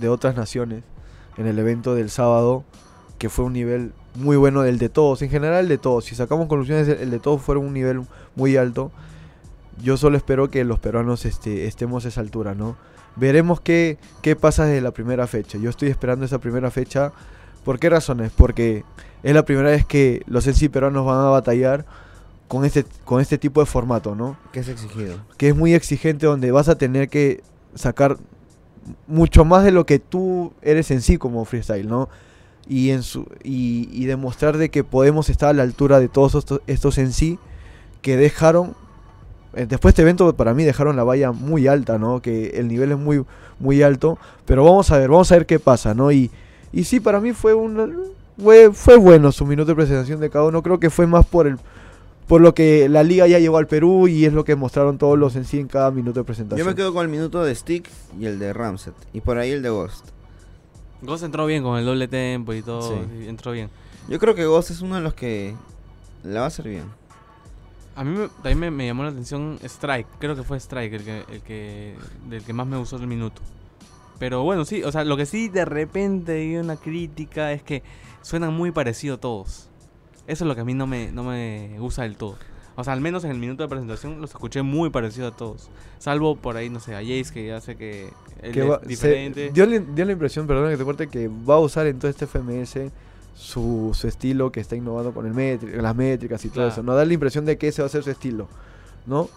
de 0.00 0.08
otras 0.08 0.36
naciones 0.36 0.84
en 1.36 1.46
el 1.46 1.58
evento 1.58 1.94
del 1.94 2.08
sábado, 2.08 2.64
que 3.18 3.28
fue 3.28 3.44
un 3.44 3.52
nivel 3.52 3.92
muy 4.14 4.38
bueno 4.38 4.62
del 4.62 4.78
de 4.78 4.88
todos, 4.88 5.20
en 5.20 5.28
general 5.28 5.64
el 5.64 5.68
de 5.68 5.76
todos, 5.76 6.06
si 6.06 6.14
sacamos 6.14 6.48
conclusiones, 6.48 6.88
el 6.88 7.10
de 7.10 7.18
todos 7.18 7.42
fue 7.42 7.58
un 7.58 7.74
nivel 7.74 8.06
muy 8.36 8.56
alto. 8.56 8.90
Yo 9.82 9.98
solo 9.98 10.16
espero 10.16 10.50
que 10.50 10.64
los 10.64 10.78
peruanos 10.78 11.26
este, 11.26 11.66
estemos 11.66 12.06
a 12.06 12.08
esa 12.08 12.22
altura, 12.22 12.54
¿no? 12.54 12.76
Veremos 13.16 13.60
qué, 13.60 13.98
qué 14.22 14.34
pasa 14.34 14.64
desde 14.64 14.80
la 14.80 14.92
primera 14.92 15.26
fecha. 15.26 15.58
Yo 15.58 15.68
estoy 15.68 15.90
esperando 15.90 16.24
esa 16.24 16.38
primera 16.38 16.70
fecha. 16.70 17.12
¿Por 17.64 17.78
qué 17.78 17.90
razones? 17.90 18.32
Porque 18.34 18.82
es 19.22 19.34
la 19.34 19.44
primera 19.44 19.68
vez 19.68 19.84
que 19.84 20.22
los 20.26 20.46
en 20.46 20.54
sí 20.54 20.70
peruanos 20.70 21.04
van 21.04 21.18
a 21.18 21.28
batallar 21.28 21.84
con 22.48 22.64
este, 22.64 22.84
con 23.04 23.20
este 23.20 23.38
tipo 23.38 23.60
de 23.60 23.66
formato, 23.66 24.14
¿no? 24.14 24.36
¿Qué 24.52 24.60
es 24.60 24.68
exigido? 24.68 25.18
Que 25.36 25.50
es 25.50 25.56
muy 25.56 25.74
exigente 25.74 26.26
donde 26.26 26.50
vas 26.50 26.68
a 26.68 26.76
tener 26.76 27.08
que 27.08 27.42
sacar 27.74 28.16
mucho 29.06 29.44
más 29.44 29.64
de 29.64 29.70
lo 29.70 29.86
que 29.86 29.98
tú 29.98 30.52
eres 30.62 30.90
en 30.90 31.02
sí 31.02 31.18
como 31.18 31.44
freestyle, 31.44 31.86
¿no? 31.86 32.08
Y, 32.66 32.90
en 32.90 33.02
su, 33.02 33.26
y, 33.44 33.88
y 33.92 34.06
demostrar 34.06 34.56
de 34.58 34.70
que 34.70 34.84
podemos 34.84 35.30
estar 35.30 35.50
a 35.50 35.52
la 35.52 35.62
altura 35.62 36.00
de 36.00 36.08
todos 36.08 36.34
estos, 36.34 36.60
estos 36.66 36.98
en 36.98 37.12
sí 37.12 37.38
que 38.02 38.16
dejaron 38.16 38.74
eh, 39.54 39.66
después 39.66 39.94
de 39.94 40.02
este 40.02 40.02
evento 40.02 40.34
para 40.36 40.54
mí 40.54 40.64
dejaron 40.64 40.96
la 40.96 41.04
valla 41.04 41.32
muy 41.32 41.66
alta, 41.66 41.98
¿no? 41.98 42.20
Que 42.20 42.50
el 42.58 42.68
nivel 42.68 42.92
es 42.92 42.98
muy 42.98 43.24
muy 43.58 43.82
alto, 43.82 44.18
pero 44.46 44.64
vamos 44.64 44.90
a 44.90 44.98
ver, 44.98 45.08
vamos 45.10 45.32
a 45.32 45.36
ver 45.36 45.46
qué 45.46 45.58
pasa, 45.58 45.94
¿no? 45.94 46.12
Y, 46.12 46.30
y 46.72 46.84
sí, 46.84 47.00
para 47.00 47.20
mí 47.20 47.32
fue 47.32 47.54
un 47.54 48.12
fue, 48.40 48.72
fue 48.72 48.96
bueno 48.96 49.32
su 49.32 49.46
minuto 49.46 49.70
de 49.70 49.74
presentación 49.74 50.20
de 50.20 50.30
cada 50.30 50.44
uno, 50.44 50.62
creo 50.62 50.78
que 50.78 50.90
fue 50.90 51.06
más 51.06 51.26
por 51.26 51.46
el 51.46 51.58
por 52.28 52.40
lo 52.40 52.54
que 52.54 52.88
la 52.88 53.02
liga 53.02 53.26
ya 53.26 53.38
llegó 53.38 53.56
al 53.58 53.66
Perú 53.66 54.06
y 54.06 54.24
es 54.26 54.32
lo 54.32 54.44
que 54.44 54.54
mostraron 54.54 54.98
todos 54.98 55.18
los 55.18 55.34
en 55.34 55.44
sí 55.44 55.58
en 55.58 55.66
cada 55.66 55.90
minuto 55.90 56.20
de 56.20 56.24
presentación. 56.24 56.64
Yo 56.64 56.70
me 56.70 56.76
quedo 56.76 56.92
con 56.92 57.02
el 57.04 57.08
minuto 57.10 57.42
de 57.42 57.54
Stick 57.54 57.88
y 58.20 58.26
el 58.26 58.38
de 58.38 58.52
Ramset. 58.52 58.94
Y 59.12 59.20
por 59.22 59.38
ahí 59.38 59.50
el 59.50 59.62
de 59.62 59.70
Ghost. 59.70 60.06
Ghost 61.02 61.24
entró 61.24 61.46
bien 61.46 61.62
con 61.62 61.78
el 61.78 61.84
doble 61.84 62.06
tempo 62.08 62.52
y 62.52 62.62
todo, 62.62 62.82
Sí. 62.96 63.24
y 63.24 63.28
entró 63.28 63.52
bien. 63.52 63.70
Yo 64.08 64.18
creo 64.18 64.34
que 64.34 64.44
Ghost 64.46 64.70
es 64.70 64.80
uno 64.80 64.96
de 64.96 65.00
los 65.00 65.14
que 65.14 65.54
la 66.22 66.40
va 66.40 66.44
a 66.44 66.48
hacer 66.48 66.68
bien. 66.68 66.84
A 67.96 68.04
mí 68.04 68.16
me- 68.16 68.28
también 68.28 68.58
me, 68.58 68.70
me 68.70 68.86
llamó 68.86 69.02
la 69.04 69.08
atención 69.10 69.58
Strike, 69.62 70.06
creo 70.18 70.36
que 70.36 70.42
fue 70.44 70.56
Strike 70.60 70.92
el 70.94 71.04
que, 71.04 71.24
el 71.32 71.40
que 71.42 71.94
del 72.28 72.42
que 72.44 72.52
más 72.52 72.66
me 72.66 72.76
gustó 72.76 72.96
el 72.96 73.06
minuto. 73.06 73.40
Pero 74.18 74.42
bueno, 74.42 74.64
sí, 74.64 74.82
o 74.82 74.90
sea, 74.92 75.04
lo 75.04 75.16
que 75.16 75.26
sí 75.26 75.48
de 75.48 75.64
repente 75.64 76.32
hay 76.32 76.56
una 76.56 76.76
crítica 76.76 77.52
es 77.52 77.62
que 77.62 77.82
suenan 78.22 78.52
muy 78.52 78.70
parecidos 78.72 79.20
todos. 79.20 79.67
Eso 80.28 80.44
es 80.44 80.48
lo 80.48 80.54
que 80.54 80.60
a 80.60 80.64
mí 80.64 80.74
no 80.74 80.86
me, 80.86 81.10
no 81.10 81.24
me 81.24 81.74
gusta 81.80 82.02
del 82.02 82.16
todo. 82.16 82.36
O 82.76 82.84
sea, 82.84 82.92
al 82.92 83.00
menos 83.00 83.24
en 83.24 83.32
el 83.32 83.38
minuto 83.38 83.64
de 83.64 83.68
presentación 83.68 84.20
los 84.20 84.30
escuché 84.30 84.62
muy 84.62 84.90
parecidos 84.90 85.32
a 85.32 85.36
todos. 85.36 85.68
Salvo 85.98 86.36
por 86.36 86.56
ahí, 86.56 86.70
no 86.70 86.78
sé, 86.78 86.94
a 86.94 87.00
Jace 87.00 87.32
que 87.34 87.46
ya 87.48 87.60
sé 87.60 87.74
que 87.74 88.10
él 88.40 88.52
que 88.52 88.60
es 88.60 88.70
va- 88.70 88.78
se- 88.80 88.86
diferente. 88.86 89.50
dio, 89.52 89.66
la- 89.66 89.78
dio 89.80 90.04
la 90.04 90.12
impresión, 90.12 90.46
perdón 90.46 90.70
que 90.70 90.76
te 90.76 90.84
corte, 90.84 91.08
que 91.08 91.26
va 91.28 91.56
a 91.56 91.58
usar 91.58 91.88
en 91.88 91.98
todo 91.98 92.08
este 92.08 92.26
FMS 92.26 92.92
su, 93.34 93.90
su 93.94 94.06
estilo 94.06 94.52
que 94.52 94.60
está 94.60 94.76
innovando 94.76 95.12
con 95.12 95.26
el 95.26 95.82
las 95.82 95.96
métricas 95.96 96.44
y 96.44 96.48
todo 96.48 96.54
Claro. 96.58 96.68
eso. 96.72 96.82
No 96.84 96.94
da 96.94 97.04
la 97.04 97.12
impresión 97.12 97.44
de 97.46 97.58
que 97.58 97.68
ese 97.68 97.82
va 97.82 97.86
a 97.86 97.88
ser 97.90 98.04
su 98.04 98.10
estilo, 98.10 98.46
¿no? 99.06 99.28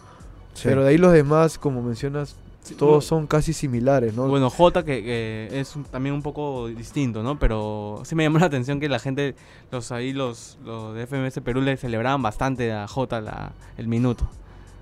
Pero 0.64 0.84
de 0.84 0.90
ahí 0.90 0.98
los 0.98 1.14
demás, 1.14 1.58
como 1.58 1.82
mencionas, 1.82 2.36
todos 2.78 3.06
son 3.06 3.28
casi 3.28 3.54
similares, 3.54 4.14
¿no? 4.16 4.28
Bueno, 4.28 4.50
J 4.50 4.84
que, 4.84 5.04
que 5.04 5.60
es 5.60 5.76
un- 5.76 5.84
también 5.84 6.14
un 6.16 6.22
poco 6.22 6.68
distinto, 6.68 7.24
¿no? 7.24 7.38
Pero 7.40 8.02
sí 8.06 8.16
me 8.16 8.24
llamó 8.24 8.40
la 8.40 8.46
atención 8.46 8.80
que 8.80 8.88
la 8.90 9.00
gente, 9.00 9.36
los 9.72 9.92
ahí 9.92 10.14
los, 10.14 10.58
los 10.64 10.94
de 10.96 11.04
FMS 11.08 11.42
Perú 11.42 11.62
le 11.62 11.76
celebraban 11.78 12.22
bastante 12.22 12.72
a 12.72 12.88
J 12.88 13.22
la, 13.22 13.52
el 13.78 13.88
minuto. 13.88 14.28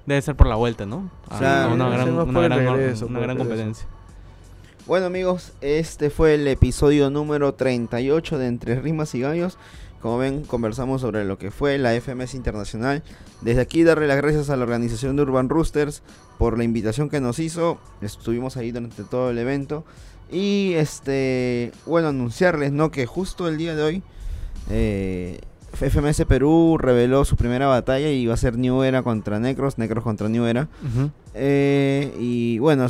Debe 0.05 0.21
ser 0.21 0.35
por 0.35 0.47
la 0.47 0.55
vuelta, 0.55 0.85
¿no? 0.85 1.09
A- 1.29 1.37
Claro, 1.37 1.73
una 1.73 1.85
gran, 1.89 2.07
una 2.29 2.39
gran, 2.41 2.59
regreso, 2.75 3.05
una 3.07 3.19
competencia. 3.39 3.87
Bueno 4.89 5.05
amigos, 5.05 5.51
este 5.61 6.09
fue 6.09 6.33
el 6.33 6.47
episodio 6.47 7.11
número 7.11 7.53
38 7.53 8.39
de 8.39 8.47
Entre 8.47 8.81
Rimas 8.81 9.13
y 9.13 9.19
Gallos. 9.19 9.59
Como 10.01 10.17
ven, 10.17 10.41
conversamos 10.41 11.01
sobre 11.01 11.25
lo 11.25 11.37
que 11.37 11.51
fue 11.51 11.77
la 11.77 11.91
FMS 11.93 12.33
Internacional. 12.33 13.03
Desde 13.41 13.61
aquí 13.61 13.83
darle 13.83 14.07
las 14.07 14.17
gracias 14.17 14.49
a 14.49 14.57
la 14.57 14.63
organización 14.63 15.15
de 15.15 15.21
Urban 15.21 15.47
Roosters 15.47 16.01
por 16.39 16.57
la 16.57 16.63
invitación 16.63 17.07
que 17.07 17.21
nos 17.21 17.37
hizo. 17.37 17.77
Estuvimos 18.01 18.57
ahí 18.57 18.71
durante 18.71 19.03
todo 19.03 19.29
el 19.29 19.37
evento. 19.37 19.85
Y 20.31 20.73
este, 20.73 21.71
bueno, 21.85 22.07
anunciarles, 22.07 22.71
¿no? 22.71 22.89
Que 22.89 23.05
justo 23.05 23.47
el 23.47 23.57
día 23.57 23.75
de 23.75 23.83
hoy 23.83 24.03
eh, 24.71 25.39
FMS 25.73 26.25
Perú 26.25 26.77
reveló 26.79 27.25
su 27.25 27.35
primera 27.35 27.67
batalla 27.67 28.09
y 28.09 28.25
va 28.25 28.33
a 28.33 28.37
ser 28.37 28.57
New 28.57 28.81
Era 28.83 29.03
contra 29.03 29.39
Necros, 29.39 29.77
Necros 29.77 30.03
contra 30.03 30.29
New 30.29 30.45
Era. 30.45 30.67
Eh, 31.33 32.15
y 32.19 32.59
bueno, 32.59 32.87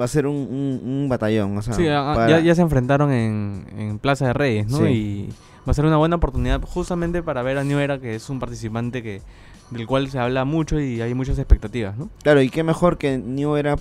va 0.00 0.04
a 0.04 0.08
ser 0.08 0.26
un, 0.26 0.34
un- 0.36 0.80
un 0.84 1.08
batallón. 1.08 1.56
O 1.58 1.62
sea, 1.62 1.74
Sí, 1.74 1.84
para- 1.84 2.28
ya, 2.28 2.40
ya 2.40 2.54
se 2.54 2.62
enfrentaron 2.62 3.12
en, 3.12 3.66
en 3.76 3.98
Plaza 3.98 4.26
de 4.26 4.32
Reyes, 4.32 4.66
¿no? 4.68 4.78
Sí. 4.78 4.84
Y 4.84 5.28
va 5.66 5.72
a 5.72 5.74
ser 5.74 5.84
una 5.84 5.96
buena 5.96 6.16
oportunidad 6.16 6.60
justamente 6.62 7.22
para 7.22 7.42
ver 7.42 7.58
a 7.58 7.64
New 7.64 7.78
Era, 7.78 7.98
que 8.00 8.14
es 8.14 8.28
un 8.30 8.38
participante 8.40 9.02
que 9.02 9.22
del 9.70 9.86
cual 9.86 10.10
se 10.10 10.18
habla 10.18 10.44
mucho 10.44 10.78
y 10.80 11.00
hay 11.00 11.14
muchas 11.14 11.38
expectativas, 11.38 11.96
¿no? 11.96 12.10
Claro, 12.22 12.42
y 12.42 12.50
qué 12.50 12.62
mejor 12.62 12.98
que 12.98 13.16
New 13.18 13.56
era 13.56 13.76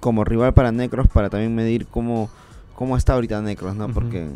como 0.00 0.24
rival 0.24 0.54
para 0.54 0.72
Necros 0.72 1.08
para 1.08 1.28
también 1.28 1.54
medir 1.54 1.86
cómo, 1.86 2.30
cómo 2.74 2.96
está 2.96 3.14
ahorita 3.14 3.42
Necros, 3.42 3.74
¿no? 3.74 3.86
Ujú. 3.86 3.94
Porque 3.94 4.28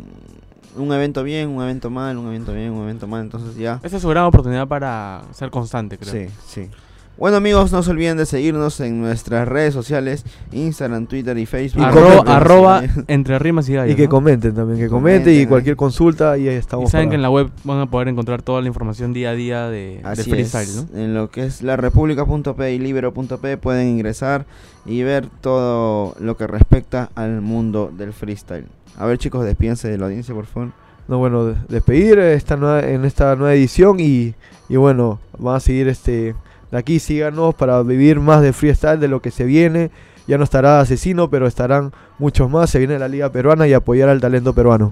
un 0.75 0.91
evento 0.91 1.23
bien, 1.23 1.49
un 1.49 1.63
evento 1.63 1.89
mal, 1.89 2.17
un 2.17 2.27
evento 2.27 2.53
bien, 2.53 2.71
un 2.71 2.83
evento 2.83 3.07
mal, 3.07 3.21
entonces 3.21 3.55
ya... 3.55 3.79
Esa 3.83 3.95
es 3.95 4.01
su 4.01 4.09
gran 4.09 4.25
oportunidad 4.25 4.67
para 4.67 5.23
ser 5.31 5.49
constante, 5.51 5.97
creo. 5.97 6.11
Sí, 6.11 6.33
sí. 6.45 6.69
Bueno 7.15 7.37
amigos, 7.37 7.71
no 7.71 7.83
se 7.83 7.91
olviden 7.91 8.17
de 8.17 8.25
seguirnos 8.25 8.79
en 8.79 8.99
nuestras 8.99 9.47
redes 9.47 9.73
sociales, 9.73 10.25
Instagram, 10.51 11.05
Twitter 11.05 11.37
y 11.37 11.45
Facebook. 11.45 11.81
Y 11.83 11.85
Arroba, 11.85 12.23
arroba 12.35 12.83
entre 13.07 13.37
rimas 13.37 13.69
y 13.69 13.73
gallos. 13.75 13.93
y 13.93 13.95
que 13.95 14.05
¿no? 14.05 14.09
comenten 14.09 14.55
también, 14.55 14.79
que 14.79 14.89
comenten 14.89 15.39
y 15.39 15.45
cualquier 15.45 15.73
¿eh? 15.73 15.77
consulta, 15.77 16.31
ahí 16.31 16.47
estamos. 16.47 16.89
Y 16.89 16.91
saben 16.91 17.05
para- 17.07 17.11
que 17.11 17.15
en 17.17 17.21
la 17.21 17.29
web 17.29 17.49
van 17.63 17.79
a 17.81 17.85
poder 17.85 18.07
encontrar 18.07 18.41
toda 18.41 18.61
la 18.61 18.67
información 18.67 19.13
día 19.13 19.29
a 19.29 19.33
día 19.35 19.69
de, 19.69 20.01
freestyle, 20.25 20.63
es, 20.63 20.87
¿no? 20.91 20.99
en 20.99 21.13
lo 21.13 21.29
que 21.29 21.45
es 21.45 21.61
la 21.61 21.77
república.p 21.77 22.73
y 22.73 22.79
libero.p 22.79 23.57
pueden 23.57 23.87
ingresar 23.89 24.45
y 24.85 25.03
ver 25.03 25.27
todo 25.39 26.15
lo 26.19 26.35
que 26.35 26.47
respecta 26.47 27.11
al 27.13 27.41
mundo 27.41 27.91
del 27.95 28.11
freestyle. 28.13 28.65
A 28.97 29.05
ver 29.05 29.19
chicos, 29.19 29.45
despídense 29.45 29.87
de 29.87 29.99
la 29.99 30.05
audiencia 30.07 30.33
por 30.33 30.47
favor. 30.47 30.69
No, 31.07 31.19
bueno, 31.19 31.45
de- 31.45 31.55
despedir 31.69 32.17
esta 32.17 32.57
nueva, 32.57 32.81
en 32.81 33.05
esta 33.05 33.35
nueva 33.35 33.53
edición 33.53 33.99
y, 33.99 34.33
y 34.67 34.77
bueno, 34.77 35.19
van 35.37 35.57
a 35.57 35.59
seguir 35.59 35.87
este 35.89 36.33
de 36.73 36.79
aquí, 36.79 36.97
síganos 36.97 37.53
para 37.53 37.83
vivir 37.83 38.19
más 38.19 38.41
de 38.41 38.51
freestyle 38.51 38.99
de 38.99 39.07
lo 39.07 39.21
que 39.21 39.29
se 39.29 39.43
viene. 39.43 39.91
Ya 40.25 40.39
no 40.39 40.43
estará 40.43 40.79
Asesino, 40.79 41.29
pero 41.29 41.45
estarán 41.45 41.93
muchos 42.17 42.49
más. 42.49 42.71
Se 42.71 42.79
viene 42.79 42.97
la 42.97 43.07
Liga 43.07 43.31
Peruana 43.31 43.67
y 43.67 43.73
apoyar 43.73 44.09
al 44.09 44.19
talento 44.19 44.55
peruano. 44.55 44.91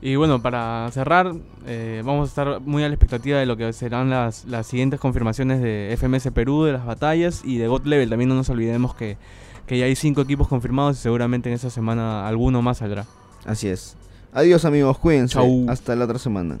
Y 0.00 0.14
bueno, 0.14 0.40
para 0.40 0.88
cerrar, 0.92 1.32
eh, 1.66 2.02
vamos 2.04 2.28
a 2.28 2.28
estar 2.28 2.60
muy 2.60 2.84
a 2.84 2.88
la 2.88 2.94
expectativa 2.94 3.36
de 3.36 3.46
lo 3.46 3.56
que 3.56 3.72
serán 3.72 4.10
las, 4.10 4.44
las 4.44 4.68
siguientes 4.68 5.00
confirmaciones 5.00 5.60
de 5.60 5.92
FMS 5.98 6.30
Perú, 6.30 6.62
de 6.62 6.74
las 6.74 6.86
batallas 6.86 7.42
y 7.44 7.58
de 7.58 7.66
God 7.66 7.86
Level. 7.86 8.08
También 8.08 8.28
no 8.28 8.36
nos 8.36 8.48
olvidemos 8.48 8.94
que, 8.94 9.16
que 9.66 9.76
ya 9.76 9.86
hay 9.86 9.96
cinco 9.96 10.20
equipos 10.20 10.46
confirmados 10.46 11.00
y 11.00 11.02
seguramente 11.02 11.48
en 11.48 11.56
esta 11.56 11.70
semana 11.70 12.28
alguno 12.28 12.62
más 12.62 12.78
saldrá. 12.78 13.06
Así 13.44 13.66
es. 13.66 13.96
Adiós 14.32 14.64
amigos, 14.64 14.98
cuídense. 14.98 15.34
Chau. 15.34 15.66
Hasta 15.68 15.96
la 15.96 16.04
otra 16.04 16.20
semana. 16.20 16.60